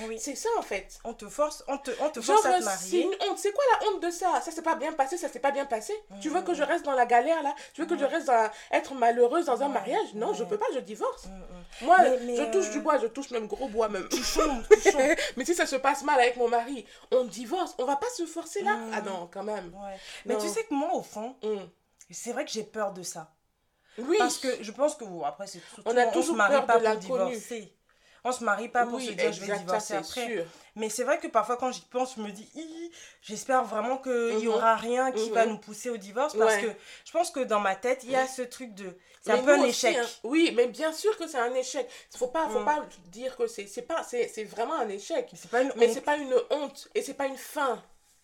Oui. 0.00 0.18
c'est 0.18 0.34
ça 0.34 0.48
en 0.58 0.62
fait. 0.62 0.98
On 1.04 1.12
te 1.14 1.28
force, 1.28 1.62
on 1.68 1.76
te, 1.78 1.90
on 2.00 2.08
te 2.08 2.20
Genre, 2.20 2.36
force 2.40 2.46
à 2.46 2.58
te 2.58 2.62
c'est 2.62 2.64
marier. 2.64 3.02
une 3.04 3.28
honte. 3.30 3.38
C'est 3.38 3.52
quoi 3.52 3.62
la 3.80 3.88
honte 3.88 4.02
de 4.02 4.10
ça? 4.10 4.40
Ça 4.40 4.50
s'est 4.50 4.62
pas 4.62 4.74
bien 4.74 4.92
passé, 4.92 5.16
ça 5.18 5.28
s'est 5.28 5.38
pas 5.40 5.50
bien 5.50 5.66
passé? 5.66 5.92
Tu 6.20 6.28
veux 6.30 6.42
que 6.42 6.54
je 6.54 6.62
reste 6.62 6.84
dans 6.84 6.92
la 6.94 7.06
galère 7.06 7.42
là? 7.42 7.54
Tu 7.74 7.82
veux 7.82 7.86
que 7.86 7.98
je 7.98 8.04
reste 8.04 8.26
dans 8.26 8.50
être 8.70 8.94
malheureuse 8.94 9.46
dans 9.46 9.62
un 9.62 9.66
Ouais, 9.66 9.72
mariage? 9.74 10.14
Non, 10.14 10.32
je 10.34 10.44
peux 10.44 10.58
pas, 10.58 10.66
je 10.74 10.78
divorce. 10.80 11.26
Mm, 11.26 11.30
mm. 11.30 11.86
Moi, 11.86 11.96
Mais- 12.00 12.18
mais, 12.24 12.36
je 12.36 12.42
touche 12.50 12.68
euh, 12.68 12.72
du 12.72 12.80
bois, 12.80 12.98
je 12.98 13.06
touche 13.06 13.30
même 13.30 13.46
gros 13.46 13.68
bois 13.68 13.88
même. 13.88 14.08
Mais 15.36 15.44
si 15.44 15.54
ça 15.54 15.66
se 15.66 15.76
passe 15.76 16.02
mal 16.04 16.20
avec 16.20 16.36
mon 16.36 16.48
mari, 16.48 16.86
on 17.10 17.24
divorce, 17.24 17.74
on 17.78 17.84
va 17.84 17.96
pas 17.96 18.08
se 18.16 18.26
forcer 18.26 18.62
là? 18.62 18.74
Mm. 18.76 18.90
Ah 18.94 19.00
non, 19.02 19.28
quand 19.32 19.42
même. 19.42 19.72
Ouais. 19.74 19.96
Mais 20.26 20.34
Non. 20.34 20.40
tu 20.40 20.48
sais 20.48 20.64
que 20.64 20.74
moi, 20.74 20.90
au 20.94 21.02
fond, 21.02 21.36
Mm. 21.42 21.56
c'est 22.10 22.32
vrai 22.32 22.44
que 22.44 22.50
j'ai 22.50 22.64
peur 22.64 22.92
de 22.92 23.02
ça. 23.02 23.32
Oui. 23.98 24.16
Parce 24.18 24.38
que 24.38 24.48
je 24.62 24.70
pense 24.72 24.94
que, 24.94 25.04
bon, 25.04 25.22
après, 25.22 25.46
c'est 25.46 25.60
tout. 25.74 25.82
On 25.84 25.94
a 25.96 26.08
se 26.08 26.12
toujours 26.14 26.36
marie 26.36 26.54
peur 26.54 26.66
pas 26.66 26.78
de 26.78 27.06
pour 27.06 27.18
l'inconnu. 27.18 27.36
On 28.24 28.30
se 28.32 28.44
marie 28.44 28.68
pas 28.68 28.86
pour 28.86 28.94
oui, 28.98 29.06
se 29.08 29.12
dire 29.12 29.32
je 29.32 29.40
vais 29.44 29.58
divorcer 29.58 29.94
après. 29.94 30.26
sûr. 30.28 30.44
Mais 30.76 30.88
c'est 30.88 31.02
vrai 31.02 31.18
que 31.18 31.26
parfois, 31.26 31.56
quand 31.56 31.72
j'y 31.72 31.80
pense, 31.82 32.14
je 32.16 32.20
me 32.22 32.30
dis, 32.30 32.48
j'espère 33.20 33.64
vraiment 33.64 33.98
qu'il 33.98 34.36
n'y 34.36 34.46
Mhm. 34.46 34.54
aura 34.54 34.76
rien 34.76 35.10
qui 35.10 35.28
va 35.30 35.44
Mhm. 35.44 35.52
nous 35.52 35.58
pousser 35.58 35.90
au 35.90 35.96
divorce. 35.96 36.34
Parce 36.36 36.54
Ouais. 36.54 36.62
que 36.62 36.72
je 37.04 37.10
pense 37.12 37.30
que 37.32 37.40
dans 37.40 37.58
ma 37.60 37.74
tête, 37.74 38.04
il 38.04 38.10
y 38.12 38.16
a 38.16 38.26
ce 38.28 38.42
truc 38.42 38.74
de. 38.74 38.96
C'est 39.22 39.32
un 39.32 39.38
peu 39.38 39.52
un 39.54 39.60
aussi, 39.60 39.86
échec. 39.88 39.96
hein. 39.96 40.06
Oui, 40.24 40.52
mais 40.56 40.66
bien 40.68 40.92
sûr 40.92 41.16
que 41.16 41.26
c'est 41.26 41.38
un 41.38 41.52
échec. 41.54 41.88
Faut 42.16 42.28
pas, 42.28 42.48
faut 42.48 42.60
Mm. 42.60 42.64
pas 42.64 42.86
dire 43.08 43.36
que 43.36 43.46
c'est, 43.46 43.66
c'est 43.66 43.82
pas, 43.82 44.02
c'est, 44.04 44.44
vraiment 44.44 44.74
un 44.74 44.88
échec. 44.88 45.28
Mais 45.32 45.38
c'est 45.40 45.50
pas 45.50 45.62
une 45.62 45.72
Mais 45.76 45.86
honte. 45.88 45.92
c'est 45.94 46.00
pas 46.00 46.16
une 46.16 46.34
honte 46.50 46.88
et 46.94 47.02
c'est 47.02 47.14
pas 47.14 47.26
une 47.26 47.36
fin. 47.36 47.82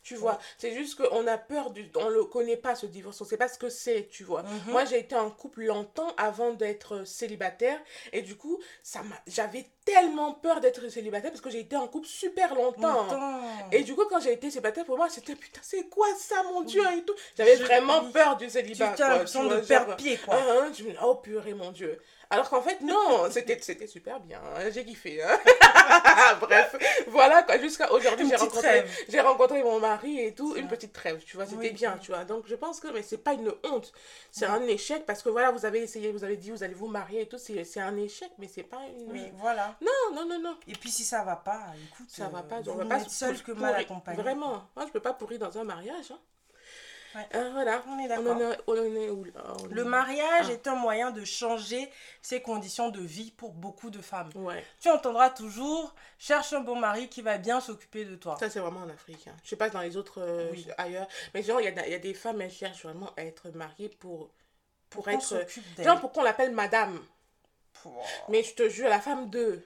Tu 0.08 0.14
vois, 0.14 0.38
c'est 0.56 0.72
juste 0.72 0.94
qu'on 0.96 1.26
a 1.26 1.36
peur 1.36 1.70
du. 1.70 1.90
On 1.94 2.08
le 2.08 2.24
connaît 2.24 2.56
pas 2.56 2.74
ce 2.74 2.86
divorce, 2.86 3.20
on 3.20 3.26
sait 3.26 3.36
pas 3.36 3.46
ce 3.46 3.58
que 3.58 3.68
c'est, 3.68 4.08
tu 4.10 4.24
vois. 4.24 4.42
Mhm. 4.42 4.72
Moi, 4.72 4.86
j'ai 4.86 4.98
été 4.98 5.14
en 5.14 5.30
couple 5.30 5.64
longtemps 5.64 6.14
avant 6.16 6.54
d'être 6.54 7.06
célibataire 7.06 7.78
et 8.14 8.22
du 8.22 8.34
coup, 8.34 8.58
ça 8.82 9.02
m'a. 9.02 9.16
J'avais 9.26 9.66
tellement 9.84 10.32
peur 10.32 10.62
d'être 10.62 10.88
célibataire 10.88 11.30
parce 11.30 11.42
que 11.42 11.50
j'ai 11.50 11.60
été 11.60 11.76
en 11.76 11.88
couple 11.88 12.06
super 12.06 12.54
longtemps. 12.54 13.02
Longtemps. 13.02 13.40
Et 13.70 13.82
du 13.82 13.94
coup, 13.94 14.06
quand 14.08 14.18
j'ai 14.20 14.32
été 14.32 14.50
célibataire, 14.50 14.86
pour 14.86 14.96
moi, 14.96 15.10
c'était 15.10 15.34
putain, 15.34 15.60
c'est 15.62 15.90
quoi 15.90 16.06
ça, 16.16 16.42
mon 16.44 16.62
Dieu, 16.62 16.82
et 16.96 17.04
tout. 17.04 17.14
J'avais 17.36 17.56
vraiment 17.56 18.10
peur 18.10 18.38
du 18.38 18.46
tu 18.46 18.52
célibat. 18.52 18.92
as 18.92 18.96
quoi, 18.96 19.08
l'impression 19.08 19.46
tu 19.46 19.56
de 19.56 19.60
perdre 19.60 19.96
pied, 19.96 20.16
quoi. 20.16 20.36
Hein, 20.36 20.44
hein, 20.48 20.72
je 20.74 20.84
me 20.84 20.90
dis, 20.90 20.96
oh 21.02 21.16
purée, 21.16 21.52
mon 21.52 21.70
Dieu. 21.70 22.00
Alors 22.30 22.50
qu'en 22.50 22.60
fait, 22.60 22.80
non, 22.82 23.30
c'était, 23.30 23.58
c'était 23.62 23.86
super 23.86 24.20
bien. 24.20 24.38
hein, 24.56 24.68
J'ai 24.70 24.84
kiffé. 24.84 25.22
hein. 25.22 25.38
Bref, 26.40 26.76
voilà 27.08 27.42
quoi. 27.42 27.58
Jusqu'à 27.58 27.90
aujourd'hui, 27.90 28.28
j'ai 28.28 28.36
rencontré, 28.36 28.84
j'ai 29.08 29.20
rencontré 29.20 29.62
mon 29.62 29.80
mari 29.80 30.20
et 30.20 30.34
tout. 30.34 30.54
Une 30.56 30.68
petite 30.68 30.92
trêve, 30.92 31.22
tu 31.24 31.36
vois. 31.36 31.46
C'était 31.46 31.56
Oui. 31.68 31.70
bien, 31.72 31.96
tu 31.96 32.10
vois. 32.12 32.24
Donc, 32.24 32.44
je 32.46 32.54
pense 32.54 32.80
que 32.80 32.88
mais 32.88 33.02
c'est 33.02 33.16
pas 33.18 33.32
une 33.32 33.50
honte. 33.64 33.92
C'est 34.30 34.44
un 34.44 34.62
échec 34.66 35.06
parce 35.06 35.22
que 35.22 35.30
voilà, 35.30 35.50
vous 35.52 35.64
avez 35.64 35.80
essayé, 35.82 36.12
vous 36.12 36.22
avez 36.24 36.36
dit, 36.36 36.50
vous 36.50 36.62
allez 36.62 36.74
vous 36.74 36.88
marier 36.88 37.22
et 37.22 37.26
tout. 37.26 37.38
C'est, 37.38 37.64
c'est 37.64 37.80
un 37.80 37.96
échec, 37.96 38.30
mais 38.38 38.48
c'est 38.48 38.62
pas 38.62 38.82
une. 38.98 39.10
Oui, 39.10 39.32
voilà. 39.36 39.74
Non, 39.80 40.14
non, 40.14 40.26
non, 40.26 40.38
non. 40.38 40.56
Et 40.66 40.72
puis 40.74 40.90
si 40.90 41.04
ça 41.04 41.22
va 41.22 41.36
pas, 41.36 41.62
écoute, 41.90 42.08
Ça 42.10 42.28
va 42.28 42.40
euh, 42.40 42.42
pas, 42.42 42.60
vaut 42.60 42.72
on 42.72 42.74
va 42.76 42.84
pas 42.84 42.96
être 43.00 43.10
se 43.10 43.16
seul 43.16 43.42
que 43.42 43.52
mal 43.52 43.74
accompagné. 43.74 44.20
Vraiment, 44.22 44.68
moi 44.76 44.84
je 44.86 44.92
peux 44.92 45.00
pas 45.00 45.14
pourrir 45.14 45.38
dans 45.38 45.56
un 45.58 45.64
mariage. 45.64 46.10
Hein. 46.12 46.18
Ouais. 47.18 47.28
Euh, 47.38 47.50
voilà, 47.52 47.82
On 47.88 47.98
est 47.98 48.08
d'accord. 48.08 48.36
on 48.66 48.74
On 49.62 49.66
Le 49.70 49.84
mariage 49.84 50.46
Ah. 50.48 50.52
est 50.52 50.66
un 50.66 50.74
moyen 50.76 51.10
de 51.10 51.24
changer 51.24 51.90
ses 52.22 52.40
conditions 52.40 52.90
de 52.90 53.00
vie 53.00 53.30
pour 53.32 53.52
beaucoup 53.52 53.90
de 53.90 54.00
femmes. 54.00 54.30
Ouais, 54.34 54.64
Tu 54.80 54.88
entendras 54.90 55.30
toujours 55.30 55.94
cherche 56.18 56.52
un 56.52 56.60
bon 56.60 56.76
mari 56.76 57.08
qui 57.08 57.22
va 57.22 57.38
bien 57.38 57.60
s'occuper 57.60 58.04
de 58.04 58.16
toi. 58.16 58.36
ça 58.38 58.48
c'est 58.50 58.60
vraiment 58.60 58.80
en 58.80 58.88
Afrique. 58.88 59.26
Hein. 59.28 59.36
Je 59.44 59.48
sais 59.50 59.56
pas 59.56 59.68
dans 59.70 59.80
les 59.80 59.96
autres 59.96 60.20
euh, 60.20 60.48
Oui. 60.52 60.66
ailleurs, 60.78 61.08
mais 61.34 61.42
genre 61.42 61.60
il 61.60 61.64
y, 61.64 61.68
a- 61.78 61.86
il 61.86 61.92
y 61.92 61.94
a 61.94 61.98
des 61.98 62.14
femmes 62.14 62.40
elles 62.40 62.50
cherchent 62.50 62.84
vraiment 62.84 63.10
à 63.16 63.24
être 63.24 63.50
mariées 63.50 63.88
pour 63.88 64.30
pour 64.90 65.06
être 65.08 65.44
genre 65.78 66.00
pour 66.00 66.12
qu'on 66.12 66.22
l'appelle 66.22 66.52
madame. 66.52 66.98
Mais 68.28 68.42
je 68.42 68.54
te 68.54 68.68
jure, 68.68 68.88
la 68.88 69.00
femme 69.00 69.30
2. 69.30 69.64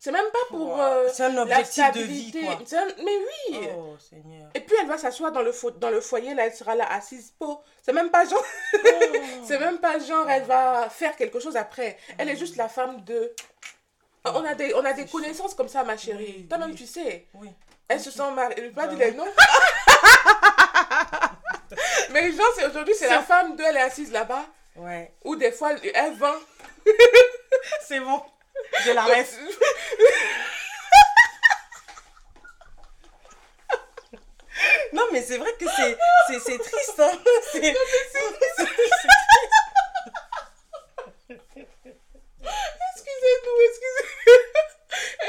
C'est 0.00 0.12
même 0.12 0.30
pas 0.32 0.38
pour 0.50 0.74
Pouah. 0.74 0.90
euh, 0.90 1.08
C'est 1.12 1.24
un 1.24 1.30
la 1.30 1.42
objectif 1.42 1.84
de 1.92 2.00
vie, 2.02 2.30
stabilité. 2.30 2.40
quoi. 2.42 2.58
C'est 2.64 2.76
un- 2.78 2.86
Mais 3.04 3.16
oui. 3.50 3.68
Oh, 3.76 3.96
Seigneur. 3.98 4.48
Et 4.54 4.60
puis 4.60 4.76
elle 4.80 4.86
va 4.86 4.96
s'asseoir 4.96 5.32
dans 5.32 5.42
le, 5.42 5.50
fo- 5.50 5.76
dans 5.76 5.90
le 5.90 6.00
foyer, 6.00 6.34
là, 6.34 6.46
elle 6.46 6.54
sera 6.54 6.76
là 6.76 6.86
assise. 6.92 7.32
Po. 7.38 7.60
C'est 7.82 7.92
même 7.92 8.10
pas 8.10 8.24
genre. 8.24 8.44
C'est 9.44 9.58
même 9.58 9.78
pas 9.78 9.98
genre, 9.98 10.28
elle 10.30 10.44
va 10.44 10.88
faire 10.88 11.16
quelque 11.16 11.40
chose 11.40 11.56
après. 11.56 11.98
Elle 12.16 12.28
est 12.28 12.36
juste 12.36 12.56
la 12.56 12.68
femme 12.68 13.02
de. 13.04 13.32
On 14.24 14.44
a 14.44 14.54
des, 14.54 14.72
on 14.74 14.84
a 14.84 14.92
des 14.92 15.06
connaissances 15.06 15.54
comme 15.54 15.68
ça, 15.68 15.82
ma 15.84 15.96
chérie. 15.96 16.34
Oui, 16.38 16.46
Toi-même, 16.48 16.70
oui. 16.70 16.76
tu 16.76 16.86
sais. 16.86 17.26
Oui. 17.34 17.48
Elle 17.88 18.00
se 18.00 18.10
sent 18.10 18.30
mariée. 18.32 18.54
Elle 18.58 18.72
pas 18.72 18.86
dire 18.86 18.98
les 18.98 19.12
noms. 19.12 19.24
Mais 22.10 22.32
genre, 22.32 22.46
aujourd'hui, 22.68 22.94
c'est 22.96 23.08
la 23.08 23.22
femme 23.22 23.56
de. 23.56 23.62
Elle 23.62 23.76
est 23.76 23.80
assise 23.80 24.12
là-bas. 24.12 24.44
Ouais. 24.76 25.12
Ou 25.24 25.36
des 25.36 25.50
fois, 25.52 25.70
elle 25.94 26.14
vend. 26.14 26.34
C'est 27.86 28.00
bon. 28.00 28.22
Je 28.84 28.90
la 28.92 29.04
reste. 29.04 29.38
Non, 34.92 35.04
mais 35.12 35.22
c'est 35.22 35.38
vrai 35.38 35.52
que 35.58 35.66
c'est, 35.76 35.96
c'est, 36.26 36.40
c'est 36.40 36.58
triste. 36.58 36.98
Hein. 36.98 37.12
C'est, 37.52 37.60
triste. 37.60 38.18
Excusez-nous, 42.40 43.60
excusez 43.68 44.04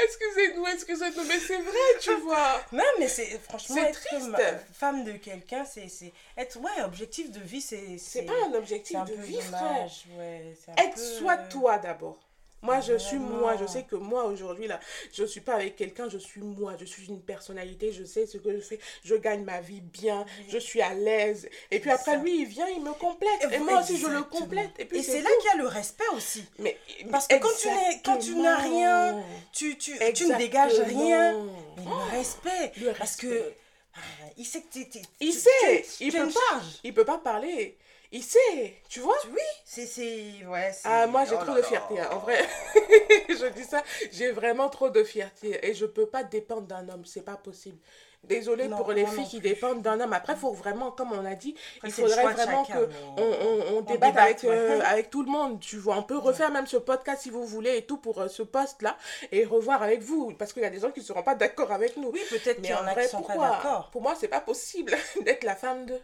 Excusez-nous, 0.02 0.66
excusez-nous, 0.66 1.24
mais 1.24 1.38
c'est 1.38 1.58
vrai, 1.60 1.98
tu 2.00 2.14
vois. 2.16 2.60
Non, 2.72 2.82
mais 2.98 3.08
c'est 3.08 3.38
franchement 3.40 3.76
C'est 3.76 3.90
être 3.90 4.00
triste. 4.04 4.30
femme 4.72 5.04
de 5.04 5.12
quelqu'un, 5.12 5.64
c'est, 5.64 5.88
c'est 5.88 6.12
être 6.36 6.56
ouais 6.58 6.82
objectif 6.84 7.30
de 7.30 7.40
vie, 7.40 7.60
c'est 7.60 7.98
C'est 7.98 8.20
c'est, 8.20 8.22
pas 8.22 8.32
un 8.48 8.54
objectif 8.54 8.96
un 8.96 9.04
de 9.04 9.12
peu 9.14 9.20
vie, 9.22 9.40
frère. 9.40 9.88
ouais. 10.18 10.56
c'est 10.64 10.70
un 10.72 10.74
Être 10.84 10.94
peu- 10.94 11.00
soit 11.18 11.36
toi 11.36 11.78
d'abord. 11.78 12.18
Moi, 12.62 12.80
je 12.80 12.96
suis 12.98 13.18
moi. 13.18 13.56
Je 13.58 13.66
sais 13.66 13.84
que 13.84 13.96
moi, 13.96 14.24
aujourd'hui, 14.24 14.66
là, 14.66 14.78
je 15.12 15.24
suis 15.24 15.40
pas 15.40 15.54
avec 15.54 15.76
quelqu'un, 15.76 16.08
je 16.08 16.18
suis 16.18 16.42
moi. 16.42 16.74
Je 16.78 16.84
suis 16.84 17.06
une 17.06 17.20
personnalité, 17.22 17.92
je 17.92 18.04
sais 18.04 18.26
ce 18.26 18.36
que 18.38 18.52
je 18.54 18.60
fais. 18.60 18.78
Je 19.04 19.14
gagne 19.14 19.44
ma 19.44 19.60
vie 19.60 19.80
bien, 19.80 20.26
je 20.48 20.58
suis 20.58 20.82
à 20.82 20.92
l'aise. 20.94 21.48
Et 21.70 21.80
puis 21.80 21.90
après, 21.90 22.12
ça. 22.12 22.16
lui, 22.18 22.42
il 22.42 22.46
vient, 22.46 22.68
il 22.68 22.82
me 22.82 22.92
complète. 22.92 23.30
Et, 23.50 23.54
Et 23.54 23.58
moi 23.58 23.80
aussi, 23.80 23.96
je 23.98 24.06
le 24.08 24.22
complète. 24.22 24.70
Et 24.78 25.02
c'est 25.02 25.22
là 25.22 25.30
qu'il 25.40 25.50
y 25.50 25.54
a 25.54 25.56
le 25.56 25.66
respect 25.68 26.04
aussi. 26.14 26.44
Mais, 26.58 26.76
Parce 27.10 27.26
que 27.26 27.34
quand 27.36 28.18
tu 28.18 28.30
tu 28.30 28.34
n'as 28.36 28.56
rien. 28.56 29.22
Tu, 29.52 29.76
tu, 29.78 29.98
tu 30.14 30.26
ne 30.26 30.36
dégages 30.36 30.78
rien. 30.80 31.34
Mais 31.76 31.84
le 31.84 32.10
respect. 32.18 32.72
le 32.80 32.92
Parce 32.92 33.16
que 33.16 33.52
ah, 33.94 33.98
il 34.36 34.44
sait 34.44 34.60
que 34.60 34.68
t'es- 34.72 35.02
Il 35.20 35.32
tu- 35.32 35.38
sait, 35.38 35.50
tu- 35.82 36.04
il 36.04 36.12
tu 36.12 36.18
peut 36.18 36.28
pas. 36.28 36.60
Il 36.84 36.94
peut 36.94 37.04
pas 37.04 37.18
parler. 37.18 37.76
Il 38.12 38.24
sait, 38.24 38.74
tu 38.88 39.00
vois? 39.00 39.14
Oui, 39.30 39.38
c'est. 39.64 39.86
c'est- 39.86 40.44
Ouais, 40.46 40.72
c'est- 40.72 40.82
Ah, 40.88 41.06
moi 41.06 41.24
j'ai 41.24 41.36
oh 41.40 41.44
trop 41.44 41.54
de 41.54 41.62
fierté, 41.62 42.00
hein, 42.00 42.08
en 42.12 42.18
vrai. 42.18 42.44
je 43.28 43.46
dis 43.54 43.62
ça, 43.64 43.82
j'ai 44.10 44.32
vraiment 44.32 44.68
trop 44.68 44.90
de 44.90 45.04
fierté 45.04 45.64
et 45.64 45.74
je 45.74 45.86
peux 45.86 46.06
pas 46.06 46.24
dépendre 46.24 46.62
d'un 46.62 46.88
homme, 46.88 47.04
c'est 47.04 47.24
pas 47.24 47.36
possible. 47.36 47.78
Désolée 48.24 48.68
Non, 48.68 48.76
pour 48.76 48.92
les 48.92 49.06
filles 49.06 49.26
qui 49.28 49.40
dépendent 49.40 49.80
d'un 49.80 49.98
homme. 49.98 50.12
Après, 50.12 50.36
faut 50.36 50.52
vraiment, 50.52 50.90
comme 50.90 51.10
on 51.12 51.24
a 51.24 51.34
dit, 51.34 51.54
Après, 51.78 51.88
il 51.88 51.92
faudrait 51.94 52.22
vraiment 52.34 52.66
mais- 52.68 52.74
on, 53.16 53.22
on, 53.22 53.76
on 53.78 53.80
débatte 53.80 54.10
débatte, 54.10 54.16
avec, 54.18 54.42
ouais. 54.42 54.48
euh, 54.50 54.80
avec 54.84 55.08
tout 55.08 55.22
le 55.22 55.30
monde, 55.30 55.58
tu 55.60 55.78
vois. 55.78 55.96
On 55.96 56.02
peut 56.02 56.18
refaire 56.18 56.50
même 56.50 56.66
ce 56.66 56.76
podcast 56.76 57.22
si 57.22 57.30
vous 57.30 57.46
voulez 57.46 57.78
et 57.78 57.86
tout 57.86 57.96
pour 57.96 58.20
euh, 58.20 58.28
ce 58.28 58.42
poste-là 58.42 58.98
et 59.32 59.46
revoir 59.46 59.82
avec 59.82 60.02
vous 60.02 60.34
parce 60.34 60.52
qu'il 60.52 60.62
y 60.62 60.66
a 60.66 60.70
des 60.70 60.80
gens 60.80 60.90
qui 60.90 61.02
seront 61.02 61.22
pas 61.22 61.34
d'accord 61.34 61.72
avec 61.72 61.96
nous. 61.96 62.10
Oui, 62.10 62.20
peut-être 62.28 62.56
qu'il 62.56 62.62
Mais 62.62 62.68
y 62.68 62.74
en 62.74 62.86
a 62.86 62.92
vrai, 62.92 63.04
qui 63.04 63.08
sont 63.10 63.22
pas 63.22 63.36
d'accord. 63.38 63.88
Pour 63.90 64.02
moi, 64.02 64.14
c'est 64.20 64.28
pas 64.28 64.40
possible 64.42 64.94
d'être 65.24 65.44
la 65.44 65.56
femme 65.56 65.86
de. 65.86 65.98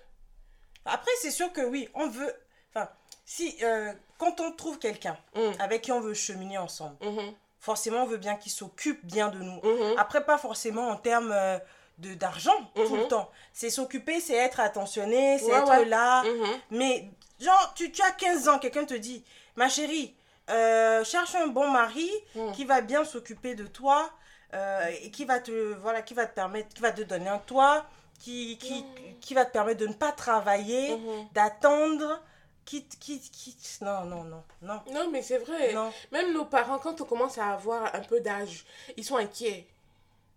Après, 0.87 1.11
c'est 1.20 1.31
sûr 1.31 1.53
que 1.53 1.61
oui, 1.62 1.88
on 1.94 2.09
veut. 2.09 2.33
Enfin, 2.75 2.88
si. 3.25 3.57
euh, 3.62 3.92
quand 4.18 4.40
on 4.40 4.51
trouve 4.53 4.79
quelqu'un 4.79 5.16
Mm. 5.35 5.40
avec 5.61 5.83
qui 5.83 5.92
on 5.92 6.01
veut 6.01 6.14
cheminer 6.14 6.57
ensemble, 6.59 6.96
Mhm, 7.03 7.35
forcément, 7.61 8.03
on 8.05 8.07
veut 8.07 8.16
bien 8.16 8.37
qu'il 8.37 8.51
s'occupe 8.53 9.05
bien 9.05 9.29
de 9.29 9.38
nous. 9.38 9.61
mhm. 9.62 9.94
Après, 9.99 10.25
pas 10.25 10.38
forcément 10.38 10.88
en 10.88 10.96
termes 10.96 11.33
euh, 11.33 11.59
de 11.99 12.14
d'argent 12.14 12.57
tout 12.75 12.96
le 12.96 13.09
temps. 13.09 13.31
C'est 13.53 13.70
s'occuper, 13.70 14.20
c'est 14.20 14.35
être 14.35 14.61
attentionné, 14.61 15.38
c'est 15.38 15.46
Ouais, 15.46 15.59
être 15.59 15.68
ouais. 15.68 15.85
là. 15.87 16.22
Mais, 16.70 17.11
genre, 17.40 17.72
tu, 17.75 17.90
tu 17.92 18.03
as 18.03 18.11
15 18.12 18.49
ans, 18.49 18.59
quelqu'un 18.59 18.85
te 18.85 18.94
dit, 18.94 19.25
ma 19.57 19.68
chérie, 19.68 20.14
euh, 20.51 21.03
cherche 21.05 21.35
un 21.35 21.46
bon 21.49 21.68
mari 21.70 22.11
Mm. 22.35 22.53
qui 22.53 22.64
va 22.64 22.81
bien 22.83 23.05
s'occuper 23.05 23.55
de 23.55 23.66
toi 23.66 24.11
euh, 24.55 24.87
et 25.03 25.11
qui 25.11 25.25
va 25.25 25.40
te, 25.40 25.75
voilà, 25.81 26.03
qui 26.03 26.14
va 26.14 26.25
te 26.27 26.35
permettre, 26.35 26.68
qui 26.75 26.81
va 26.83 26.92
te 26.92 27.03
donner 27.03 27.29
un 27.29 27.38
toit, 27.38 27.85
qui, 28.18 28.57
qui, 28.59 28.85
qui 29.20 29.35
va 29.35 29.44
te 29.44 29.52
permettre 29.52 29.81
de 29.81 29.87
ne 29.87 29.92
pas 29.94 30.12
travailler, 30.12 30.96
Mhm. 30.96 31.29
d'attendre, 31.35 32.22
qui, 32.64 32.85
qui, 33.00 33.20
qui, 33.20 33.57
non, 33.83 34.05
non, 34.05 34.24
non, 34.24 34.42
non, 34.62 34.81
Non, 34.92 35.11
mais 35.11 35.22
c'est 35.22 35.38
vrai. 35.38 35.72
non. 35.72 35.92
Même 36.12 36.33
nos 36.33 36.44
parents, 36.44 36.79
quand 36.79 37.00
on 37.00 37.05
commence 37.05 37.38
à 37.38 37.50
avoir 37.52 37.94
un 37.94 38.00
peu 38.00 38.20
d'âge, 38.20 38.64
ils 38.96 39.05
sont 39.05 39.16
inquiets. 39.16 39.68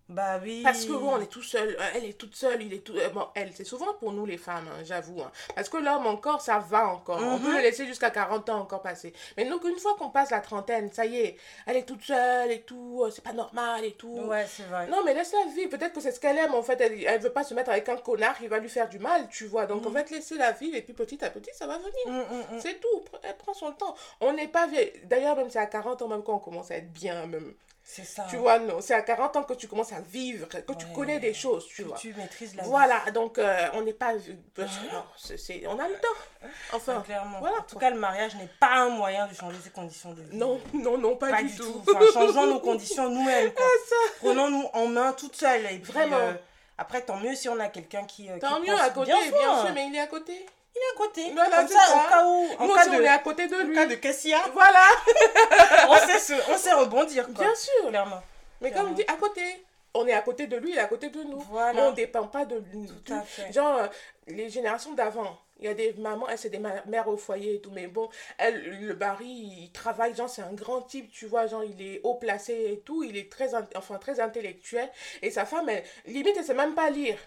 Bah 0.09 0.39
oui. 0.41 0.61
Parce 0.63 0.85
que 0.85 0.93
bon, 0.93 1.11
on 1.15 1.21
est 1.21 1.27
tout 1.27 1.43
seul. 1.43 1.69
Euh, 1.79 1.83
Elle 1.95 2.05
est 2.05 2.17
toute 2.17 2.35
seule, 2.35 2.63
il 2.63 2.73
est 2.73 2.79
tout. 2.79 2.95
euh, 2.97 3.09
Bon, 3.09 3.27
elle, 3.35 3.51
c'est 3.53 3.63
souvent 3.63 3.93
pour 3.93 4.11
nous 4.11 4.25
les 4.25 4.37
femmes, 4.37 4.67
hein, 4.67 4.83
j'avoue. 4.83 5.21
hein. 5.21 5.31
Parce 5.55 5.69
que 5.69 5.77
l'homme 5.77 6.07
encore, 6.07 6.41
ça 6.41 6.57
va 6.57 6.87
encore. 6.87 7.19
On 7.21 7.37
Mhm. 7.37 7.43
peut 7.43 7.53
le 7.55 7.61
laisser 7.61 7.85
jusqu'à 7.85 8.09
40 8.09 8.49
ans 8.49 8.59
encore 8.61 8.81
passer. 8.81 9.13
Mais 9.37 9.45
donc, 9.45 9.63
une 9.65 9.77
fois 9.77 9.95
qu'on 9.99 10.09
passe 10.09 10.31
la 10.31 10.39
trentaine, 10.41 10.91
ça 10.91 11.05
y 11.05 11.17
est, 11.19 11.37
elle 11.67 11.77
est 11.77 11.83
toute 11.83 12.01
seule 12.01 12.51
et 12.51 12.61
tout. 12.61 13.03
euh, 13.05 13.11
C'est 13.11 13.23
pas 13.23 13.33
normal 13.33 13.85
et 13.85 13.91
tout. 13.93 14.17
Ouais, 14.25 14.47
c'est 14.49 14.63
vrai. 14.63 14.87
Non, 14.87 15.03
mais 15.05 15.13
laisse-la 15.13 15.45
vivre. 15.53 15.69
Peut-être 15.69 15.93
que 15.93 16.01
c'est 16.01 16.11
ce 16.11 16.19
qu'elle 16.19 16.39
aime. 16.39 16.55
En 16.55 16.63
fait, 16.63 16.81
elle, 16.81 17.03
elle 17.05 17.21
veut 17.21 17.29
pas 17.31 17.43
se 17.43 17.53
mettre 17.53 17.69
avec 17.69 17.87
un 17.87 17.97
connard 17.97 18.35
qui 18.37 18.47
va 18.47 18.57
lui 18.57 18.69
faire 18.69 18.89
du 18.89 18.97
mal, 18.97 19.27
tu 19.29 19.45
vois. 19.45 19.67
Donc, 19.67 19.85
en 19.85 19.91
fait, 19.91 20.09
laisser 20.09 20.37
la 20.37 20.53
vivre 20.53 20.75
et 20.75 20.81
puis 20.81 20.93
petit 20.93 21.23
à 21.23 21.29
petit, 21.29 21.51
ça 21.53 21.67
va 21.67 21.77
venir. 21.77 21.91
Mm, 22.07 22.33
mm, 22.35 22.55
mm. 22.55 22.59
C'est 22.59 22.79
tout, 22.81 23.03
elle 23.21 23.37
prend 23.37 23.53
son 23.53 23.71
temps. 23.73 23.93
On 24.21 24.33
n'est 24.33 24.47
pas 24.47 24.65
vieille. 24.65 24.91
D'ailleurs, 25.03 25.35
même 25.35 25.51
c'est 25.51 25.59
à 25.59 25.67
40 25.67 26.01
ans, 26.01 26.07
même 26.07 26.23
quand 26.23 26.33
on 26.33 26.39
commence 26.39 26.71
à 26.71 26.77
être 26.77 26.91
bien, 26.91 27.27
même. 27.27 27.53
C'est 27.91 28.03
ça. 28.03 28.23
Tu 28.29 28.35
vois, 28.37 28.59
non, 28.59 28.81
c'est 28.81 28.93
à 28.93 29.01
40 29.01 29.35
ans 29.37 29.41
que 29.43 29.55
tu 29.55 29.67
commences 29.67 29.91
à 29.93 29.99
vivre, 29.99 30.47
que 30.47 30.73
tu 30.73 30.85
connais 30.93 31.19
des 31.19 31.33
choses, 31.33 31.65
tu 31.67 31.81
Que 31.81 31.87
vois. 31.87 31.97
tu 31.97 32.13
maîtrises 32.13 32.55
la 32.55 32.61
vie. 32.61 32.69
Voilà, 32.69 32.99
donc 33.11 33.39
euh, 33.39 33.67
on 33.73 33.81
n'est 33.81 33.93
pas. 33.93 34.13
que, 34.13 34.61
non, 34.61 35.03
c'est- 35.17 35.37
c'est- 35.37 35.65
on 35.65 35.79
a 35.79 35.87
le 35.87 35.95
temps. 35.95 36.47
Enfin, 36.71 37.01
clairement. 37.01 37.39
voilà, 37.39 37.57
en 37.57 37.63
tout 37.63 37.79
cas, 37.79 37.89
le 37.89 37.97
mariage 37.97 38.35
n'est 38.35 38.49
pas 38.59 38.75
un 38.75 38.89
moyen 38.89 39.25
de 39.25 39.33
changer 39.33 39.57
ses 39.63 39.71
conditions 39.71 40.13
de 40.13 40.21
vie. 40.21 40.37
non, 40.37 40.61
non, 40.73 40.99
non, 40.99 41.15
pas, 41.15 41.31
pas 41.31 41.41
du, 41.41 41.49
du 41.49 41.55
tout. 41.57 41.63
tout. 41.83 41.95
Enfin, 41.95 42.05
changeons 42.13 42.45
nos 42.45 42.59
conditions 42.69 43.09
nous-mêmes. 43.09 43.51
Prenons-nous 44.19 44.67
en 44.73 44.85
main 44.87 45.11
toutes 45.13 45.35
seules. 45.35 45.65
Et 45.71 45.79
puis, 45.79 45.91
Vraiment. 45.91 46.17
euh, 46.17 46.33
après, 46.77 47.01
tant 47.01 47.17
mieux 47.17 47.33
si 47.33 47.49
on 47.49 47.59
a 47.59 47.69
quelqu'un 47.69 48.03
qui. 48.05 48.29
euh, 48.29 48.35
qui 48.35 48.39
Tant 48.41 48.59
mieux 48.59 48.79
à 48.79 48.89
côté, 48.91 49.11
bien 49.11 49.31
bien, 49.31 49.65
sûr, 49.65 49.73
mais 49.73 49.87
il 49.87 49.95
est 49.95 49.99
à 49.99 50.07
côté. 50.07 50.45
Il 50.79 50.81
est 50.81 50.95
à 50.95 50.97
côté. 50.97 51.31
Voilà, 51.33 51.57
Comme 51.57 51.67
c'est 51.67 51.73
ça, 51.73 51.85
ça. 51.87 51.95
au 52.05 52.09
cas 52.09 52.25
où. 52.25 52.47
En 52.63 52.67
Nous 52.67 52.73
cas 52.73 52.81
aussi, 52.81 52.89
de, 52.91 52.95
on 52.95 53.01
est 53.01 53.07
à 53.07 53.17
côté 53.19 53.47
de 53.47 53.55
en 53.55 53.63
lui. 53.65 53.75
cas 53.75 53.85
de 53.85 53.95
Kessia, 53.95 54.37
Voilà, 54.53 54.85
on 55.89 55.95
sait, 56.07 56.19
se- 56.19 56.51
on 56.51 56.57
sait 56.57 56.73
rebondir. 56.73 57.25
Quoi. 57.25 57.43
bien 57.45 57.55
sûr. 57.55 57.89
Clairement. 57.89 58.21
Mais 58.61 58.71
comme 58.71 58.93
dit, 58.93 59.03
à 59.07 59.13
côté. 59.15 59.41
On 59.95 60.05
est 60.05 60.13
à 60.13 60.21
côté 60.21 60.45
de 60.45 60.55
lui, 60.55 60.69
il 60.69 60.77
est 60.77 60.81
à 60.81 60.85
côté 60.85 61.09
de 61.09 61.23
nous. 61.23 61.39
Voilà. 61.49 61.73
Mais 61.73 61.81
on 61.81 61.89
ne 61.89 61.95
dépend 61.95 62.27
pas 62.27 62.45
de 62.45 62.57
lui. 62.57 62.87
Tout 63.03 63.11
à 63.11 63.21
fait. 63.23 63.51
Genre, 63.51 63.75
euh, 63.75 63.87
les 64.27 64.47
générations 64.47 64.93
d'avant, 64.93 65.35
il 65.59 65.65
y 65.65 65.67
a 65.67 65.73
des 65.73 65.93
mamans, 65.93 66.29
elles, 66.29 66.37
c'est 66.37 66.51
des 66.51 66.59
mères 66.59 67.07
au 67.07 67.17
foyer 67.17 67.55
et 67.55 67.59
tout. 67.59 67.71
Mais 67.71 67.87
bon, 67.87 68.07
elle, 68.37 68.61
le 68.85 68.95
mari, 68.95 69.25
il 69.25 69.71
travaille, 69.71 70.13
genre, 70.15 70.29
c'est 70.29 70.43
un 70.43 70.53
grand 70.53 70.83
type, 70.83 71.11
tu 71.11 71.25
vois, 71.25 71.47
genre, 71.47 71.63
il 71.63 71.81
est 71.81 72.01
haut 72.03 72.13
placé 72.13 72.53
et 72.53 72.79
tout. 72.81 73.01
Il 73.03 73.17
est 73.17 73.31
très, 73.31 73.55
in- 73.55 73.67
enfin, 73.75 73.97
très 73.97 74.19
intellectuel. 74.19 74.87
Et 75.23 75.31
sa 75.31 75.45
femme, 75.47 75.67
elle, 75.69 75.83
limite, 76.05 76.35
elle 76.37 76.45
sait 76.45 76.53
même 76.53 76.75
pas 76.75 76.91
lire. 76.91 77.17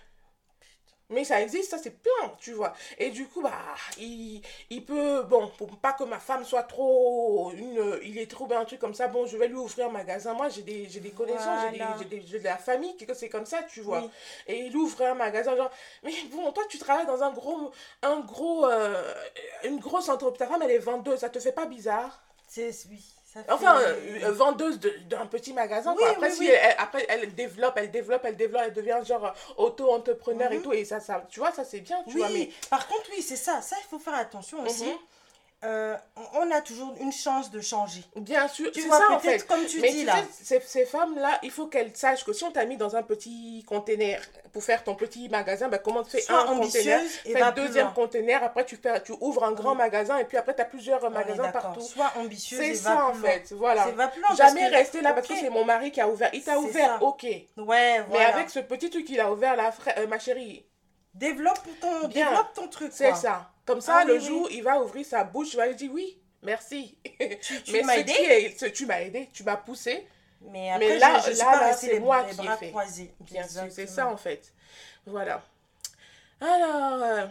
Mais 1.13 1.25
ça 1.25 1.41
existe, 1.41 1.71
ça 1.71 1.79
c'est 1.79 1.91
plein, 2.03 2.33
tu 2.41 2.53
vois. 2.53 2.73
Et 2.99 3.11
du 3.11 3.27
coup, 3.29 3.43
bah, 3.43 3.53
il, 3.99 4.43
il 4.71 4.85
peut, 4.85 5.23
bon, 5.23 5.49
pour 5.59 5.77
pas 5.79 5.93
que 5.93 6.05
ma 6.05 6.19
femme 6.19 6.45
soit 6.45 6.63
trop, 6.65 7.53
une, 7.53 7.99
il 8.03 8.19
est 8.19 8.31
trop 8.31 8.47
bien 8.47 8.61
un 8.61 8.65
truc 8.65 8.81
comme 8.81 8.95
ça, 8.95 9.09
bon, 9.09 9.27
je 9.27 9.37
vais 9.37 9.49
lui 9.49 9.57
ouvrir 9.57 9.87
un 9.89 9.91
magasin. 9.91 10.35
Moi, 10.35 10.49
j'ai 10.49 10.63
des, 10.63 10.89
j'ai 10.89 11.01
des 11.01 11.11
connaissances, 11.13 11.61
j'ai 11.61 11.69
des- 11.71 11.77
Voilà. 11.79 11.97
j'ai 11.99 12.05
des- 12.07 12.21
de 12.21 12.45
la 12.45 12.57
famille 12.57 12.97
que 12.97 13.15
c'est 13.15 13.29
comme 13.29 13.47
ça, 13.47 13.63
tu 13.65 13.81
vois. 13.83 14.01
Oui. 14.03 14.11
Et 14.47 14.59
il 14.67 14.77
ouvre 14.77 15.03
un 15.03 15.15
magasin, 15.15 15.57
genre, 15.57 15.71
mais 16.03 16.13
bon, 16.31 16.51
toi, 16.53 16.65
tu 16.69 16.79
travailles 16.79 17.07
dans 17.07 17.23
un 17.23 17.33
gros, 17.33 17.73
un 18.03 18.21
gros, 18.21 18.67
euh, 18.67 19.13
une 19.65 19.79
grosse 19.81 20.09
entreprise. 20.09 20.39
Ta 20.39 20.47
femme, 20.47 20.63
elle 20.63 20.71
est 20.71 20.79
vendeuse, 20.79 21.21
ça 21.21 21.29
te 21.29 21.39
fait 21.39 21.53
pas 21.53 21.67
bizarre? 21.67 22.23
C'est, 22.49 22.71
oui, 22.91 23.12
ça 23.33 23.41
Enfin, 23.49 23.79
fait- 23.79 23.87
euh, 23.87 24.29
euh, 24.29 24.33
vendeuse 24.33 24.79
de- 24.81 24.93
d'un 25.09 25.27
petit 25.27 25.53
magasin. 25.53 25.95
quoi. 25.95 26.07
Oui, 26.09 26.13
Après, 26.15 26.29
oui, 26.31 26.35
si 26.37 26.41
oui. 26.43 26.49
Elle, 26.51 26.75
après, 26.79 27.07
elle 27.09 27.35
développe, 27.35 27.75
elle 27.77 27.91
développe, 27.91 28.23
elle 28.25 28.37
développe, 28.37 28.63
elle 28.67 28.73
devient 28.75 29.01
genre 29.07 29.25
euh, 29.27 29.31
auto-entrepreneur 29.63 30.53
et 30.53 30.57
Mhm. 30.59 30.63
tout. 30.63 30.73
Et 30.73 30.85
ça, 30.85 31.01
ça, 31.01 31.25
tu 31.31 31.41
vois, 31.41 31.53
ça 31.53 31.65
c'est 31.65 31.81
bien, 31.81 32.03
tu 32.09 32.15
Oui, 32.15 32.21
vois. 32.21 32.29
Mais 32.31 32.51
par 32.71 32.87
contre, 32.87 33.05
oui, 33.17 33.23
c'est 33.23 33.37
ça. 33.37 33.61
Ça, 33.63 33.77
il 33.81 33.89
faut 33.89 33.99
faire 33.99 34.15
attention 34.15 34.63
aussi. 34.63 34.85
Mhm. 34.87 34.97
Euh, 35.65 35.97
on 36.35 36.51
a 36.51 36.61
toujours 36.61 36.93
une 37.01 37.13
chance 37.13 37.51
de 37.53 37.61
changer. 37.61 38.03
bien 38.17 38.49
sûr, 38.49 38.73
Tu 38.73 38.81
vois, 38.83 38.99
ça 38.99 39.13
en 39.13 39.19
fait. 39.21 39.47
comme 39.47 39.65
tu 39.65 39.81
Mais 39.81 39.93
dis 39.93 40.01
tu 40.01 40.07
là. 40.07 40.17
sais, 40.33 40.59
ces, 40.59 40.67
ces 40.67 40.85
femmes-là, 40.87 41.39
il 41.45 41.53
faut 41.53 41.67
qu'elles 41.69 41.95
sachent 41.97 42.25
que 42.25 42.33
si 42.33 42.43
on 42.43 42.51
t'a 42.51 42.65
mis 42.65 42.77
dans 42.77 42.97
un 42.97 43.03
petit 43.05 43.65
conteneur 43.69 44.21
pour 44.53 44.65
faire 44.65 44.83
ton 44.83 44.97
petit 44.97 45.29
magasin, 45.29 45.69
ben 45.69 45.79
comment 45.79 46.03
tu 46.03 46.11
fais 46.11 46.21
Sois 46.21 46.35
un 46.41 46.47
conteneur, 46.47 46.63
ambitieuse 46.63 47.11
et 47.27 47.33
fais 47.33 47.53
plus 47.53 47.63
deuxième 47.63 47.93
conteneur, 47.93 48.43
après 48.43 48.65
tu, 48.65 48.77
fais, 48.77 49.01
tu 49.03 49.13
ouvres 49.21 49.45
un 49.45 49.53
grand 49.53 49.71
Oui. 49.73 49.77
magasin 49.79 50.19
et 50.19 50.25
puis 50.25 50.37
après 50.37 50.55
tu 50.55 50.63
as 50.63 50.65
plusieurs 50.65 51.05
On 51.05 51.11
magasins 51.11 51.49
partout. 51.51 51.81
Sois 51.81 52.13
ambitieuse 52.17 52.61
C'est 52.61 52.75
ça 52.75 52.95
va 52.97 53.07
en 53.07 53.15
fait, 53.15 53.53
voilà. 53.53 53.87
Jamais 54.37 54.67
rester 54.67 55.01
là 55.01 55.13
parce 55.13 55.29
que 55.29 55.37
c'est 55.37 55.49
mon 55.51 55.65
mari 55.65 55.93
qui 55.93 56.01
a 56.01 56.09
ouvert. 56.09 56.31
Il 56.33 56.43
t'a 56.43 56.59
ouvert, 56.59 56.99
ça. 56.99 57.03
ok. 57.05 57.23
Ouais, 57.23 57.47
Mais 57.57 58.01
voilà. 58.09 58.35
avec 58.35 58.51
ce 58.51 58.59
petit 58.59 58.91
truc 58.91 59.05
qu'il 59.05 59.21
a 59.21 59.31
ouvert 59.31 59.55
là, 59.57 59.71
frère, 59.71 59.95
euh, 59.99 60.07
ma 60.09 60.19
chérie, 60.19 60.67
Développe 61.15 61.61
ton, 61.81 62.09
Bien. 62.09 62.31
développe 62.31 62.53
ton 62.55 62.69
truc. 62.69 62.91
c'est 62.93 63.15
ça. 63.15 63.51
Comme 63.67 63.81
ça, 63.81 63.99
Ah 64.01 64.05
le 64.05 64.15
oui, 64.15 64.25
jour, 64.27 64.49
il 64.51 64.63
va 64.63 64.81
ouvrir 64.83 65.07
sa 65.07 65.25
bouche, 65.25 65.53
il 65.53 65.57
va 65.57 65.67
lui 65.67 65.75
dire 65.77 65.91
oui, 65.93 66.19
Merci. 66.43 66.97
tu 67.65 67.73
Mais 67.73 67.83
m'as 67.83 67.97
aidé? 67.99 68.13
est- 68.13 68.59
ce- 68.59 68.67
tu 68.67 68.87
m'as 68.87 69.01
aidé, 69.01 69.29
tu 69.33 69.45
m'as 69.45 69.57
poussé. 69.57 70.07
Mais 70.51 70.73
après, 70.73 70.89
Mais 70.89 70.99
là- 70.99 71.21
je, 71.25 71.33
je 71.33 71.39
là, 71.39 71.61
là, 71.61 71.73
c'est 71.73 72.01
moi 72.01 72.25
les 72.29 72.35
qui 72.35 72.45
ai 72.47 72.57
fait. 72.57 72.71
croisés. 72.71 73.15
Bien 73.21 73.47
sûr, 73.47 73.63
c'est 73.71 73.87
ça 73.87 74.09
en 74.09 74.17
fait. 74.17 74.53
Voilà. 75.07 75.43
Alors, 76.41 77.01
euh, 77.05 77.27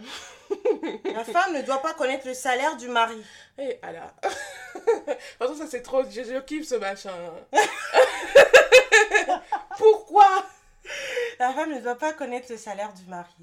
La 1.13 1.25
femme 1.33 1.53
ne 1.53 1.61
doit 1.63 1.81
pas 1.81 1.93
connaître 1.93 2.25
le 2.25 2.33
salaire 2.33 2.77
du 2.77 2.87
mari. 2.87 3.21
et 3.57 3.77
alors. 3.81 4.13
De 4.23 4.29
toute 4.29 5.17
façon, 5.37 5.55
ça 5.57 5.67
c'est 5.69 5.81
trop. 5.81 6.03
Je, 6.09 6.23
je 6.23 6.39
kiffe 6.39 6.65
ce 6.67 6.75
machin. 6.75 7.11
Pourquoi? 9.77 10.45
La 11.41 11.51
femme 11.53 11.73
ne 11.73 11.79
doit 11.79 11.95
pas 11.97 12.13
connaître 12.13 12.51
le 12.51 12.57
salaire 12.57 12.93
du 12.93 13.03
mari. 13.05 13.33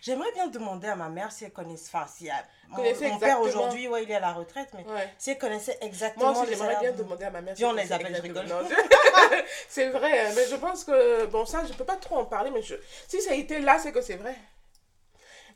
J'aimerais 0.00 0.32
bien 0.32 0.48
demander 0.48 0.88
à 0.88 0.96
ma 0.96 1.08
mère 1.08 1.30
si 1.30 1.44
elle 1.44 1.52
connaissait. 1.52 1.88
Enfin, 1.94 2.04
si 2.12 2.26
elle- 2.26 2.34
mon, 2.68 2.74
Connaissait 2.78 3.08
mon 3.08 3.18
père 3.20 3.40
aujourd'hui, 3.40 3.86
ouais, 3.86 4.02
il 4.02 4.10
est 4.10 4.16
à 4.16 4.18
la 4.20 4.32
retraite, 4.32 4.70
mais 4.74 4.84
Ouais. 4.84 5.08
si 5.18 5.30
elle 5.30 5.38
connaissait 5.38 5.78
exactement 5.80 6.32
Moi 6.32 6.42
aussi, 6.42 6.50
j'aimerais 6.52 6.80
bien 6.80 6.90
du- 6.90 6.98
demander 6.98 7.24
à 7.26 7.30
ma 7.30 7.40
mère. 7.42 7.54
Viens, 7.54 7.68
on 7.68 7.76
si 7.78 7.84
les 7.84 7.92
appelle, 7.92 8.16
je 8.16 8.22
rigole. 8.22 8.46
C'est 9.68 9.88
vrai, 9.90 10.34
mais 10.34 10.48
je 10.48 10.56
pense 10.56 10.82
que. 10.82 11.26
Bon, 11.26 11.46
ça, 11.46 11.64
je 11.64 11.72
peux 11.74 11.84
pas 11.84 11.94
trop 11.94 12.16
en 12.16 12.24
parler, 12.24 12.50
mais 12.50 12.60
je... 12.60 12.74
si 13.06 13.20
ça 13.22 13.30
a 13.30 13.34
été 13.34 13.60
là, 13.60 13.78
c'est 13.78 13.92
que 13.92 14.00
c'est 14.00 14.16
vrai. 14.16 14.34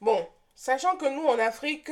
Bon, 0.01 0.25
sachant 0.55 0.97
que 0.97 1.07
nous, 1.07 1.27
en 1.27 1.41
Afrique, 1.41 1.91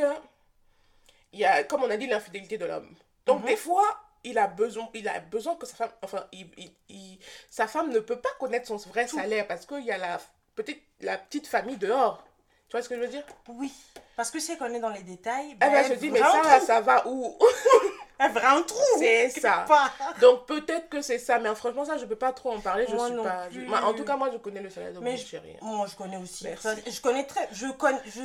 il 1.33 1.41
y 1.41 1.45
a, 1.45 1.65
comme 1.65 1.83
on 1.83 1.91
a 1.91 1.97
dit, 1.97 2.07
l'infidélité 2.07 2.59
de 2.59 2.67
l'homme. 2.67 2.95
Donc, 3.27 3.41
Mhm. 3.41 3.47
des 3.47 3.57
fois, 3.57 3.99
il 4.25 4.39
a 4.39 4.47
besoin, 4.47 4.89
il 4.95 5.09
a 5.09 5.21
besoin 5.21 5.55
que 5.57 5.67
sa 5.67 5.75
femme. 5.77 5.91
Enfin, 6.03 6.25
il, 6.33 6.49
il- 6.57 6.73
il- 6.89 7.19
sa 7.51 7.67
femme 7.67 7.91
ne 7.91 7.99
peut 8.01 8.19
pas 8.21 8.29
connaître 8.41 8.67
son 8.67 8.77
vrai 8.77 9.07
salaire 9.09 9.47
parce 9.47 9.67
qu'il 9.67 9.85
y 9.85 9.93
a 9.93 9.99
la, 9.99 10.19
peut-être 10.55 10.81
la 11.01 11.17
petite 11.19 11.47
famille 11.47 11.77
dehors. 11.77 12.23
Tu 12.69 12.73
vois 12.73 12.83
ce 12.83 12.89
que 12.89 12.97
je 12.97 13.01
veux 13.01 13.07
dire? 13.09 13.23
Oui. 13.49 13.73
Parce 14.17 14.31
que 14.33 14.41
si 14.41 14.51
elle 14.53 14.59
connaît 14.59 14.81
dans 14.81 14.89
les 14.91 15.03
détails, 15.05 15.51
Eh 15.53 15.55
ben, 15.55 15.71
ben, 15.71 15.85
elle 15.85 15.93
je 15.93 15.99
dis, 16.01 16.11
mais 16.11 16.21
un 16.21 16.43
ça, 16.43 16.59
ça 16.61 16.81
va 16.81 17.07
où? 17.07 17.39
Elle 18.19 18.33
verra 18.33 18.57
un 18.57 18.63
trou? 18.63 18.81
C'est 18.99 19.29
ça. 19.29 19.67
Donc 20.21 20.47
peut-être 20.47 20.89
que 20.89 21.03
c'est 21.03 21.19
ça, 21.19 21.39
mais 21.39 21.55
franchement 21.55 21.85
ça 21.85 21.99
je 21.99 22.07
peux 22.07 22.17
pas 22.17 22.33
trop 22.33 22.51
en 22.53 22.61
parler, 22.61 22.87
je 22.89 22.95
Moi 22.97 23.07
suis 23.09 23.15
non 23.15 23.23
pas. 23.25 23.47
en 23.85 23.93
tout 23.93 24.05
cas 24.05 24.17
moi 24.17 24.31
je 24.33 24.39
connais 24.39 24.63
le 24.63 24.71
salaire 24.71 24.95
de 24.95 25.01
Mais 25.01 25.11
mon 25.13 25.17
je- 25.19 25.27
chéri. 25.27 25.55
Moi, 25.61 25.87
je 25.87 25.95
connais 25.97 26.17
aussi. 26.17 26.45
Merci. 26.45 26.69
Je 26.91 27.01
connais 27.03 27.25
très. 27.27 27.47
Je 27.53 27.67
connais. 27.73 28.01
Je... 28.07 28.21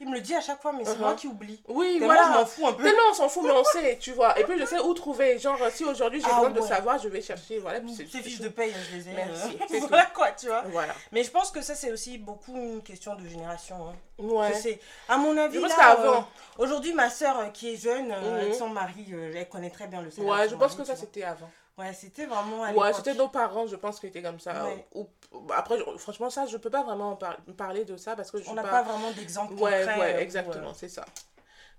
Il 0.00 0.08
me 0.08 0.14
le 0.14 0.20
dit 0.20 0.34
à 0.34 0.40
chaque 0.40 0.62
fois, 0.62 0.72
mais 0.72 0.84
c'est 0.84 0.92
Uh-huh. 0.92 0.98
moi 1.00 1.14
qui 1.14 1.26
oublie. 1.26 1.60
Oui, 1.66 1.98
voilà. 2.00 2.22
je 2.32 2.38
m'en 2.38 2.46
fous 2.46 2.66
un 2.68 2.72
peu. 2.72 2.84
Tellement 2.84 3.02
on 3.10 3.14
s'en 3.14 3.28
fout, 3.28 3.42
mais 3.44 3.50
on 3.50 3.64
sait, 3.64 3.98
tu 4.00 4.12
vois. 4.12 4.38
Et 4.38 4.44
puis 4.44 4.58
je 4.58 4.64
sais 4.64 4.78
où 4.78 4.94
trouver. 4.94 5.38
Genre 5.40 5.58
si 5.72 5.84
aujourd'hui 5.84 6.20
j'ai 6.20 6.26
Ah 6.30 6.36
besoin 6.36 6.50
de 6.50 6.60
savoir, 6.60 6.98
je 6.98 7.08
vais 7.08 7.20
chercher. 7.20 7.58
Voilà. 7.58 7.80
puis 7.80 7.92
Ces 7.94 8.06
c'est- 8.06 8.22
fiches 8.22 8.36
c'est 8.36 8.44
de 8.44 8.48
paye, 8.48 8.72
je 8.90 8.96
les 8.96 9.08
ai. 9.08 9.12
Merci, 9.12 9.56
euh, 9.60 9.64
c'est 9.68 9.80
voilà 9.88 10.06
quoi, 10.06 10.30
tu 10.32 10.46
vois. 10.46 10.62
Voilà. 10.68 10.94
Mais 11.10 11.24
je 11.24 11.30
pense 11.32 11.50
que 11.50 11.62
ça, 11.62 11.74
c'est 11.74 11.90
aussi 11.90 12.16
beaucoup 12.18 12.54
une 12.56 12.80
question 12.82 13.16
de 13.16 13.26
génération. 13.26 13.88
hein. 13.88 13.94
Ouais. 14.22 14.52
Je 14.54 14.58
sais. 14.58 14.80
À 15.08 15.16
mon 15.16 15.36
avis, 15.36 15.56
Je 15.56 15.60
pense 15.60 15.70
là, 15.70 15.96
qu'avant- 15.96 16.18
euh, 16.18 16.22
aujourd'hui, 16.58 16.92
ma 16.92 17.10
soeur 17.10 17.38
euh, 17.40 17.46
qui 17.48 17.74
est 17.74 17.76
jeune, 17.76 18.12
avec 18.12 18.54
son 18.54 18.68
mari, 18.68 19.04
elle 19.34 19.48
connaît 19.48 19.70
très 19.70 19.88
bien 19.88 20.00
le 20.02 20.10
salaire. 20.12 20.30
Ouais, 20.30 20.48
je 20.48 20.54
pense 20.54 20.74
que 20.76 20.84
ça 20.84 20.94
c'était 20.96 21.24
avant. 21.24 21.50
Ouais, 21.78 21.92
c'était 21.92 22.26
vraiment 22.26 22.62
Ouais, 22.72 22.92
c'était 22.92 23.14
nos 23.14 23.28
parents, 23.28 23.66
je 23.68 23.76
pense 23.76 24.00
qu'ils 24.00 24.08
étaient 24.08 24.22
comme 24.22 24.40
ça. 24.40 24.64
Ouais. 24.64 24.84
Ou, 24.94 25.06
après, 25.54 25.78
franchement, 25.98 26.28
ça, 26.28 26.44
je 26.46 26.56
peux 26.56 26.70
pas 26.70 26.82
vraiment 26.82 27.12
en 27.12 27.16
par- 27.16 27.36
parler 27.56 27.84
de 27.84 27.96
ça 27.96 28.16
parce 28.16 28.30
que 28.32 28.42
je 28.42 28.48
On 28.50 28.54
n'a 28.54 28.62
pas... 28.62 28.70
pas 28.70 28.82
vraiment 28.82 29.10
d'exemple 29.12 29.54
Ouais, 29.54 29.84
concret. 29.84 29.98
ouais, 30.00 30.14
euh, 30.14 30.18
exactement, 30.20 30.74
c'est 30.74 30.88
ça. 30.88 31.04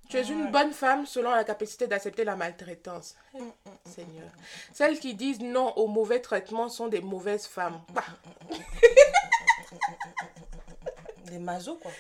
Tu 0.10 0.18
es 0.18 0.24
une 0.24 0.50
bonne 0.52 0.72
femme 0.72 1.06
selon 1.06 1.30
la 1.32 1.44
capacité 1.44 1.86
d'accepter 1.86 2.24
la 2.24 2.36
maltraitance. 2.36 3.16
Mm, 3.34 3.40
Seigneur. 3.86 4.30
Celles 4.74 5.00
qui 5.00 5.14
disent 5.14 5.40
non 5.42 5.72
au 5.78 5.86
mauvais 5.88 6.20
traitement 6.22 6.68
sont 6.70 6.88
des 6.88 7.02
mauvaises 7.02 7.46
femmes. 7.46 7.80
Bah, 7.90 8.04
euh, 8.52 8.56
Des 11.26 11.38
mazos, 11.38 11.78
quoi. 11.78 11.92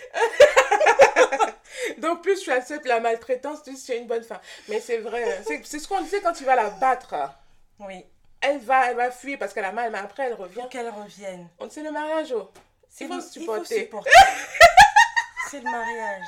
Donc 1.99 2.23
plus 2.23 2.39
tu 2.39 2.51
acceptes 2.51 2.87
la 2.87 2.99
maltraitance, 2.99 3.61
plus 3.61 3.83
tu 3.83 3.91
es 3.91 3.99
une 3.99 4.07
bonne 4.07 4.23
femme. 4.23 4.39
Mais 4.69 4.79
c'est 4.79 4.97
vrai, 4.97 5.23
hein. 5.37 5.43
c'est 5.63 5.79
ce 5.79 5.87
qu'on 5.87 6.01
disait 6.01 6.21
quand 6.21 6.33
tu 6.33 6.45
vas 6.45 6.55
la 6.55 6.69
battre. 6.71 7.13
Oui. 7.79 8.05
Elle 8.41 8.59
va, 8.59 8.89
elle 8.91 8.95
va 8.97 9.11
fuir 9.11 9.37
parce 9.37 9.53
qu'elle 9.53 9.65
a 9.65 9.71
mal, 9.71 9.91
mais 9.91 9.97
après 9.99 10.23
elle 10.23 10.33
revient. 10.33 10.63
Qu'elle 10.69 10.89
revienne. 10.89 11.47
On 11.59 11.69
sait 11.69 11.83
le 11.83 11.91
mariage, 11.91 12.31
oh. 12.33 12.49
C'est 12.89 13.05
Il 13.05 13.13
faut 13.13 13.21
supporter. 13.21 13.79
supporter. 13.83 14.09
c'est 15.51 15.59
le 15.59 15.69
mariage. 15.69 16.25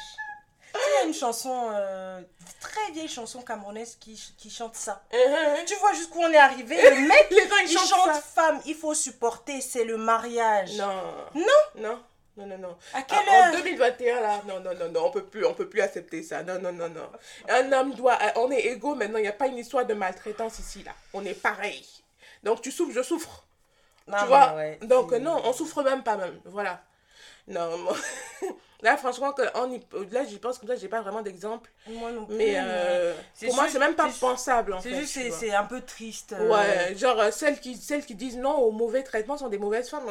Il 0.74 1.00
y 1.02 1.04
a 1.04 1.08
une 1.08 1.14
chanson, 1.14 1.70
euh, 1.74 2.22
très 2.62 2.92
vieille 2.94 3.08
chanson 3.10 3.42
camerounaise 3.42 3.98
qui, 4.00 4.22
qui 4.38 4.50
chante 4.50 4.76
ça. 4.76 5.04
Mhm. 5.12 5.66
Tu 5.66 5.76
vois 5.76 5.94
jusqu'où 5.94 6.22
on 6.22 6.32
est 6.32 6.38
arrivé. 6.38 6.78
Le 6.82 7.08
mec, 7.08 7.28
Les 7.32 7.48
gens, 7.48 7.56
ils 7.64 7.72
il 7.72 7.78
chantent 7.78 7.88
chante 7.90 8.14
ça. 8.14 8.22
femme, 8.22 8.62
il 8.66 8.76
faut 8.76 8.94
supporter, 8.94 9.60
c'est 9.60 9.84
le 9.84 9.98
mariage. 9.98 10.78
Non. 10.78 11.04
Non? 11.36 11.44
Non. 11.76 12.04
Non, 12.38 12.46
non, 12.46 12.58
non. 12.58 12.78
À 12.94 13.02
quelle 13.02 13.20
Ah, 13.28 13.32
en 13.32 13.46
heure? 13.48 13.52
2021, 13.62 14.22
là, 14.22 14.42
non, 14.48 14.60
non, 14.62 14.74
non, 14.74 14.90
non, 14.90 15.06
on 15.08 15.12
peut 15.12 15.24
plus, 15.26 15.46
on 15.46 15.54
peut 15.54 15.68
plus 15.68 15.82
accepter 15.82 16.24
ça. 16.24 16.44
Non, 16.44 16.60
non, 16.60 16.72
non, 16.72 16.90
non. 16.90 17.10
Un 17.50 17.72
homme 17.74 17.94
doit, 17.94 18.18
euh, 18.22 18.32
on 18.38 18.50
est 18.52 18.62
égaux 18.68 18.96
maintenant, 18.96 19.18
il 19.20 19.24
n'y 19.24 19.28
a 19.28 19.34
pas 19.34 19.48
une 19.48 19.58
histoire 19.58 19.86
de 19.86 19.94
maltraitance 19.94 20.60
ici, 20.60 20.82
là. 20.84 20.94
On 21.14 21.26
est 21.26 21.34
pareil. 21.34 21.86
Donc 22.44 22.62
tu 22.62 22.72
souffres, 22.72 22.94
je 22.94 23.04
souffre. 23.04 23.46
Non, 24.08 24.18
tu 24.20 24.26
vois? 24.28 24.56
ouais, 24.56 24.80
Donc 24.82 25.12
non, 25.12 25.42
on 25.44 25.54
souffre 25.54 25.84
même 25.84 26.04
pas 26.04 26.16
même. 26.16 26.40
Voilà. 26.46 26.82
Non, 27.48 27.78
moi- 27.80 27.98
là 28.82 28.98
franchement, 28.98 29.32
que 29.34 29.42
on 29.56 29.72
y- 29.72 29.82
là 30.12 30.24
j'y 30.26 30.38
pense 30.40 30.58
comme 30.58 30.70
ça, 30.70 30.76
j'ai 30.76 30.88
pas 30.88 31.02
vraiment 31.02 31.22
d'exemple. 31.22 31.70
Moi 31.88 32.12
non 32.12 32.26
plus. 32.26 32.36
Mais 32.36 32.54
euh, 32.58 33.14
c'est 33.34 33.48
pour 33.48 33.56
moi, 33.56 33.64
juste- 33.66 33.74
c'est 33.74 33.80
même 33.80 33.96
pas 33.96 34.10
c'est- 34.10 34.20
pensable 34.20 34.74
en 34.74 34.82
C'est 34.82 34.94
juste, 34.96 35.14
c'est- 35.14 35.32
c'est 35.32 35.52
un 35.54 35.64
peu 35.66 35.82
triste. 35.82 36.34
euh, 36.34 36.50
Ouais, 36.50 36.96
genre 36.98 37.20
euh, 37.20 37.32
celles 37.32 37.60
qui, 37.60 37.76
celles 37.78 38.06
qui 38.06 38.16
disent 38.16 38.38
non 38.38 38.56
au 38.58 38.72
mauvais 38.72 39.04
traitement 39.04 39.38
sont 39.38 39.50
des 39.50 39.58
mauvaises 39.60 39.90
femmes. 39.90 40.06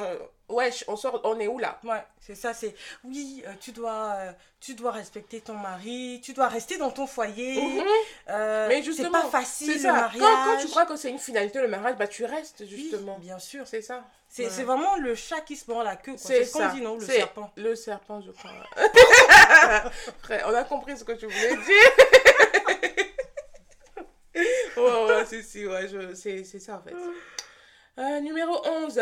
wesh, 0.49 0.83
on 0.89 0.97
sort, 0.97 1.21
on 1.23 1.39
est 1.39 1.47
où 1.47 1.59
là? 1.61 1.79
Ouais, 1.85 2.03
c'est 2.21 2.35
ça, 2.35 2.53
c'est 2.53 2.75
oui, 3.05 3.45
tu 3.61 3.71
dois 3.71 4.17
tu 4.59 4.75
dois 4.75 4.91
respecter 4.91 5.41
ton 5.41 5.55
mari, 5.55 6.21
tu 6.25 6.33
dois 6.33 6.49
rester 6.49 6.77
dans 6.77 6.91
ton 6.91 7.07
foyer. 7.07 7.63
Mhm. 7.63 7.85
euh, 8.31 8.67
Mais 8.69 8.79
c'est 8.79 8.83
justement, 8.83 9.23
pas 9.23 9.29
facile 9.29 9.69
c'est 9.69 9.75
le 9.75 9.81
ça. 9.81 9.93
mariage. 9.93 10.21
Quand, 10.21 10.45
quand 10.45 10.57
tu 10.61 10.67
crois 10.69 10.87
que 10.87 10.97
c'est 10.97 11.09
une 11.11 11.21
finalité 11.21 11.61
le 11.61 11.69
mariage, 11.69 11.97
bah 11.97 12.09
tu 12.09 12.25
restes 12.25 12.61
Oui, 12.63 12.67
justement. 12.91 13.17
bien 13.21 13.39
sûr. 13.39 13.65
C'est 13.67 13.81
ça. 13.81 14.03
C'est 14.29 14.45
Ouais. 14.45 14.51
c'est 14.51 14.65
vraiment 14.65 14.97
le 14.97 15.15
chat 15.15 15.41
qui 15.41 15.55
se 15.57 15.71
mord 15.71 15.83
la 15.85 15.95
queue. 15.97 16.15
C'est 16.17 16.39
C'est 16.39 16.45
ce 16.47 16.59
ça. 16.59 16.67
qu'on 16.69 16.75
dit, 16.75 16.81
non 16.83 16.95
Le 16.97 17.07
C'est 17.07 17.13
serpent. 17.17 17.51
Le 17.57 17.75
serpent, 17.77 18.21
je 18.21 18.31
crois. 18.33 18.51
On 20.47 20.55
a 20.55 20.65
compris 20.65 20.97
ce 20.99 21.05
que 21.05 21.13
tu 21.13 21.27
voulais 21.27 21.57
dire. 21.57 21.91
ouais, 24.77 25.05
ouais, 25.07 25.27
si, 25.27 25.43
si, 25.43 25.67
ouais, 25.67 25.89
je- 25.89 26.15
c'est 26.15 26.45
c'est 26.45 26.61
ça 26.61 26.77
en 26.77 26.83
fait. 26.83 26.95
Euh, 27.99 28.21
numéro 28.21 28.61
11. 28.67 29.01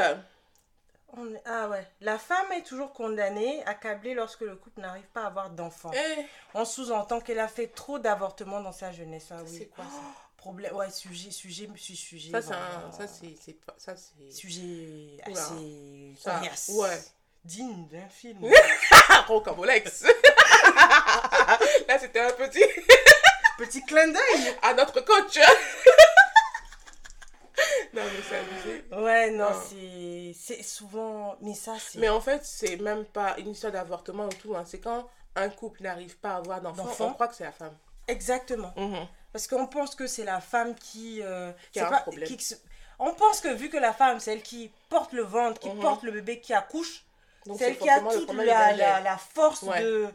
On 1.17 1.35
est- 1.35 1.43
Ah 1.47 1.69
ouais. 1.69 1.87
La 2.01 2.19
femme 2.19 2.53
est 2.53 2.63
toujours 2.67 2.93
condamnée, 2.93 3.63
accablée 3.65 4.15
lorsque 4.15 4.41
le 4.43 4.57
couple 4.57 4.81
n'arrive 4.81 5.07
pas 5.15 5.23
à 5.23 5.27
avoir 5.27 5.51
d'enfants. 5.51 5.91
Eh, 5.95 6.25
On 6.55 6.65
sous-entend 6.65 7.21
qu'elle 7.21 7.39
a 7.39 7.49
fait 7.49 7.69
trop 7.69 7.99
d'avortements 7.99 8.61
dans 8.61 8.73
sa 8.73 8.93
jeunesse. 8.93 9.29
Ah 9.31 9.37
oui. 9.43 9.55
c'est 9.59 9.67
quoi 9.67 9.85
ça? 9.85 10.01
Problème. 10.37 10.75
Ouais, 10.77 10.91
sujet, 10.91 11.31
sujet, 11.31 11.69
sujet, 11.77 11.97
sujet. 11.97 12.31
Ça, 12.31 12.43
c'est 12.43 12.53
un. 12.55 12.93
Ça, 12.93 13.07
c'est. 13.09 13.35
Ça, 13.79 13.97
c'est. 13.97 14.31
Sujet 14.31 15.19
assez 15.25 16.15
coriace. 16.23 16.71
ouais. 16.75 16.99
Digne 17.45 17.87
d'un 17.89 18.09
film. 18.09 18.39
Ah, 19.11 19.25
Rocambolex 19.27 20.03
Là, 21.89 21.99
c'était 21.99 22.21
un 22.21 22.31
petit. 22.33 22.63
Petit 23.59 23.83
clin 23.85 24.07
d'œil. 24.09 24.55
À 24.63 24.73
notre 24.75 25.01
coach 25.01 25.37
Non, 27.93 28.03
mais 28.05 28.23
c'est 28.29 28.37
abusé. 28.37 28.85
Ouais, 28.93 29.31
non, 29.31 29.51
Non. 29.51 29.57
c'est 29.69 30.33
c'est 30.39 30.63
souvent. 30.63 31.37
Mais 31.41 31.55
ça, 31.55 31.75
c'est. 31.81 31.99
Mais 31.99 32.09
en 32.09 32.21
fait, 32.21 32.45
c'est 32.45 32.77
même 32.77 33.05
pas 33.05 33.35
une 33.39 33.51
histoire 33.51 33.73
d'avortement 33.73 34.27
ou 34.27 34.33
tout. 34.33 34.55
hein. 34.55 34.65
C'est 34.67 34.79
quand 34.79 35.09
un 35.35 35.49
couple 35.49 35.83
n'arrive 35.83 36.17
pas 36.19 36.33
à 36.33 36.37
avoir 36.37 36.61
d'enfants, 36.61 36.85
D'enfants. 36.85 37.07
on 37.09 37.15
croit 37.15 37.29
que 37.29 37.35
c'est 37.35 37.45
la 37.45 37.53
femme. 37.53 37.77
Exactement. 38.07 38.73
Parce 39.33 39.49
qu'on 39.49 39.67
pense 39.67 39.95
que 39.97 40.07
c'est 40.07 40.25
la 40.25 40.41
femme 40.41 40.75
qui. 40.77 41.21
euh, 41.23 41.51
Qui 41.73 41.81
un 41.81 41.87
problème. 41.91 42.29
qui 42.29 42.55
On 43.01 43.13
pense 43.15 43.41
que 43.41 43.49
vu 43.49 43.69
que 43.71 43.77
la 43.77 43.93
femme, 43.93 44.21
c'est 44.21 44.33
elle 44.33 44.43
qui 44.43 44.71
porte 44.89 45.13
le 45.13 45.23
ventre, 45.23 45.61
qui 45.61 45.71
Mhm. 45.71 45.81
porte 45.81 46.03
le 46.05 46.13
bébé, 46.13 46.41
qui 46.41 46.55
accouche, 46.55 47.05
Donc, 47.49 47.59
c'est 47.59 47.65
elle 47.71 47.79
qui 47.79 47.89
a 47.89 48.01
toute 48.01 48.33
la, 48.35 48.73
la, 49.01 49.01
force 49.17 49.63
Ouais. 49.63 49.83
de, 49.83 50.07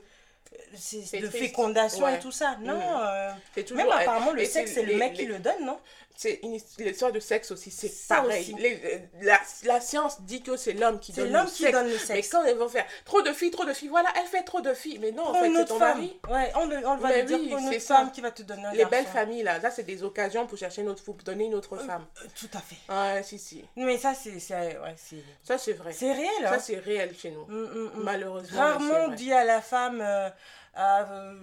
de 1.19 1.30
fécondation 1.30 2.06
Ouais. 2.06 2.15
et 2.15 2.19
tout 2.19 2.32
ça. 2.32 2.58
Non, 2.62 2.76
Mhm. 2.76 2.82
euh, 3.02 3.32
toujours 3.63 3.78
même 3.78 3.91
apparemment, 3.91 4.32
le 4.32 4.41
et 4.41 4.46
sexe, 4.46 4.72
c'est 4.74 4.84
le 4.84 4.89
les- 4.89 4.96
mec 4.96 5.13
qui 5.13 5.26
le 5.26 5.39
donne, 5.39 5.65
non? 5.65 5.80
C'est 6.15 6.39
l'histoire 6.78 7.12
de 7.12 7.19
sexe 7.19 7.49
aussi, 7.52 7.71
c'est 7.71 7.88
Ça 7.88 8.17
pareil. 8.17 8.41
aussi. 8.41 8.54
Les- 8.62 8.80
euh, 8.86 8.99
la, 9.23 9.39
la 9.63 9.82
science 9.82 10.21
dit 10.21 10.43
que 10.43 10.56
c'est 10.58 10.73
l'homme 10.73 10.99
qui 10.99 11.12
C'est 11.12 11.21
donne 11.23 11.34
l'homme 11.34 11.45
le 11.45 11.52
qui 11.52 11.63
sexe. 11.63 11.71
donne 11.71 11.88
le 11.88 11.93
Mais 11.93 11.97
sexe. 11.97 12.30
quand 12.30 12.43
ils 12.45 12.56
vont 12.56 12.69
faire 12.69 12.86
trop 13.04 13.21
de 13.23 13.34
filles, 13.34 13.49
trop 13.52 13.65
de 13.65 13.73
filles, 13.73 13.88
voilà, 13.89 14.10
elle 14.19 14.28
fait 14.28 14.43
trop 14.43 14.62
de 14.62 14.73
filles. 14.73 14.99
Mais 14.99 15.12
non, 15.12 15.23
en 15.28 15.34
fait, 15.34 15.52
c'est 15.54 15.65
ton 15.65 15.80
femme. 15.80 15.97
mari. 15.97 16.19
Ouais, 16.30 16.52
on, 16.56 16.65
le- 16.67 16.88
on 16.88 16.97
va 16.97 17.10
Mais 17.10 17.21
lui 17.23 17.28
dire 17.47 17.58
oui, 17.58 17.65
c'est 17.71 17.80
ça. 17.80 17.95
femme 17.97 18.12
qui 18.12 18.21
va 18.21 18.30
te 18.32 18.43
donner 18.43 18.63
un 18.65 18.71
Les 18.71 18.78
garçon. 18.80 18.91
belles 18.91 19.06
familles, 19.08 19.43
là, 19.43 19.60
ça, 19.60 19.71
c'est 19.71 19.84
des 19.84 20.04
occasions 20.04 20.45
pour 20.45 20.58
chercher 20.58 20.82
une 20.84 20.89
autre, 20.89 21.04
pour 21.04 21.15
donner 21.15 21.45
une 21.45 21.56
autre 21.56 21.76
femme. 21.78 22.06
Euh, 22.23 22.28
Tout 22.39 22.49
à 22.54 22.60
fait. 22.62 22.78
Ouais, 22.93 23.23
si, 23.23 23.39
si. 23.39 23.65
Mais 23.76 23.97
ça, 23.97 24.13
c'est 24.13 24.34
ouais, 24.34 24.95
Ça, 25.43 25.58
c'est 25.58 25.73
vrai. 25.73 25.93
c'est 25.93 26.12
réel. 26.13 26.30
Ça, 26.43 26.54
Hein? 26.54 26.60
c'est 26.60 26.78
réel 26.78 27.15
chez 27.17 27.32
nous. 27.32 27.45
Mm, 27.47 27.56
mm, 27.56 27.86
mm. 27.86 28.04
Malheureusement. 28.04 28.60
Rarement 28.60 28.93
mais 28.93 29.06
on 29.08 29.08
dit 29.15 29.34
à 29.34 29.43
la 29.43 29.62
femme 29.62 29.99
euh, 29.99 30.30
Ah, 30.76 31.08
euh, 31.12 31.34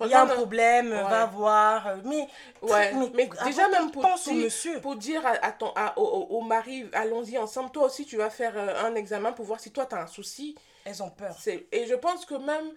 il 0.00 0.08
y 0.08 0.14
a 0.14 0.22
un 0.22 0.26
problème, 0.26 0.90
Ouais. 0.92 1.02
va 1.02 1.26
voir. 1.26 1.86
euh, 1.86 1.96
Mais, 2.04 2.28
Ouais, 2.62 2.92
mais 3.14 3.28
avant 3.36 3.44
déjà 3.46 3.68
même 3.68 3.90
pour 3.90 4.04
monsieur. 4.34 4.80
pour 4.80 4.96
dire 4.96 5.24
à, 5.26 5.30
à 5.46 5.52
ton, 5.52 5.72
à- 5.76 5.98
au, 5.98 6.02
au- 6.04 6.40
mari, 6.42 6.86
allons-y 6.92 7.36
ensemble, 7.38 7.70
toi 7.70 7.84
aussi 7.84 8.04
tu 8.06 8.16
vas 8.16 8.30
faire 8.30 8.52
euh, 8.56 8.84
un 8.86 8.94
examen 8.94 9.32
pour 9.32 9.44
voir 9.44 9.60
si 9.60 9.70
toi 9.70 9.86
tu 9.86 9.94
as 9.94 10.02
un 10.02 10.06
souci. 10.06 10.54
Elles 10.84 11.02
ont 11.02 11.10
peur. 11.10 11.36
Et 11.72 11.86
je 11.86 11.94
pense 11.94 12.24
que 12.24 12.34
même, 12.34 12.70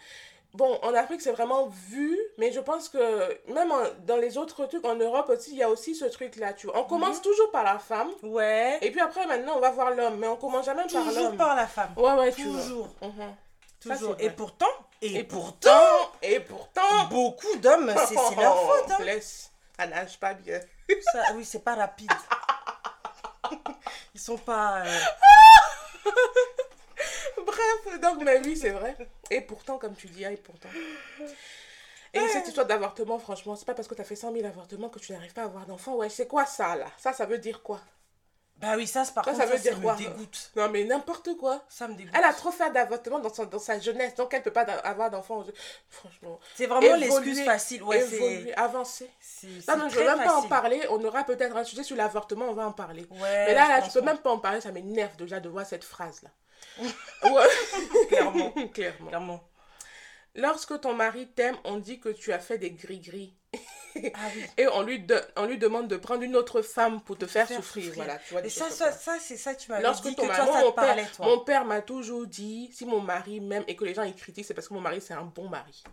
bon, 0.54 0.78
en 0.84 0.94
Afrique 0.94 1.22
c'est 1.22 1.32
vraiment 1.32 1.68
vu 1.90 2.18
mais 2.38 2.52
je 2.52 2.60
pense 2.60 2.90
que 2.90 2.98
même 3.54 3.72
en- 3.72 3.84
dans 4.06 4.18
les 4.18 4.38
autres 4.38 4.66
trucs, 4.66 4.84
en 4.86 4.96
Europe 4.96 5.30
aussi, 5.30 5.52
il 5.52 5.58
y 5.58 5.64
a 5.64 5.70
aussi 5.70 5.96
ce 5.96 6.06
truc-là, 6.06 6.54
tu 6.54 6.68
vois. 6.68 6.78
On 6.80 6.84
commence 6.84 7.22
toujours 7.22 7.52
par 7.52 7.64
la 7.64 7.80
femme, 7.80 8.10
Ouais. 8.24 8.78
et 8.82 8.92
puis 8.92 9.00
après, 9.00 9.26
maintenant, 9.28 9.54
on 9.58 9.60
va 9.60 9.70
voir 9.72 9.92
l'homme, 9.92 10.18
mais 10.18 10.28
on 10.28 10.36
commence 10.36 10.66
jamais 10.66 10.84
par 10.92 11.04
Toujours 11.06 11.24
l'homme. 11.24 11.38
par 11.38 11.56
la 11.56 11.68
femme. 11.68 11.94
Ouais, 11.96 12.12
ouais, 12.14 12.32
tu 12.34 12.44
vois. 12.44 12.62
Toujours. 12.62 12.88
Mhm. 13.02 13.36
Ça, 13.80 13.96
Toujours. 13.96 14.16
Et 14.20 14.30
pourtant, 14.30 14.68
et, 15.02 15.16
Et 15.18 15.24
pourtant, 15.24 15.70
pourtant, 15.70 16.12
et 16.22 16.40
pourtant, 16.40 17.06
beaucoup 17.10 17.56
d'hommes, 17.58 17.94
c'est 18.08 18.16
leur 18.36 18.56
faute. 18.56 18.92
hein. 18.92 19.04
Laisse, 19.04 19.52
ça 19.78 19.88
nage 19.88 20.20
pas 20.20 20.34
bien. 20.34 20.60
Ça, 21.12 21.34
oui, 21.36 21.44
c'est 21.46 21.64
pas 21.64 21.76
rapide. 21.76 22.12
Ils 24.14 24.20
sont 24.22 24.38
pas. 24.38 24.84
euh, 24.86 25.00
Bref, 27.46 28.00
donc, 28.02 28.22
mais 28.24 28.40
oui, 28.44 28.56
c'est 28.58 28.70
vrai. 28.70 28.96
Et 29.30 29.42
pourtant, 29.42 29.78
comme 29.78 29.96
tu 29.96 30.08
dis, 30.08 30.24
ah, 30.26 30.32
et 30.32 30.38
pourtant. 30.38 30.70
Et 32.14 32.28
cette 32.28 32.48
histoire 32.48 32.66
d'avortement, 32.68 33.18
franchement, 33.20 33.56
c'est 33.56 33.66
pas 33.66 33.74
parce 33.74 33.88
que 33.88 33.96
tu 33.96 34.02
as 34.02 34.06
fait 34.06 34.16
100 34.18 34.34
000 34.34 34.46
avortements 34.46 34.90
que 34.90 35.00
tu 35.00 35.14
n'arrives 35.14 35.34
pas 35.34 35.44
à 35.44 35.46
avoir 35.46 35.66
d'enfant. 35.66 35.96
Ouais, 35.96 36.10
c'est 36.10 36.28
quoi 36.28 36.46
ça, 36.46 36.76
là? 36.76 36.88
Ça, 36.98 37.14
ça 37.14 37.26
veut 37.26 37.38
dire 37.38 37.64
quoi? 37.64 37.80
Bah 38.62 38.74
oui, 38.78 38.86
ça, 38.88 39.04
c'est 39.06 39.14
par 39.14 39.26
Ça, 39.26 39.32
contre, 39.32 39.44
ça 39.44 39.50
veut 39.50 39.58
ça, 39.58 39.64
dire 39.64 39.78
me 39.78 39.84
quoi? 39.84 39.96
dégoûte. 39.96 40.52
Non, 40.56 40.70
mais 40.70 40.84
n'importe 40.84 41.36
quoi. 41.38 41.64
Ça 41.68 41.88
me 41.88 41.96
dégoûte. 41.96 42.14
Elle 42.16 42.24
a 42.24 42.34
trop 42.34 42.52
fait 42.52 42.72
d'avortements 42.72 43.20
dans, 43.20 43.34
son- 43.34 43.46
dans 43.46 43.60
sa 43.60 43.80
jeunesse, 43.80 44.14
donc 44.16 44.34
elle 44.34 44.44
peut 44.44 44.52
pas 44.52 44.62
avoir 44.62 45.10
d'enfant. 45.10 45.44
Franchement. 45.90 46.40
C'est 46.56 46.68
vraiment 46.68 46.96
l'excuse 46.96 47.44
facile. 47.44 47.82
Ouais, 47.84 48.06
c'est. 48.08 48.54
avancer. 48.56 49.10
c'est- 49.20 49.48
Non, 49.76 49.90
je 49.90 49.96
veux 50.00 50.06
même 50.06 50.24
pas 50.24 50.36
en 50.36 50.44
parler. 50.48 50.82
On 50.90 51.04
aura 51.04 51.24
peut-être 51.24 51.56
un 51.58 51.64
sujet 51.64 51.84
sur 51.84 51.96
l'avortement, 51.96 52.46
on 52.50 52.54
va 52.54 52.68
en 52.68 52.72
parler. 52.72 53.08
Ouais, 53.10 53.46
mais 53.48 53.54
là, 53.56 53.68
là, 53.68 53.76
je 53.80 53.82
pense 53.86 53.94
peux 53.94 54.02
même 54.02 54.20
pas 54.20 54.32
en 54.32 54.40
parler, 54.40 54.62
ça 54.62 54.72
m'énerve 54.72 55.16
déjà 55.18 55.40
de 55.40 55.50
voir 55.50 55.66
cette 55.66 55.84
phrase-là. 55.84 56.30
Clairement. 58.10 58.52
Clairement. 58.74 59.08
Clairement. 59.08 59.44
Lorsque 60.36 60.80
ton 60.80 60.94
mari 60.94 61.28
t'aime, 61.28 61.58
on 61.66 61.78
dit 61.78 62.00
que 62.00 62.10
tu 62.10 62.32
as 62.32 62.40
fait 62.40 62.58
des 62.58 62.72
gris-gris. 62.72 63.36
Ah 64.14 64.20
oui. 64.36 64.44
Et 64.58 64.68
on 64.68 64.82
lui, 64.84 65.00
de- 65.00 65.22
on 65.38 65.46
lui 65.46 65.58
demande 65.58 65.88
de 65.88 65.98
prendre 65.98 66.24
une 66.24 66.36
autre 66.36 66.62
femme 66.62 67.02
pour 67.02 67.18
te 67.18 67.26
faire, 67.26 67.48
Faire 67.48 67.58
souffrir. 67.58 67.86
souffrir. 67.86 68.04
Voilà, 68.04 68.20
tu 68.20 68.34
vois, 68.34 68.42
des 68.42 68.48
Et 68.48 68.52
ça, 68.52 68.70
ça, 68.70 68.92
ça 68.92 69.18
c'est 69.20 69.38
ça, 69.38 69.56
tu 69.56 69.70
m'avais 69.72 69.84
Lorsque 69.84 70.08
dit 70.08 70.16
ton 70.16 70.24
que 70.24 70.28
toi, 70.28 70.36
ça 70.36 70.62
te 70.64 70.70
parlait, 70.72 71.02
père, 71.04 71.12
toi. 71.12 71.26
mon 71.26 71.40
père 71.40 71.66
m'a 71.66 71.82
toujours 71.82 72.26
dit, 72.28 72.70
si 72.74 72.86
mon 72.86 73.00
mari 73.02 73.40
m'aime 73.40 73.64
et 73.68 73.76
que 73.76 73.84
les 73.86 73.94
gens 73.94 74.04
y 74.04 74.16
critiquent, 74.16 74.46
c'est 74.46 74.54
parce 74.54 74.68
que 74.68 74.74
mon 74.74 74.82
mari 74.82 75.02
c'est 75.02 75.14
un 75.14 75.24
bon 75.24 75.48
mari. 75.50 75.84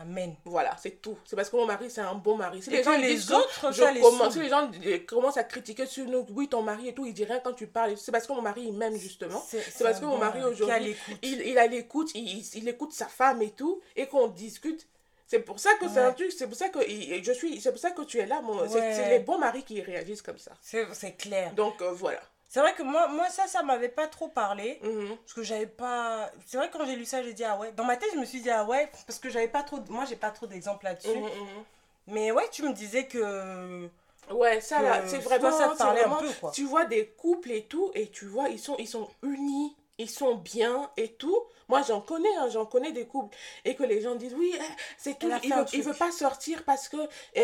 Amen. 0.00 0.34
Voilà, 0.46 0.74
c'est 0.82 1.02
tout. 1.02 1.18
C'est 1.26 1.36
parce 1.36 1.50
que 1.50 1.56
mon 1.56 1.66
mari 1.66 1.90
c'est 1.90 2.00
un 2.00 2.14
bon 2.14 2.34
mari. 2.38 2.62
Si 2.62 2.70
Et 2.70 2.78
les 2.78 2.82
gens 2.82 2.96
les 2.96 3.14
disent 3.14 3.30
autres, 3.30 3.72
je 3.74 4.00
commence, 4.00 4.32
si 4.32 4.38
les 4.40 4.48
gens 4.48 4.70
euh, 4.86 4.98
commencent 5.06 5.36
à 5.36 5.44
critiquer 5.44 5.84
sur 5.84 6.06
nous, 6.06 6.24
oui 6.30 6.48
ton 6.48 6.62
mari 6.62 6.88
et 6.88 6.94
tout, 6.94 7.04
ils 7.04 7.12
disent 7.12 7.26
rien 7.26 7.40
quand 7.44 7.52
tu 7.52 7.66
parles. 7.66 7.98
C'est 7.98 8.10
parce 8.10 8.26
que 8.26 8.32
mon 8.32 8.40
mari 8.40 8.62
il 8.68 8.72
m'aime 8.72 8.96
justement. 8.96 9.42
C'est 9.50 9.84
parce 9.84 10.00
que 10.00 10.06
mon 10.06 10.16
mari 10.16 10.42
aujourd'hui, 10.44 10.96
il, 11.20 11.42
il 11.42 11.58
a 11.58 11.66
l'écoute, 11.66 12.10
il, 12.14 12.26
il- 12.26 12.50
il 12.58 12.68
écoute 12.70 12.94
sa 12.94 13.04
femme 13.06 13.42
et 13.42 13.50
tout, 13.50 13.82
et 13.94 14.06
qu'on 14.06 14.28
discute. 14.28 14.86
C'est 15.32 15.38
pour 15.38 15.58
ça 15.58 15.70
que 15.80 15.88
c'est 15.88 15.98
un 15.98 16.12
truc, 16.12 16.30
c'est 16.30 16.46
pour 16.46 16.56
ça 16.56 16.68
que 16.68 16.80
je 16.82 17.32
suis, 17.32 17.58
c'est 17.58 17.70
pour 17.70 17.80
ça 17.80 17.90
que 17.90 18.02
tu 18.02 18.18
es 18.18 18.26
là. 18.26 18.42
c'est- 18.68 18.74
Ouais. 18.78 18.92
C'est 18.94 19.08
les 19.08 19.20
bons 19.20 19.38
maris 19.38 19.62
qui 19.62 19.80
réagissent 19.80 20.20
comme 20.20 20.36
ça. 20.36 20.52
C'est 20.60 21.12
clair. 21.16 21.54
Donc 21.54 21.80
euh, 21.80 21.90
voilà. 21.92 22.20
C'est 22.50 22.60
vrai 22.60 22.74
que 22.74 22.82
moi, 22.82 23.08
moi 23.08 23.30
ça, 23.30 23.46
ça 23.46 23.62
m'avait 23.62 23.88
pas 23.88 24.08
trop 24.08 24.28
parlé. 24.28 24.78
Mhm. 24.82 25.16
Parce 25.16 25.32
que 25.32 25.42
j'avais 25.42 25.66
pas. 25.66 26.30
C'est 26.44 26.58
vrai 26.58 26.68
que 26.68 26.76
quand 26.76 26.84
j'ai 26.84 26.96
lu 26.96 27.06
ça, 27.06 27.22
j'ai 27.22 27.32
dit 27.32 27.44
ah 27.44 27.56
ouais. 27.58 27.72
Dans 27.72 27.84
ma 27.84 27.96
tête, 27.96 28.10
je 28.12 28.18
me 28.18 28.26
suis 28.26 28.42
dit 28.42 28.50
ah 28.50 28.64
ouais. 28.66 28.90
Parce 29.06 29.18
que 29.18 29.30
j'avais 29.30 29.48
pas 29.48 29.62
trop. 29.62 29.78
Moi, 29.88 30.04
j'ai 30.06 30.16
pas 30.16 30.30
trop 30.30 30.46
d'exemples 30.46 30.84
là-dessus. 30.84 31.08
Mhm, 31.16 31.22
mhm. 31.24 31.64
Mais 32.08 32.30
ouais, 32.30 32.46
tu 32.52 32.62
me 32.62 32.74
disais 32.74 33.06
que. 33.06 33.88
Ouais, 34.30 34.60
ça 34.60 34.80
que 34.80 34.82
là, 34.82 35.02
c'est 35.06 35.18
toi, 35.20 35.38
vraiment, 35.38 35.56
ça 35.58 35.68
te 35.70 35.78
parlait 35.78 36.04
un 36.04 36.10
peu, 36.16 36.28
quoi. 36.40 36.50
tu 36.50 36.64
vois 36.64 36.84
des 36.84 37.06
couples 37.06 37.52
et 37.52 37.64
tout, 37.64 37.90
et 37.94 38.08
tu 38.08 38.26
vois, 38.26 38.50
ils 38.50 38.58
sont, 38.58 38.76
ils 38.78 38.86
sont 38.86 39.08
unis, 39.22 39.74
ils 39.96 40.10
sont 40.10 40.34
bien 40.34 40.90
et 40.98 41.08
tout. 41.14 41.42
Moi, 41.72 41.82
j'en 41.88 42.00
connais, 42.00 42.34
hein, 42.38 42.48
j'en 42.50 42.66
connais 42.66 42.92
des 42.92 43.06
couples. 43.06 43.36
Et 43.64 43.74
que 43.74 43.82
les 43.82 44.00
gens 44.00 44.14
disent, 44.14 44.34
oui, 44.34 44.54
eh, 44.54 44.62
c'est 44.98 45.18
tout, 45.18 45.30
a 45.32 45.38
il 45.42 45.52
veut, 45.54 45.64
il 45.72 45.82
veut 45.82 45.94
pas 45.94 46.12
sortir 46.12 46.64
parce 46.64 46.88
que 46.88 46.96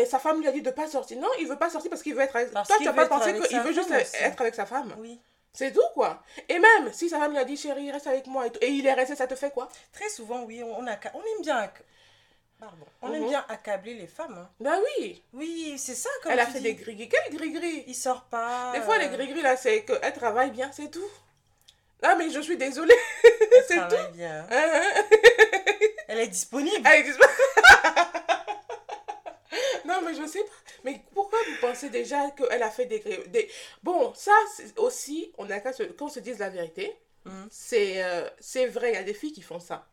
sa 0.05 0.19
femme 0.19 0.39
lui 0.39 0.47
a 0.47 0.51
dit 0.51 0.61
de 0.61 0.71
pas 0.71 0.87
sortir. 0.87 1.19
Non, 1.19 1.29
il 1.39 1.47
veut 1.47 1.57
pas 1.57 1.69
sortir 1.69 1.89
parce 1.89 2.03
qu'il 2.03 2.13
veut 2.15 2.21
être 2.21 2.35
avec... 2.35 2.51
Parce 2.51 2.67
Toi, 2.67 2.77
tu 2.79 2.87
as 2.87 2.91
veut 2.91 2.95
pas 2.95 3.07
pensé 3.07 3.33
qu'il 3.33 3.59
veut 3.61 3.73
juste 3.73 3.89
aussi. 3.91 4.15
être 4.21 4.39
avec 4.41 4.55
sa 4.55 4.65
femme. 4.65 4.93
Oui. 4.99 5.19
C'est 5.51 5.71
tout, 5.73 5.81
quoi. 5.95 6.21
Et 6.47 6.59
même, 6.59 6.93
si 6.93 7.09
sa 7.09 7.17
femme 7.17 7.31
lui 7.31 7.39
a 7.39 7.43
dit, 7.43 7.57
chérie, 7.57 7.91
reste 7.91 8.05
avec 8.07 8.27
moi 8.27 8.45
et 8.61 8.67
il 8.67 8.85
est 8.85 8.93
resté, 8.93 9.15
ça 9.15 9.25
te 9.25 9.33
fait 9.35 9.51
quoi? 9.51 9.67
Très 9.91 10.07
souvent, 10.09 10.43
oui, 10.43 10.61
on, 10.63 10.83
acca- 10.85 11.11
on 11.15 11.19
aime 11.21 11.41
bien. 11.41 11.71
Pardon. 12.59 12.85
On 13.01 13.11
aime 13.13 13.23
Mhm. 13.23 13.29
bien 13.29 13.45
accabler 13.49 13.93
les 13.95 14.07
femmes. 14.07 14.37
hein. 14.37 14.49
Ben 14.59 14.79
oui. 14.99 15.23
Oui, 15.33 15.75
c'est 15.77 15.95
ça 15.95 16.09
comme 16.21 16.33
Elle 16.33 16.39
a 16.41 16.45
fait 16.45 16.59
dis. 16.59 16.65
des 16.65 16.73
gris-gris. 16.75 17.09
Quel 17.09 17.35
gris-gris? 17.35 17.85
Il 17.87 17.95
sort 17.95 18.23
pas. 18.25 18.73
Des 18.75 18.81
fois, 18.81 18.97
les 18.99 19.05
euh, 19.07 19.15
gris-gris, 19.15 19.41
là, 19.41 19.55
c'est 19.57 19.83
qu'elle 19.85 20.13
travaille 20.13 20.51
bien, 20.51 20.69
c'est 20.71 20.91
tout. 20.91 21.09
Ah, 22.01 22.15
mais 22.15 22.29
je 22.29 22.39
suis 22.39 22.57
désolée. 22.57 22.95
elle 23.23 23.63
c'est 23.67 23.75
travaille 23.75 24.11
bien. 24.13 24.47
Hein, 24.49 24.69
hein. 24.73 25.03
Elle 26.07 26.19
est 26.19 26.27
disponible. 26.27 26.81
Elle 26.85 26.99
existe 27.01 27.19
pas. 27.19 27.27
non, 29.85 30.01
mais 30.05 30.13
je 30.13 30.25
sais 30.27 30.39
pas. 30.43 30.53
Mais 30.85 31.01
pourquoi 31.13 31.39
vous 31.47 31.67
pensez 31.67 31.89
déjà 31.89 32.31
qu'elle 32.31 32.63
a 32.63 32.69
fait 32.69 32.85
des, 32.85 32.99
des... 33.27 33.49
Bon, 33.83 34.13
ça 34.15 34.31
aussi, 34.77 35.31
on 35.37 35.49
a 35.49 35.59
qu'à 35.59 35.73
se... 35.73 35.83
qu'on 35.83 36.07
se 36.09 36.19
dise 36.19 36.39
la 36.39 36.49
vérité. 36.49 36.95
Mhm. 37.25 37.47
C'est 37.51 38.03
euh, 38.03 38.29
c'est 38.39 38.67
vrai, 38.67 38.91
il 38.91 38.95
y 38.95 38.97
a 38.97 39.03
des 39.03 39.13
filles 39.13 39.33
qui 39.33 39.41
font 39.41 39.59
ça. 39.59 39.87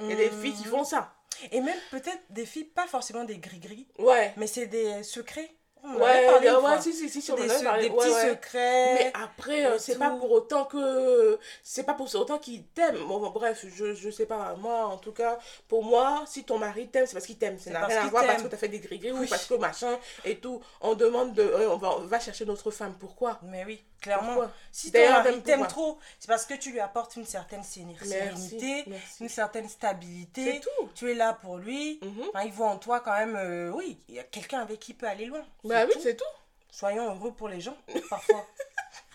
Il 0.00 0.10
y 0.10 0.12
a 0.12 0.16
des 0.16 0.30
Mhm. 0.30 0.42
filles 0.42 0.54
qui 0.54 0.64
font 0.64 0.84
ça. 0.84 1.14
Et 1.52 1.60
même 1.60 1.78
peut-être 1.90 2.20
des 2.30 2.44
filles, 2.46 2.64
pas 2.64 2.86
forcément 2.86 3.24
des 3.24 3.38
gris-gris, 3.38 3.86
Ouais. 3.98 4.32
mais 4.36 4.46
c'est 4.46 4.66
des 4.66 5.02
secrets. 5.02 5.50
On 5.88 6.00
Ouais, 6.00 6.26
parlé 6.26 6.50
ouais, 6.50 6.80
si, 6.80 6.92
si, 6.92 7.08
si, 7.08 7.22
si, 7.22 7.30
on 7.32 7.36
des, 7.36 7.50
en 7.50 7.62
parlé. 7.64 7.88
des 7.88 7.94
Ouais, 7.94 7.96
petits 8.04 8.14
ouais. 8.14 8.30
secrets. 8.30 8.94
Mais 8.94 9.12
après, 9.14 9.66
euh, 9.66 9.78
c'est 9.78 9.98
pas 9.98 10.10
pour 10.10 10.30
autant 10.32 10.64
que. 10.64 11.38
C'est 11.62 11.84
pas 11.84 11.94
pour 11.94 12.12
autant 12.14 12.38
qu'il 12.38 12.64
t'aime. 12.68 12.96
Bon, 13.06 13.20
bon, 13.20 13.30
bref, 13.30 13.64
je, 13.74 13.94
je 13.94 14.10
sais 14.10 14.26
pas. 14.26 14.54
Moi, 14.56 14.84
en 14.86 14.96
tout 14.98 15.12
cas, 15.12 15.38
pour 15.68 15.84
moi, 15.84 16.24
si 16.26 16.44
ton 16.44 16.58
mari 16.58 16.88
t'aime, 16.88 17.06
c'est 17.06 17.12
parce 17.14 17.26
qu'il 17.26 17.38
t'aime. 17.38 17.58
Ça 17.58 17.64
C'est 17.64 17.70
n'a 17.70 17.86
rien 17.86 18.02
à 18.02 18.08
voir 18.08 18.26
parce 18.26 18.42
que 18.42 18.48
t'as 18.48 18.56
fait 18.56 18.68
des 18.68 18.80
gris-gris 18.80 19.12
ou 19.12 19.18
Oui. 19.20 19.26
parce 19.28 19.46
que 19.46 19.54
machin 19.54 19.98
et 20.24 20.36
tout. 20.38 20.60
On 20.80 20.94
demande 20.94 21.34
de. 21.34 21.42
euh, 21.42 21.70
on, 21.70 21.76
va, 21.76 21.96
on 21.98 22.06
va 22.06 22.18
chercher 22.20 22.44
notre 22.44 22.70
femme. 22.70 22.94
Pourquoi? 22.98 23.38
Mais 23.42 23.64
oui, 23.64 23.82
clairement. 24.00 24.34
Pourquoi 24.34 24.52
Si 24.72 24.92
ton 24.92 25.10
mari 25.10 25.42
t'aime 25.42 25.66
trop, 25.66 25.98
c'est 26.18 26.28
parce 26.28 26.46
que 26.46 26.54
tu 26.54 26.72
lui 26.72 26.80
apportes 26.80 27.16
une 27.16 27.24
certaine 27.24 27.62
sérénité, 27.62 28.84
une 29.20 29.28
certaine 29.28 29.68
stabilité. 29.68 30.60
Tout. 30.60 30.88
Tu 30.94 31.10
es 31.10 31.14
là 31.14 31.32
pour 31.34 31.58
lui. 31.58 32.00
Enfin, 32.28 32.44
il 32.44 32.52
voit 32.52 32.68
en 32.68 32.78
toi 32.78 33.00
quand 33.00 33.16
même, 33.16 33.36
euh, 33.36 33.70
oui, 33.70 33.98
il 34.08 34.14
y 34.14 34.18
a 34.18 34.24
quelqu'un 34.24 34.60
avec 34.60 34.80
qui 34.80 34.92
il 34.92 34.94
peut 34.94 35.08
aller 35.08 35.26
loin. 35.26 35.44
Bah 35.64 35.84
oui, 35.86 35.94
c'est 36.00 36.16
tout. 36.16 36.24
Soyons 36.70 37.14
heureux 37.14 37.32
pour 37.32 37.48
les 37.48 37.60
gens, 37.60 37.76
parfois. 38.10 38.46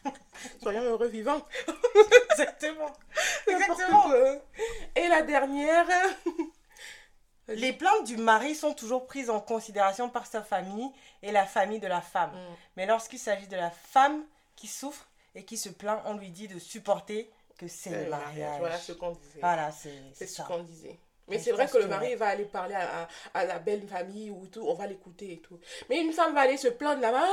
Soyons 0.62 0.84
heureux 0.84 1.08
vivants. 1.08 1.46
Exactement. 2.32 2.90
Quoi. 4.02 4.42
Et 4.96 5.08
la 5.08 5.22
dernière. 5.22 5.88
Les 7.48 7.74
plaintes 7.74 8.06
du 8.06 8.18
mari 8.18 8.56
sont 8.56 8.74
toujours 8.74 9.08
prises 9.08 9.30
en 9.30 9.42
considération 9.42 10.10
par 10.10 10.26
sa 10.26 10.42
famille 10.42 10.90
et 11.22 11.32
la 11.32 11.46
famille 11.46 11.80
de 11.80 11.88
la 11.88 12.00
femme. 12.00 12.32
Mm. 12.32 12.56
Mais 12.78 12.86
lorsqu'il 12.86 13.20
s'agit 13.20 13.48
de 13.48 13.58
la 13.58 13.72
femme 13.72 14.24
qui 14.62 14.68
souffre 14.68 15.08
et 15.34 15.44
qui 15.44 15.58
se 15.58 15.70
plaint, 15.70 16.02
on 16.06 16.14
lui 16.16 16.30
dit 16.30 16.48
de 16.48 16.60
supporter 16.60 17.32
que 17.58 17.68
c'est 17.68 17.90
le 18.04 18.10
mariage. 18.10 18.60
Voilà 18.60 18.78
ce 18.78 18.92
qu'on 18.94 19.12
disait. 19.12 19.40
Voilà, 19.40 19.72
c'est 19.72 20.28
ce 20.28 20.42
qu'on 20.44 20.64
disait. 20.64 21.00
Mais 21.28 21.40
c'est 21.40 21.52
vrai 21.52 21.68
que 21.68 21.78
le 21.78 21.88
mari 21.88 22.16
va 22.16 22.28
aller 22.28 22.46
parler 22.46 22.76
à, 22.76 23.04
à- 23.04 23.08
à 23.34 23.46
la 23.46 23.60
belle 23.60 23.88
famille 23.88 24.30
ou 24.32 24.46
tout, 24.48 24.64
on 24.68 24.74
va 24.74 24.86
l'écouter 24.88 25.32
et 25.34 25.40
tout. 25.40 25.58
Mais 25.90 26.02
une 26.02 26.12
femme 26.12 26.34
va 26.36 26.42
aller 26.42 26.58
se 26.58 26.68
plaindre 26.68 27.02
là-bas. 27.02 27.26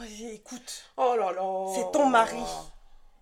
Oh, 0.00 0.02
écoute, 0.30 0.84
Oh 0.98 1.14
là 1.18 1.32
là. 1.32 1.66
C'est 1.74 1.90
ton 1.92 2.06
mari. 2.06 2.42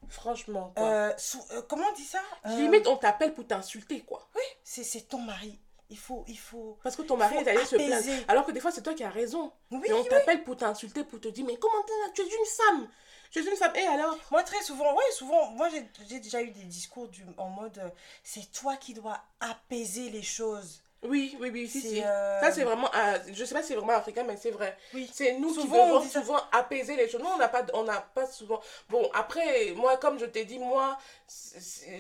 Franchement, 0.08 0.72
quoi. 0.76 0.84
euh, 0.87 1.12
sous- 1.16 1.44
euh, 1.52 1.62
comment 1.68 1.87
on 1.90 1.94
dit 1.94 2.04
ça? 2.04 2.20
Euh, 2.46 2.56
Limite, 2.56 2.87
on 2.88 2.96
t'appelle 2.96 3.32
pour 3.34 3.46
t'insulter, 3.46 4.00
quoi. 4.00 4.28
c'est 4.62 4.84
c'est 4.84 5.02
ton 5.02 5.20
mari. 5.20 5.58
Il 5.94 5.98
faut, 5.98 6.24
il 6.26 6.37
faut. 6.37 6.76
Parce 6.83 6.96
que 6.96 7.02
ton 7.02 7.16
mari 7.16 7.37
est 7.37 7.46
allé 7.46 7.64
se 7.64 7.76
plaindre. 7.76 8.24
Alors 8.26 8.44
que 8.44 8.50
des 8.50 8.59
fois, 8.59 8.72
c'est 8.72 8.83
toi 8.83 8.94
qui 8.94 9.04
as 9.04 9.11
raison. 9.11 9.52
Oui, 9.70 9.78
Et 9.87 9.92
on 9.92 10.02
oui. 10.02 10.09
t'appelle 10.09 10.42
pour 10.42 10.57
t'insulter, 10.57 11.04
pour 11.04 11.20
te 11.20 11.28
dire, 11.28 11.46
mais 11.46 11.57
comment 11.57 11.85
Tu 12.12 12.20
es 12.20 12.24
une 12.24 12.46
femme. 12.46 12.88
Tu 13.30 13.38
es 13.38 13.42
une 13.48 13.57
femme. 13.57 13.70
Et 13.76 13.87
alors? 13.87 14.18
Moi, 14.33 14.42
très 14.42 14.61
souvent, 14.64 14.92
ouais, 14.92 15.04
souvent, 15.12 15.50
moi, 15.52 15.68
j'ai 15.68 16.18
déjà 16.18 16.42
eu 16.42 16.50
des 16.50 16.64
discours 16.64 17.07
du, 17.07 17.24
en 17.37 17.48
mode 17.48 17.78
euh, 17.78 17.88
c'est 18.24 18.50
toi 18.50 18.76
qui 18.76 18.92
dois 18.92 19.20
apaiser 19.38 20.11
les 20.11 20.22
choses. 20.22 20.83
Oui, 21.04 21.36
oui, 21.40 21.50
oui, 21.52 21.68
si, 21.68 22.02
euh, 22.02 22.40
Ça, 22.40 22.50
c'est 22.50 22.64
vraiment. 22.64 22.88
euh, 22.94 23.18
je 23.32 23.44
sais 23.44 23.54
pas 23.54 23.62
si 23.62 23.68
c'est 23.68 23.74
vraiment 23.74 23.92
africain, 23.92 24.24
mais 24.26 24.36
c'est 24.36 24.50
vrai. 24.50 24.76
Oui. 24.94 25.10
C'est 25.12 25.34
nous 25.34 25.52
Souvent, 25.52 25.74
qui 25.76 25.80
on 25.92 25.98
devons 25.98 26.08
ça. 26.08 26.20
souvent 26.20 26.38
apaiser 26.52 26.96
les 26.96 27.08
choses. 27.08 27.20
Nous, 27.20 27.28
on 27.28 27.36
n'a 27.36 27.48
pas, 27.48 27.62
on 27.74 27.84
pas 28.14 28.26
souvent. 28.26 28.60
Bon, 28.88 29.10
après, 29.14 29.72
moi, 29.76 29.96
comme 29.98 30.18
je 30.18 30.24
t'ai 30.26 30.44
dit, 30.44 30.58
moi, 30.58 30.96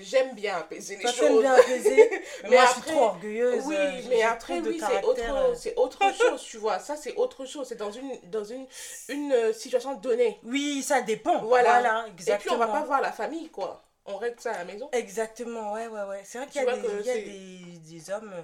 j'aime 0.02 0.34
bien 0.34 0.56
apaiser 0.58 0.96
les 0.96 1.04
t'aimes 1.04 1.12
choses. 1.14 1.40
bien 1.40 1.54
apaiser. 1.54 1.96
mais, 2.44 2.48
Mais 2.50 2.56
moi, 2.56 2.64
je 2.64 2.70
après- 2.70 2.82
suis 2.82 2.90
trop 2.92 3.04
orgueilleuse. 3.04 3.62
Oui, 3.66 3.76
euh, 3.78 4.00
mais 4.08 4.22
après, 4.22 4.60
oui, 4.60 4.80
c'est 4.80 5.04
autre, 5.04 5.20
euh. 5.22 5.54
c'est 5.54 5.76
autre 5.76 6.00
chose, 6.14 6.42
tu 6.42 6.56
vois. 6.58 6.78
Ça, 6.78 6.96
c'est 6.96 7.14
autre 7.16 7.44
chose. 7.44 7.66
C'est 7.68 7.76
dans 7.76 7.90
une, 7.92 8.18
dans 8.30 8.44
une, 8.44 8.66
une 9.08 9.52
situation 9.52 9.94
donnée. 9.94 10.40
Oui, 10.44 10.82
ça 10.82 11.00
dépend. 11.02 11.38
Voilà. 11.42 11.80
Voilà, 11.80 12.04
Et 12.06 12.10
exactement. 12.12 12.38
puis, 12.56 12.62
on 12.62 12.72
va 12.72 12.78
pas 12.80 12.86
voir 12.86 13.00
la 13.00 13.12
famille, 13.12 13.48
quoi. 13.50 13.82
On 14.06 14.16
règle 14.18 14.38
ça 14.38 14.52
à 14.52 14.58
la 14.58 14.64
maison. 14.66 14.88
Exactement, 14.92 15.72
ouais, 15.72 15.86
ouais, 15.86 16.02
ouais. 16.02 16.20
C'est 16.24 16.36
vrai 16.36 16.46
qu'il 16.46 16.62
y 16.62 16.66
a, 16.68 16.74
des, 16.76 16.82
que 16.82 16.86
il 17.00 17.06
y 17.06 17.10
a 17.10 17.14
c'est- 17.14 17.22
des, 17.22 17.98
des 17.98 18.10
hommes, 18.10 18.34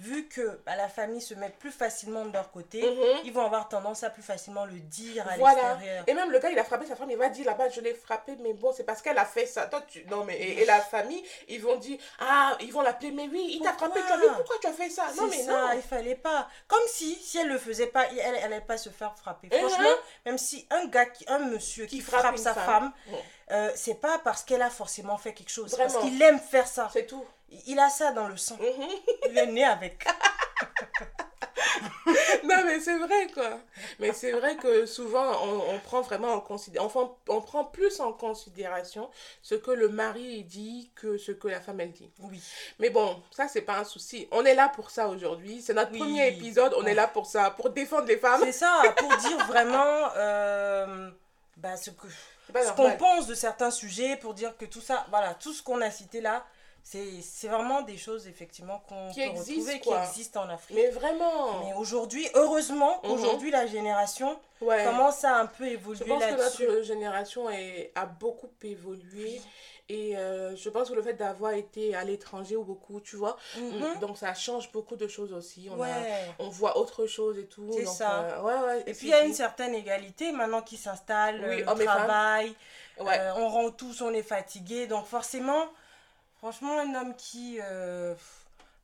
vu 0.00 0.26
que 0.28 0.60
bah, 0.66 0.74
la 0.76 0.88
famille 0.88 1.20
se 1.20 1.34
met 1.34 1.50
plus 1.50 1.70
facilement 1.70 2.24
de 2.24 2.32
leur 2.32 2.50
côté, 2.50 2.82
Mhm. 2.82 3.20
ils 3.24 3.32
vont 3.32 3.44
avoir 3.44 3.68
tendance 3.68 4.02
à 4.02 4.10
plus 4.10 4.22
facilement 4.22 4.64
le 4.64 4.78
dire 4.80 5.24
à 5.30 5.36
Voilà. 5.36 5.74
l'extérieur. 5.74 6.04
Et 6.06 6.14
même 6.14 6.30
le 6.30 6.38
gars, 6.40 6.50
il 6.50 6.58
a 6.58 6.64
frappé 6.64 6.86
sa 6.86 6.96
femme, 6.96 7.10
il 7.10 7.16
va 7.16 7.28
dire 7.28 7.46
là-bas, 7.46 7.68
je 7.68 7.80
l'ai 7.80 7.94
frappé, 7.94 8.36
mais 8.40 8.52
bon, 8.54 8.72
c'est 8.72 8.84
parce 8.84 9.00
qu'elle 9.02 9.18
a 9.18 9.24
fait 9.24 9.46
ça. 9.46 9.66
Toi, 9.66 9.82
tu... 9.82 10.04
Non, 10.06 10.24
mais. 10.24 10.36
Et, 10.36 10.62
et 10.62 10.64
la 10.64 10.80
famille, 10.80 11.22
ils 11.48 11.60
vont 11.62 11.76
dire, 11.76 11.98
ah, 12.20 12.56
ils 12.60 12.72
vont 12.72 12.82
l'appeler, 12.82 13.12
mais 13.12 13.28
oui, 13.28 13.56
il 13.58 13.62
t'a 13.62 13.72
frappé, 13.72 14.00
tu 14.06 14.12
as 14.12 14.16
vu 14.16 14.26
Pourquoi 14.34 14.56
tu 14.60 14.66
as 14.66 14.72
fait 14.72 14.90
ça? 14.90 15.06
Non, 15.16 15.26
mais 15.28 15.42
ça, 15.42 15.52
non. 15.52 15.72
il 15.76 15.82
fallait 15.82 16.14
pas. 16.16 16.48
Comme 16.66 16.82
si, 16.88 17.14
si 17.14 17.38
elle 17.38 17.48
le 17.48 17.58
faisait 17.58 17.86
pas, 17.86 18.06
elle 18.10 18.40
n'allait 18.40 18.60
pas 18.62 18.76
se 18.76 18.88
faire 18.90 19.14
frapper. 19.16 19.48
Mhm. 19.52 19.58
Franchement, 19.68 19.88
même 20.26 20.38
si 20.38 20.66
un 20.70 20.86
gars, 20.86 21.06
qui, 21.06 21.24
un 21.28 21.38
monsieur 21.38 21.86
qui, 21.86 21.96
Qui 21.96 22.02
frappe 22.02 22.36
sa 22.36 22.52
femme. 22.54 22.64
femme, 22.64 22.92
Bon. 23.08 23.18
euh, 23.52 23.70
c'est 23.76 24.00
pas 24.00 24.18
parce 24.24 24.42
qu'elle 24.42 24.62
a 24.62 24.70
forcément 24.70 25.16
fait 25.18 25.32
quelque 25.34 25.50
chose. 25.50 25.74
Parce 25.76 25.96
qu'il 25.98 26.20
aime 26.22 26.40
faire 26.40 26.66
ça. 26.66 26.88
C'est 26.92 27.06
tout. 27.06 27.24
Il 27.66 27.78
a 27.78 27.88
ça 27.90 28.12
dans 28.12 28.28
le 28.28 28.36
sang. 28.36 28.56
Mhm. 28.60 28.88
Il 29.30 29.38
est 29.38 29.46
né 29.46 29.64
avec. 29.64 30.06
non, 32.44 32.56
mais 32.64 32.80
c'est 32.80 32.98
vrai, 32.98 33.26
quoi. 33.32 33.58
Mais 33.98 34.12
c'est 34.12 34.32
vrai 34.32 34.56
que 34.56 34.86
souvent, 34.86 35.32
on, 35.44 35.74
on 35.74 35.78
prend 35.80 36.02
vraiment 36.02 36.32
en 36.34 36.40
considération, 36.40 36.86
enfin, 36.86 37.12
on 37.28 37.40
prend 37.40 37.64
plus 37.64 38.00
en 38.00 38.12
considération 38.12 39.10
ce 39.42 39.54
que 39.54 39.70
le 39.70 39.88
mari 39.88 40.44
dit 40.44 40.90
que 40.94 41.16
ce 41.18 41.32
que 41.32 41.48
la 41.48 41.60
femme, 41.60 41.80
elle 41.80 41.92
dit. 41.92 42.10
Oui. 42.20 42.42
Mais 42.78 42.90
bon, 42.90 43.22
ça, 43.30 43.48
c'est 43.48 43.62
pas 43.62 43.78
un 43.78 43.84
souci. 43.84 44.28
On 44.30 44.44
est 44.44 44.54
là 44.54 44.68
pour 44.68 44.90
ça 44.90 45.08
aujourd'hui. 45.08 45.62
C'est 45.62 45.74
notre 45.74 45.92
Oui. 45.92 45.98
premier 45.98 46.28
épisode. 46.28 46.74
On 46.76 46.84
Ouais. 46.84 46.92
est 46.92 46.94
là 46.94 47.08
pour 47.08 47.26
ça, 47.26 47.50
pour 47.50 47.70
défendre 47.70 48.06
les 48.06 48.18
femmes. 48.18 48.40
C'est 48.44 48.52
ça, 48.52 48.82
pour 48.96 49.16
dire 49.16 49.46
vraiment 49.46 50.08
euh, 50.16 51.10
bah, 51.56 51.76
ce 51.76 51.90
que 51.90 52.06
ce 52.52 52.72
qu'on 52.72 52.92
pense 52.92 53.26
de 53.26 53.34
certains 53.34 53.70
sujets, 53.70 54.16
pour 54.16 54.34
dire 54.34 54.54
que 54.58 54.66
tout 54.66 54.82
ça, 54.82 55.06
voilà, 55.08 55.32
tout 55.34 55.52
ce 55.54 55.62
qu'on 55.62 55.80
a 55.80 55.90
cité 55.90 56.20
là, 56.20 56.44
c'est 56.84 57.48
vraiment 57.48 57.80
des 57.82 57.96
choses 57.96 58.28
effectivement 58.28 58.78
qu'on 58.88 59.08
Qui 59.10 59.20
peut 59.20 59.26
existent, 59.30 59.52
retrouver, 59.54 59.80
quoi. 59.80 60.00
qui 60.02 60.08
existent 60.10 60.42
en 60.44 60.48
Afrique. 60.50 60.76
Mais 60.76 60.90
vraiment. 60.90 61.60
Mais 61.64 61.72
aujourd'hui, 61.74 62.28
heureusement 62.34 63.00
Mhm. 63.02 63.10
qu'aujourd'hui 63.10 63.50
la 63.50 63.66
génération 63.66 64.38
ouais. 64.60 64.84
commence 64.84 65.24
à 65.24 65.36
un 65.38 65.46
peu 65.46 65.64
Je 65.64 65.70
évoluer 65.70 66.04
pense 66.04 66.22
que 66.24 66.30
là-dessus. 66.30 66.66
notre 66.66 66.82
génération 66.82 67.48
est, 67.50 67.90
a 67.94 68.04
beaucoup 68.06 68.50
évolué. 68.62 69.40
Et 69.90 70.16
euh, 70.16 70.56
je 70.56 70.70
pense 70.70 70.88
que 70.88 70.94
le 70.94 71.02
fait 71.02 71.12
d'avoir 71.12 71.52
été 71.52 71.94
à 71.94 72.04
l'étranger 72.04 72.56
ou 72.56 72.64
beaucoup, 72.64 73.00
tu 73.00 73.16
vois, 73.16 73.36
Mhm. 73.58 73.98
donc 74.00 74.16
ça 74.16 74.32
change 74.32 74.72
beaucoup 74.72 74.96
de 74.96 75.06
choses 75.06 75.30
aussi. 75.34 75.68
On, 75.70 75.74
a- 75.74 75.86
Ouais. 75.86 76.34
on 76.38 76.48
voit 76.48 76.78
autre 76.78 77.06
chose 77.06 77.38
et 77.38 77.46
tout. 77.46 77.68
C'est 77.70 77.84
ça. 77.84 78.20
euh, 78.22 78.40
ouais, 78.42 78.66
ouais, 78.66 78.80
Et 78.86 78.94
puis 78.94 79.08
il 79.08 79.10
y 79.10 79.14
a 79.14 79.24
une 79.24 79.34
certaine 79.34 79.74
égalité 79.74 80.32
maintenant 80.32 80.62
qui 80.62 80.78
s'installe, 80.78 81.38
Oui, 81.46 81.56
le 81.56 81.62
et 81.62 81.64
femmes. 81.64 81.76
travail, 81.84 82.54
euh, 83.00 83.32
on 83.36 83.48
rend 83.48 83.70
tous, 83.72 84.00
on 84.00 84.14
est 84.14 84.22
fatigué, 84.22 84.86
donc 84.86 85.04
forcément, 85.04 85.66
franchement, 86.44 86.78
un 86.78 86.94
homme 86.94 87.14
qui, 87.16 87.58
euh, 87.62 88.14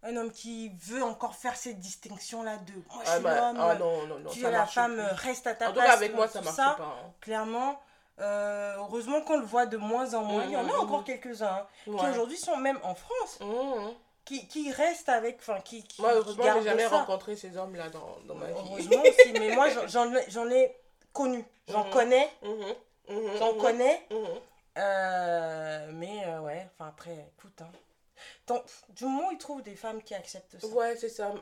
un 0.03 0.17
homme 0.17 0.33
qui 0.33 0.71
veut 0.87 1.03
encore 1.03 1.35
faire 1.35 1.55
cette 1.57 1.79
distinction 1.79 2.43
là 2.43 2.57
de, 2.57 2.73
moi 2.95 3.03
je 3.05 3.11
Ah, 3.11 3.15
suis 3.17 3.23
bah, 3.23 3.35
l'homme, 3.37 3.57
ah 3.61 3.75
non, 3.75 4.07
non, 4.07 4.19
non. 4.21 4.31
tu 4.31 4.43
es 4.47 4.51
la 4.51 4.65
femme, 4.65 4.95
plus. 4.97 5.29
reste 5.29 5.47
à 5.47 5.55
ta 5.55 5.67
En 5.67 5.69
tout 5.69 5.75
place. 5.75 5.87
cas, 5.89 5.93
avec 5.93 6.15
moi, 6.15 6.27
ça 6.27 6.41
marche 6.41 6.57
ça, 6.57 6.75
pas. 6.79 6.85
hein. 6.85 7.13
Clairement, 7.21 7.79
euh, 8.19 8.77
heureusement 8.79 9.21
qu'on 9.21 9.37
le 9.39 9.45
voit 9.45 9.67
de 9.67 9.77
moins 9.77 10.15
en 10.15 10.23
moins. 10.23 10.45
Il 10.45 10.53
y 10.53 10.57
en 10.57 10.61
a 10.61 10.73
Mhm, 10.73 10.81
encore 10.81 11.01
mhm. 11.01 11.05
quelques-uns 11.05 11.49
hein, 11.49 11.67
qui 11.85 12.07
aujourd'hui 12.07 12.39
sont 12.39 12.57
même 12.57 12.79
en 12.83 12.95
France, 12.95 13.39
Mhm. 13.43 13.93
qui, 14.25 14.49
qui 14.49 14.73
restent 14.73 15.11
avec, 15.11 15.37
enfin 15.41 15.61
qui, 15.61 15.83
qui, 15.85 16.01
Moi, 16.01 16.13
heureusement, 16.15 16.45
j'ai 16.57 16.63
jamais 16.63 16.89
ça. 16.89 16.97
rencontré 17.01 17.37
ces 17.37 17.59
hommes-là 17.59 17.91
dans, 17.91 18.17
dans 18.27 18.37
ma 18.37 18.47
vie. 18.47 18.53
Heureusement 18.57 19.03
aussi, 19.03 19.33
mais 19.35 19.55
moi 19.55 19.69
j'en- 19.69 19.87
j'en 19.87 20.49
ai- 20.51 20.75
connu, 21.13 21.45
j'en 21.69 21.85
connais, 21.91 22.31
j'en 23.39 23.53
connais. 23.55 24.07
Euh, 24.79 25.91
mais 25.95 26.25
euh, 26.27 26.41
ouais, 26.41 26.69
enfin 26.75 26.89
après, 26.89 27.33
écoute, 27.37 27.61
hein. 27.61 27.71
Du 28.91 29.05
moment 29.05 29.29
où 29.29 29.33
ils 29.33 29.39
trouvent 29.39 29.63
des 29.63 29.77
femmes 29.77 30.03
qui 30.03 30.15
acceptent 30.15 30.61
ça. 30.61 30.67
Ouais, 30.69 30.95
c'est 30.97 31.09
ça. 31.09 31.33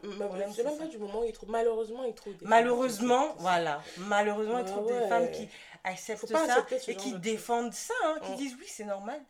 C'est 0.54 0.62
même 0.64 0.78
pas 0.78 0.86
du 0.86 0.98
moment 0.98 1.20
où 1.20 1.24
ils 1.24 1.32
trouvent. 1.32 1.50
Malheureusement, 1.50 2.04
ils 2.04 2.14
trouvent 2.14 2.34
des 2.34 2.40
femmes 2.40 2.48
Malheureusement, 2.50 3.28
qui- 3.32 3.38
voilà, 3.42 3.82
malheureusement, 3.96 4.58
ils 4.58 4.64
trouvent 4.66 4.86
ouais. 4.86 5.00
des 5.00 5.08
femmes 5.08 5.30
qui 5.32 5.48
acceptent 5.84 6.26
ça 6.26 6.66
et 6.86 6.94
qui 6.96 7.12
de 7.12 7.16
défendent 7.18 7.72
ça, 7.72 7.94
hein, 8.04 8.18
qui 8.24 8.34
disent 8.36 8.54
oui, 8.60 8.66
c'est 8.68 8.84
normal. 8.84 9.20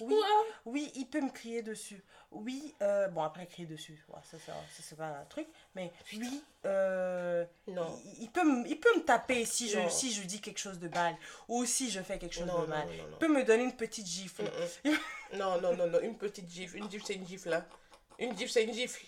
Oui, 0.00 0.14
Ouais. 0.14 0.20
oui, 0.66 0.92
il 0.96 1.06
peut 1.06 1.20
me 1.20 1.30
crier 1.30 1.62
dessus. 1.62 2.04
Oui, 2.30 2.74
euh, 2.82 3.08
bon, 3.08 3.22
après, 3.22 3.46
crier 3.46 3.66
dessus, 3.66 4.04
ouais, 4.08 4.20
ça, 4.30 4.36
ça, 4.38 4.52
ça, 4.52 4.82
c'est 4.82 4.96
pas 4.98 5.06
un 5.06 5.24
truc, 5.30 5.46
mais 5.74 5.90
oui, 6.12 6.42
euh, 6.66 7.42
Non. 7.66 7.98
il, 8.04 8.24
il 8.24 8.30
peut, 8.30 8.44
me- 8.44 8.66
il 8.68 8.78
peut 8.78 8.94
me 8.96 9.00
taper 9.02 9.46
si 9.46 9.68
je, 9.70 9.78
Non. 9.78 9.88
si 9.88 10.12
je 10.12 10.22
dis 10.24 10.38
quelque 10.40 10.58
chose 10.58 10.78
de 10.78 10.88
mal 10.88 11.16
ou 11.48 11.64
si 11.64 11.90
je 11.90 12.00
fais 12.02 12.18
quelque 12.18 12.34
chose 12.34 12.44
Non, 12.46 12.58
de 12.60 12.66
non, 12.66 12.68
mal. 12.68 12.86
Il 12.92 13.16
peut 13.18 13.28
me 13.28 13.42
donner 13.44 13.64
une 13.64 13.72
petite 13.76 14.06
gifle. 14.06 14.42
Mm, 14.84 14.90
mm. 14.90 14.96
Non, 15.38 15.60
non, 15.60 15.74
non, 15.74 15.86
non, 15.86 16.00
une 16.00 16.16
petite 16.18 16.50
gifle. 16.50 16.76
Une 16.76 16.90
gifle, 16.90 17.04
c'est 17.06 17.14
une 17.14 17.26
gifle, 17.26 17.48
là. 17.48 17.64
Une 18.18 18.36
gifle, 18.36 18.50
c'est 18.50 18.64
une 18.64 18.74
gifle. 18.74 19.00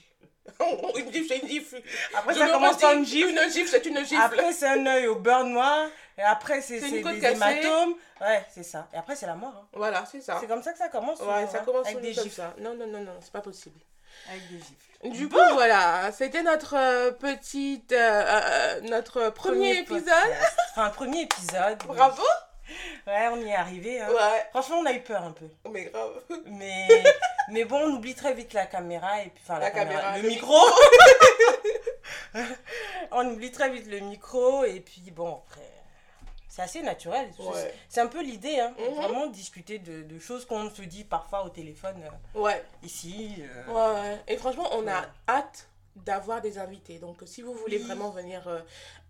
une 0.96 1.12
gifle, 1.12 1.26
c'est 1.28 1.38
une 1.40 1.48
gifle. 1.48 1.82
Après, 2.14 2.32
Je 2.32 2.38
ça 2.38 2.46
le 2.46 2.52
commence 2.52 2.78
par 2.78 2.90
redis, 2.92 3.00
une 3.00 3.06
gifle. 3.06 3.28
Une 3.30 3.52
gifle, 3.52 3.68
c'est 3.68 3.86
une 3.86 3.98
gifle. 4.04 4.20
Après, 4.22 4.52
c'est 4.52 4.66
un 4.66 4.86
œil 4.86 5.06
au 5.08 5.16
beurre 5.16 5.44
noir. 5.44 5.88
Et 6.20 6.22
après, 6.22 6.60
c'est 6.60 6.78
des 6.80 6.98
hématomes. 6.98 7.94
Ouais, 8.20 8.44
c'est 8.54 8.62
ça. 8.62 8.86
Et 8.92 8.98
après, 8.98 9.16
c'est 9.16 9.26
la 9.26 9.34
mort. 9.36 9.54
hein. 9.56 9.66
Voilà, 9.72 10.04
c'est 10.10 10.20
ça. 10.20 10.36
C'est 10.38 10.46
comme 10.46 10.62
ça 10.62 10.72
que 10.72 10.78
ça 10.78 10.88
commence. 10.90 11.18
Ouais, 11.20 11.46
ça 11.50 11.60
commence 11.60 11.86
avec 11.86 12.02
des 12.02 12.12
gifles. 12.12 12.28
ça. 12.28 12.52
Non, 12.58 12.74
non, 12.74 12.86
non, 12.86 13.00
non, 13.00 13.14
c'est 13.22 13.32
pas 13.32 13.40
possible. 13.40 13.80
Avec 14.28 14.46
des 14.50 14.58
gifles. 14.58 15.08
Du 15.16 15.28
coup, 15.30 15.38
voilà, 15.54 16.12
c'était 16.12 16.42
notre 16.42 16.76
euh, 16.76 17.10
petite, 17.12 17.92
euh, 17.92 18.22
euh, 18.26 18.80
notre 18.82 19.30
premier, 19.30 19.78
épisode. 19.78 20.12
Enfin, 20.72 20.90
premier 20.90 21.22
épisode. 21.22 21.78
Bravo. 21.86 22.22
Ouais, 23.06 23.28
on 23.32 23.38
y 23.38 23.48
est 23.48 23.54
arrivé. 23.56 23.98
hein. 24.00 24.08
Ouais, 24.10 24.46
Franchement, 24.50 24.76
on 24.80 24.86
a 24.86 24.92
eu 24.92 25.00
peur 25.00 25.22
un 25.24 25.32
peu. 25.32 25.46
mais 25.70 25.84
grave. 25.86 26.20
Mais, 26.44 26.86
mais 27.48 27.64
bon, 27.64 27.78
on 27.80 27.94
oublie 27.94 28.14
très 28.14 28.34
vite 28.34 28.52
la 28.52 28.66
caméra 28.66 29.22
et 29.22 29.30
puis 29.30 29.42
enfin 29.42 29.54
la, 29.54 29.60
La 29.66 29.70
caméra, 29.70 30.00
caméra, 30.02 30.16
le, 30.18 30.22
le 30.24 30.28
micro. 30.28 30.54
on 33.12 33.26
oublie 33.28 33.50
très 33.50 33.70
vite 33.70 33.86
le 33.86 34.00
micro 34.00 34.64
et 34.64 34.80
puis 34.80 35.10
bon 35.10 35.40
après 35.46 35.68
c'est 36.50 36.60
assez 36.62 36.82
naturel. 36.82 37.30
C'est- 37.34 37.42
Ouais. 37.42 37.74
C'est 37.88 38.00
un 38.02 38.08
peu 38.08 38.20
l'idée, 38.22 38.58
hein. 38.60 38.74
Mhm. 38.78 38.94
Vraiment 38.96 39.26
discuter 39.28 39.78
de, 39.78 40.02
de 40.02 40.18
choses 40.18 40.44
qu'on 40.44 40.68
se 40.68 40.82
dit 40.82 41.04
parfois 41.04 41.44
au 41.44 41.48
téléphone 41.48 42.02
euh, 42.34 42.38
Ouais, 42.40 42.62
ici. 42.82 43.36
euh. 43.38 43.72
ouais, 43.72 44.00
ouais. 44.00 44.18
Et 44.28 44.36
franchement, 44.36 44.68
on 44.72 44.86
a 44.88 45.06
hâte 45.28 45.68
d'avoir 45.96 46.40
des 46.40 46.58
invités. 46.58 46.98
Donc, 46.98 47.18
si 47.26 47.40
vous 47.42 47.54
voulez 47.54 47.78
Oui. 47.78 47.84
vraiment 47.84 48.10
venir 48.10 48.46
euh, 48.48 48.60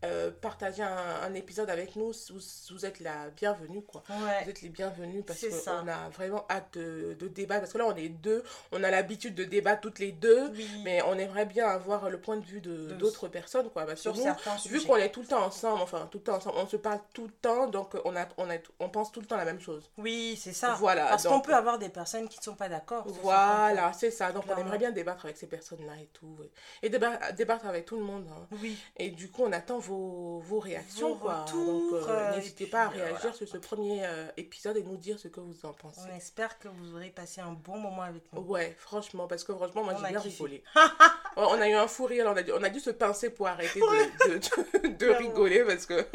euh, 0.05 0.31
partager 0.31 0.83
un, 0.83 0.97
un 1.23 1.35
épisode 1.35 1.69
avec 1.71 1.97
nous, 1.97 2.13
vous, 2.31 2.41
vous 2.71 2.87
êtes 2.87 3.01
la 3.01 3.29
bienvenue, 3.31 3.83
quoi. 3.83 4.03
Ouais. 4.09 4.45
Vous 4.45 4.51
êtes 4.51 4.63
les 4.63 4.69
bienvenus 4.71 5.23
parce 5.27 5.41
qu'on 5.41 5.89
a 5.89 6.09
vraiment 6.11 6.45
hâte 6.49 6.75
de, 6.79 7.15
de 7.19 7.29
débattre. 7.29 7.61
Parce 7.63 7.73
que 7.73 7.79
là, 7.79 7.87
on 7.87 7.97
est 7.97 8.09
deux, 8.09 8.43
on 8.73 8.83
a 8.83 8.91
l'habitude 8.91 9.35
de 9.35 9.45
débattre 9.45 9.83
toutes 9.83 9.99
les 9.99 10.13
deux. 10.13 10.49
Oui. 10.53 10.67
Mais 10.85 11.03
on 11.03 11.19
aimerait 11.19 11.47
bien 11.47 11.67
avoir 11.69 12.09
le 12.09 12.19
point 12.21 12.37
de 12.37 12.45
vue 12.45 12.61
De- 12.61 12.95
d'autres 12.95 13.29
personnes, 13.29 13.69
quoi. 13.71 13.85
Parce 13.87 14.03
que 14.03 14.09
nous, 14.09 14.25
vu 14.71 14.87
qu'on 14.87 14.97
est 14.97 15.11
tout 15.11 15.21
le 15.21 15.27
temps 15.27 15.45
ensemble, 15.45 15.83
enfin, 15.83 16.09
tout 16.11 16.19
le 16.19 16.25
temps 16.25 16.37
ensemble, 16.37 16.57
on 16.59 16.67
se 16.67 16.77
parle 16.77 17.01
tout 17.13 17.25
le 17.27 17.33
temps, 17.33 17.67
donc 17.67 17.95
on, 18.05 18.17
a, 18.17 18.27
on, 18.39 18.51
a, 18.51 18.55
on 18.79 18.89
pense 18.89 19.13
tout 19.13 19.21
le 19.21 19.27
temps 19.27 19.37
la 19.37 19.45
même 19.45 19.61
chose. 19.61 19.91
Oui, 19.99 20.39
c'est 20.41 20.53
ça. 20.53 20.75
Voilà, 20.79 21.07
Parce 21.09 21.27
qu'on 21.27 21.41
peut 21.41 21.55
avoir 21.55 21.79
des 21.79 21.89
personnes 21.91 22.29
qui 22.29 22.39
ne 22.39 22.45
sont 22.45 22.55
pas 22.55 22.69
d'accord. 22.69 23.05
Voilà, 23.07 23.93
c'est 23.93 24.11
ça. 24.11 24.33
Donc, 24.33 24.45
on 24.49 24.57
aimerait 24.57 24.79
bien 24.79 24.91
débattre 24.93 25.25
avec 25.25 25.37
ces 25.37 25.47
personnes-là 25.47 25.93
et 26.01 26.09
tout. 26.13 26.39
Et 26.83 26.89
déba- 26.89 27.33
débattre 27.35 27.67
avec 27.67 27.85
tout 27.85 27.97
le 27.97 28.03
monde. 28.05 28.27
hein. 28.31 28.47
Oui. 28.63 28.79
Et 28.97 29.11
du 29.11 29.31
coup, 29.31 29.43
on 29.45 29.53
attend 29.53 29.79
vos, 29.79 29.89
vos 29.91 30.61
réactions, 30.61 31.11
Vos 31.14 31.16
quoi. 31.16 31.43
retours, 31.45 31.91
Donc, 32.01 32.09
euh, 32.09 32.09
euh, 32.09 32.36
n'hésitez 32.36 32.66
pas 32.66 32.82
à 32.82 32.86
euh, 32.86 32.91
réagir 32.91 33.18
voilà. 33.20 33.36
sur 33.36 33.49
ce 33.49 33.57
premier 33.59 34.03
épisode 34.36 34.76
et 34.76 34.82
nous 34.82 34.97
dire 34.97 35.18
ce 35.18 35.28
que 35.28 35.41
vous 35.41 35.55
en 35.64 35.72
pensez. 35.72 36.01
On 36.11 36.16
espère 36.16 36.59
que 36.59 36.68
vous 36.68 36.95
aurez 36.95 37.11
passé 37.11 37.41
un 37.41 37.53
bon 37.53 37.78
moment 37.78 38.03
avec 38.03 38.22
nous. 38.32 38.41
Ouais, 38.43 38.74
franchement, 38.78 39.26
parce 39.26 39.45
que 39.45 39.53
franchement, 39.55 39.84
moi 39.84 39.95
j'ai 40.01 40.09
bien 40.09 40.20
rigolé. 40.20 40.62
on 41.36 41.61
a 41.61 41.68
eu 41.68 41.74
un 41.74 41.88
fou 41.88 42.05
rire, 42.07 42.26
on 42.28 42.36
a, 42.36 42.43
dû, 42.43 42.53
on 42.53 42.62
a 42.62 42.70
dû 42.70 42.80
se 42.80 42.91
pincer 42.91 43.30
pour 43.30 43.47
arrêter 43.49 43.80
de, 43.80 44.28
de, 44.28 44.88
de- 44.88 44.97
de 44.97 45.07
rigoler 45.11 45.64
parce 45.64 45.86
que 45.86 46.07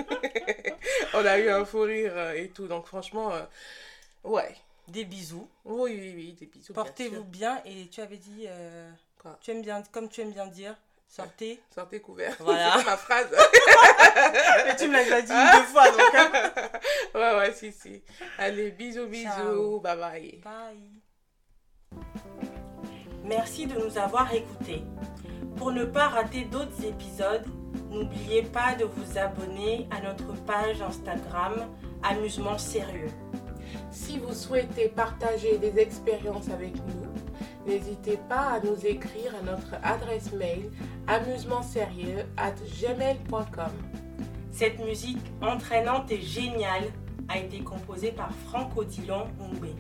on 1.14 1.26
a 1.26 1.38
eu 1.40 1.50
un 1.50 1.66
fou 1.66 1.82
rire 1.82 2.18
et 2.32 2.50
tout. 2.50 2.68
Donc 2.68 2.88
franchement, 2.88 3.32
ouais. 4.24 4.56
Des 4.88 5.04
bisous. 5.04 5.48
Oui, 5.64 5.98
oui, 6.00 6.14
oui, 6.16 6.34
des 6.40 6.46
bisous. 6.46 6.74
Portez-vous 6.74 7.24
bien 7.24 7.60
et 7.66 7.88
tu 7.88 8.02
avais 8.02 8.18
dit, 8.18 8.46
euh, 8.48 8.92
Quoi? 9.20 9.36
tu 9.42 9.50
aimes 9.50 9.64
bien, 9.64 9.82
comme 9.92 10.10
tu 10.10 10.22
aimes 10.22 10.32
bien 10.32 10.46
dire, 10.46 10.76
sortez. 11.08 11.60
Sortez 11.74 12.00
couvert. 12.02 12.36
Voilà. 12.40 12.76
C'est 12.78 12.86
ma 12.86 12.98
phrase. 12.98 13.28
Mais 14.66 14.76
tu 14.76 14.88
me 14.88 14.94
l'as 14.94 15.04
déjà 15.04 15.22
dit 15.22 15.32
une 15.32 15.60
deux 15.60 15.66
fois 15.68 15.90
donc. 15.92 16.16
hein. 16.16 16.32
ouais, 17.16 17.38
ouais, 17.38 17.54
si, 17.54 17.72
si. 17.72 18.02
Allez, 18.38 18.72
bisous, 18.72 19.08
bisous. 19.08 19.30
Ciao. 19.30 19.80
Bye 19.80 19.98
bye. 19.98 20.42
Bye. 20.44 20.92
Merci 23.24 23.66
de 23.66 23.80
nous 23.80 23.98
avoir 23.98 24.34
écoutés. 24.34 24.84
Pour 25.58 25.72
ne 25.72 25.86
pas 25.86 26.10
rater 26.10 26.44
d'autres 26.46 26.84
épisodes, 26.86 27.46
n'oubliez 27.90 28.44
pas 28.44 28.76
de 28.76 28.86
vous 28.86 29.18
abonner 29.18 29.88
à 29.90 30.02
notre 30.02 30.34
page 30.46 30.82
Instagram 30.82 31.74
Amusement 32.04 32.58
Sérieux. 32.58 33.10
Si 33.90 34.20
vous 34.20 34.34
souhaitez 34.34 34.90
partager 34.90 35.58
des 35.58 35.80
expériences 35.80 36.50
avec 36.50 36.76
nous, 36.76 37.05
n'hésitez 37.66 38.18
pas 38.30 38.54
à 38.54 38.60
nous 38.60 38.86
écrire 38.86 39.34
à 39.36 39.42
notre 39.44 39.76
adresse 39.84 40.32
mail 40.34 40.72
amusementsérieux 41.08 42.26
at 42.38 42.54
gmail.com. 42.82 43.72
Cette 44.52 44.80
musique 44.80 45.20
entraînante 45.42 46.12
et 46.12 46.22
géniale 46.22 46.86
a 47.28 47.40
été 47.40 47.60
composée 47.60 48.12
par 48.12 48.30
Franck 48.48 48.78
Odilon 48.78 49.28
Ngwe. 49.40 49.74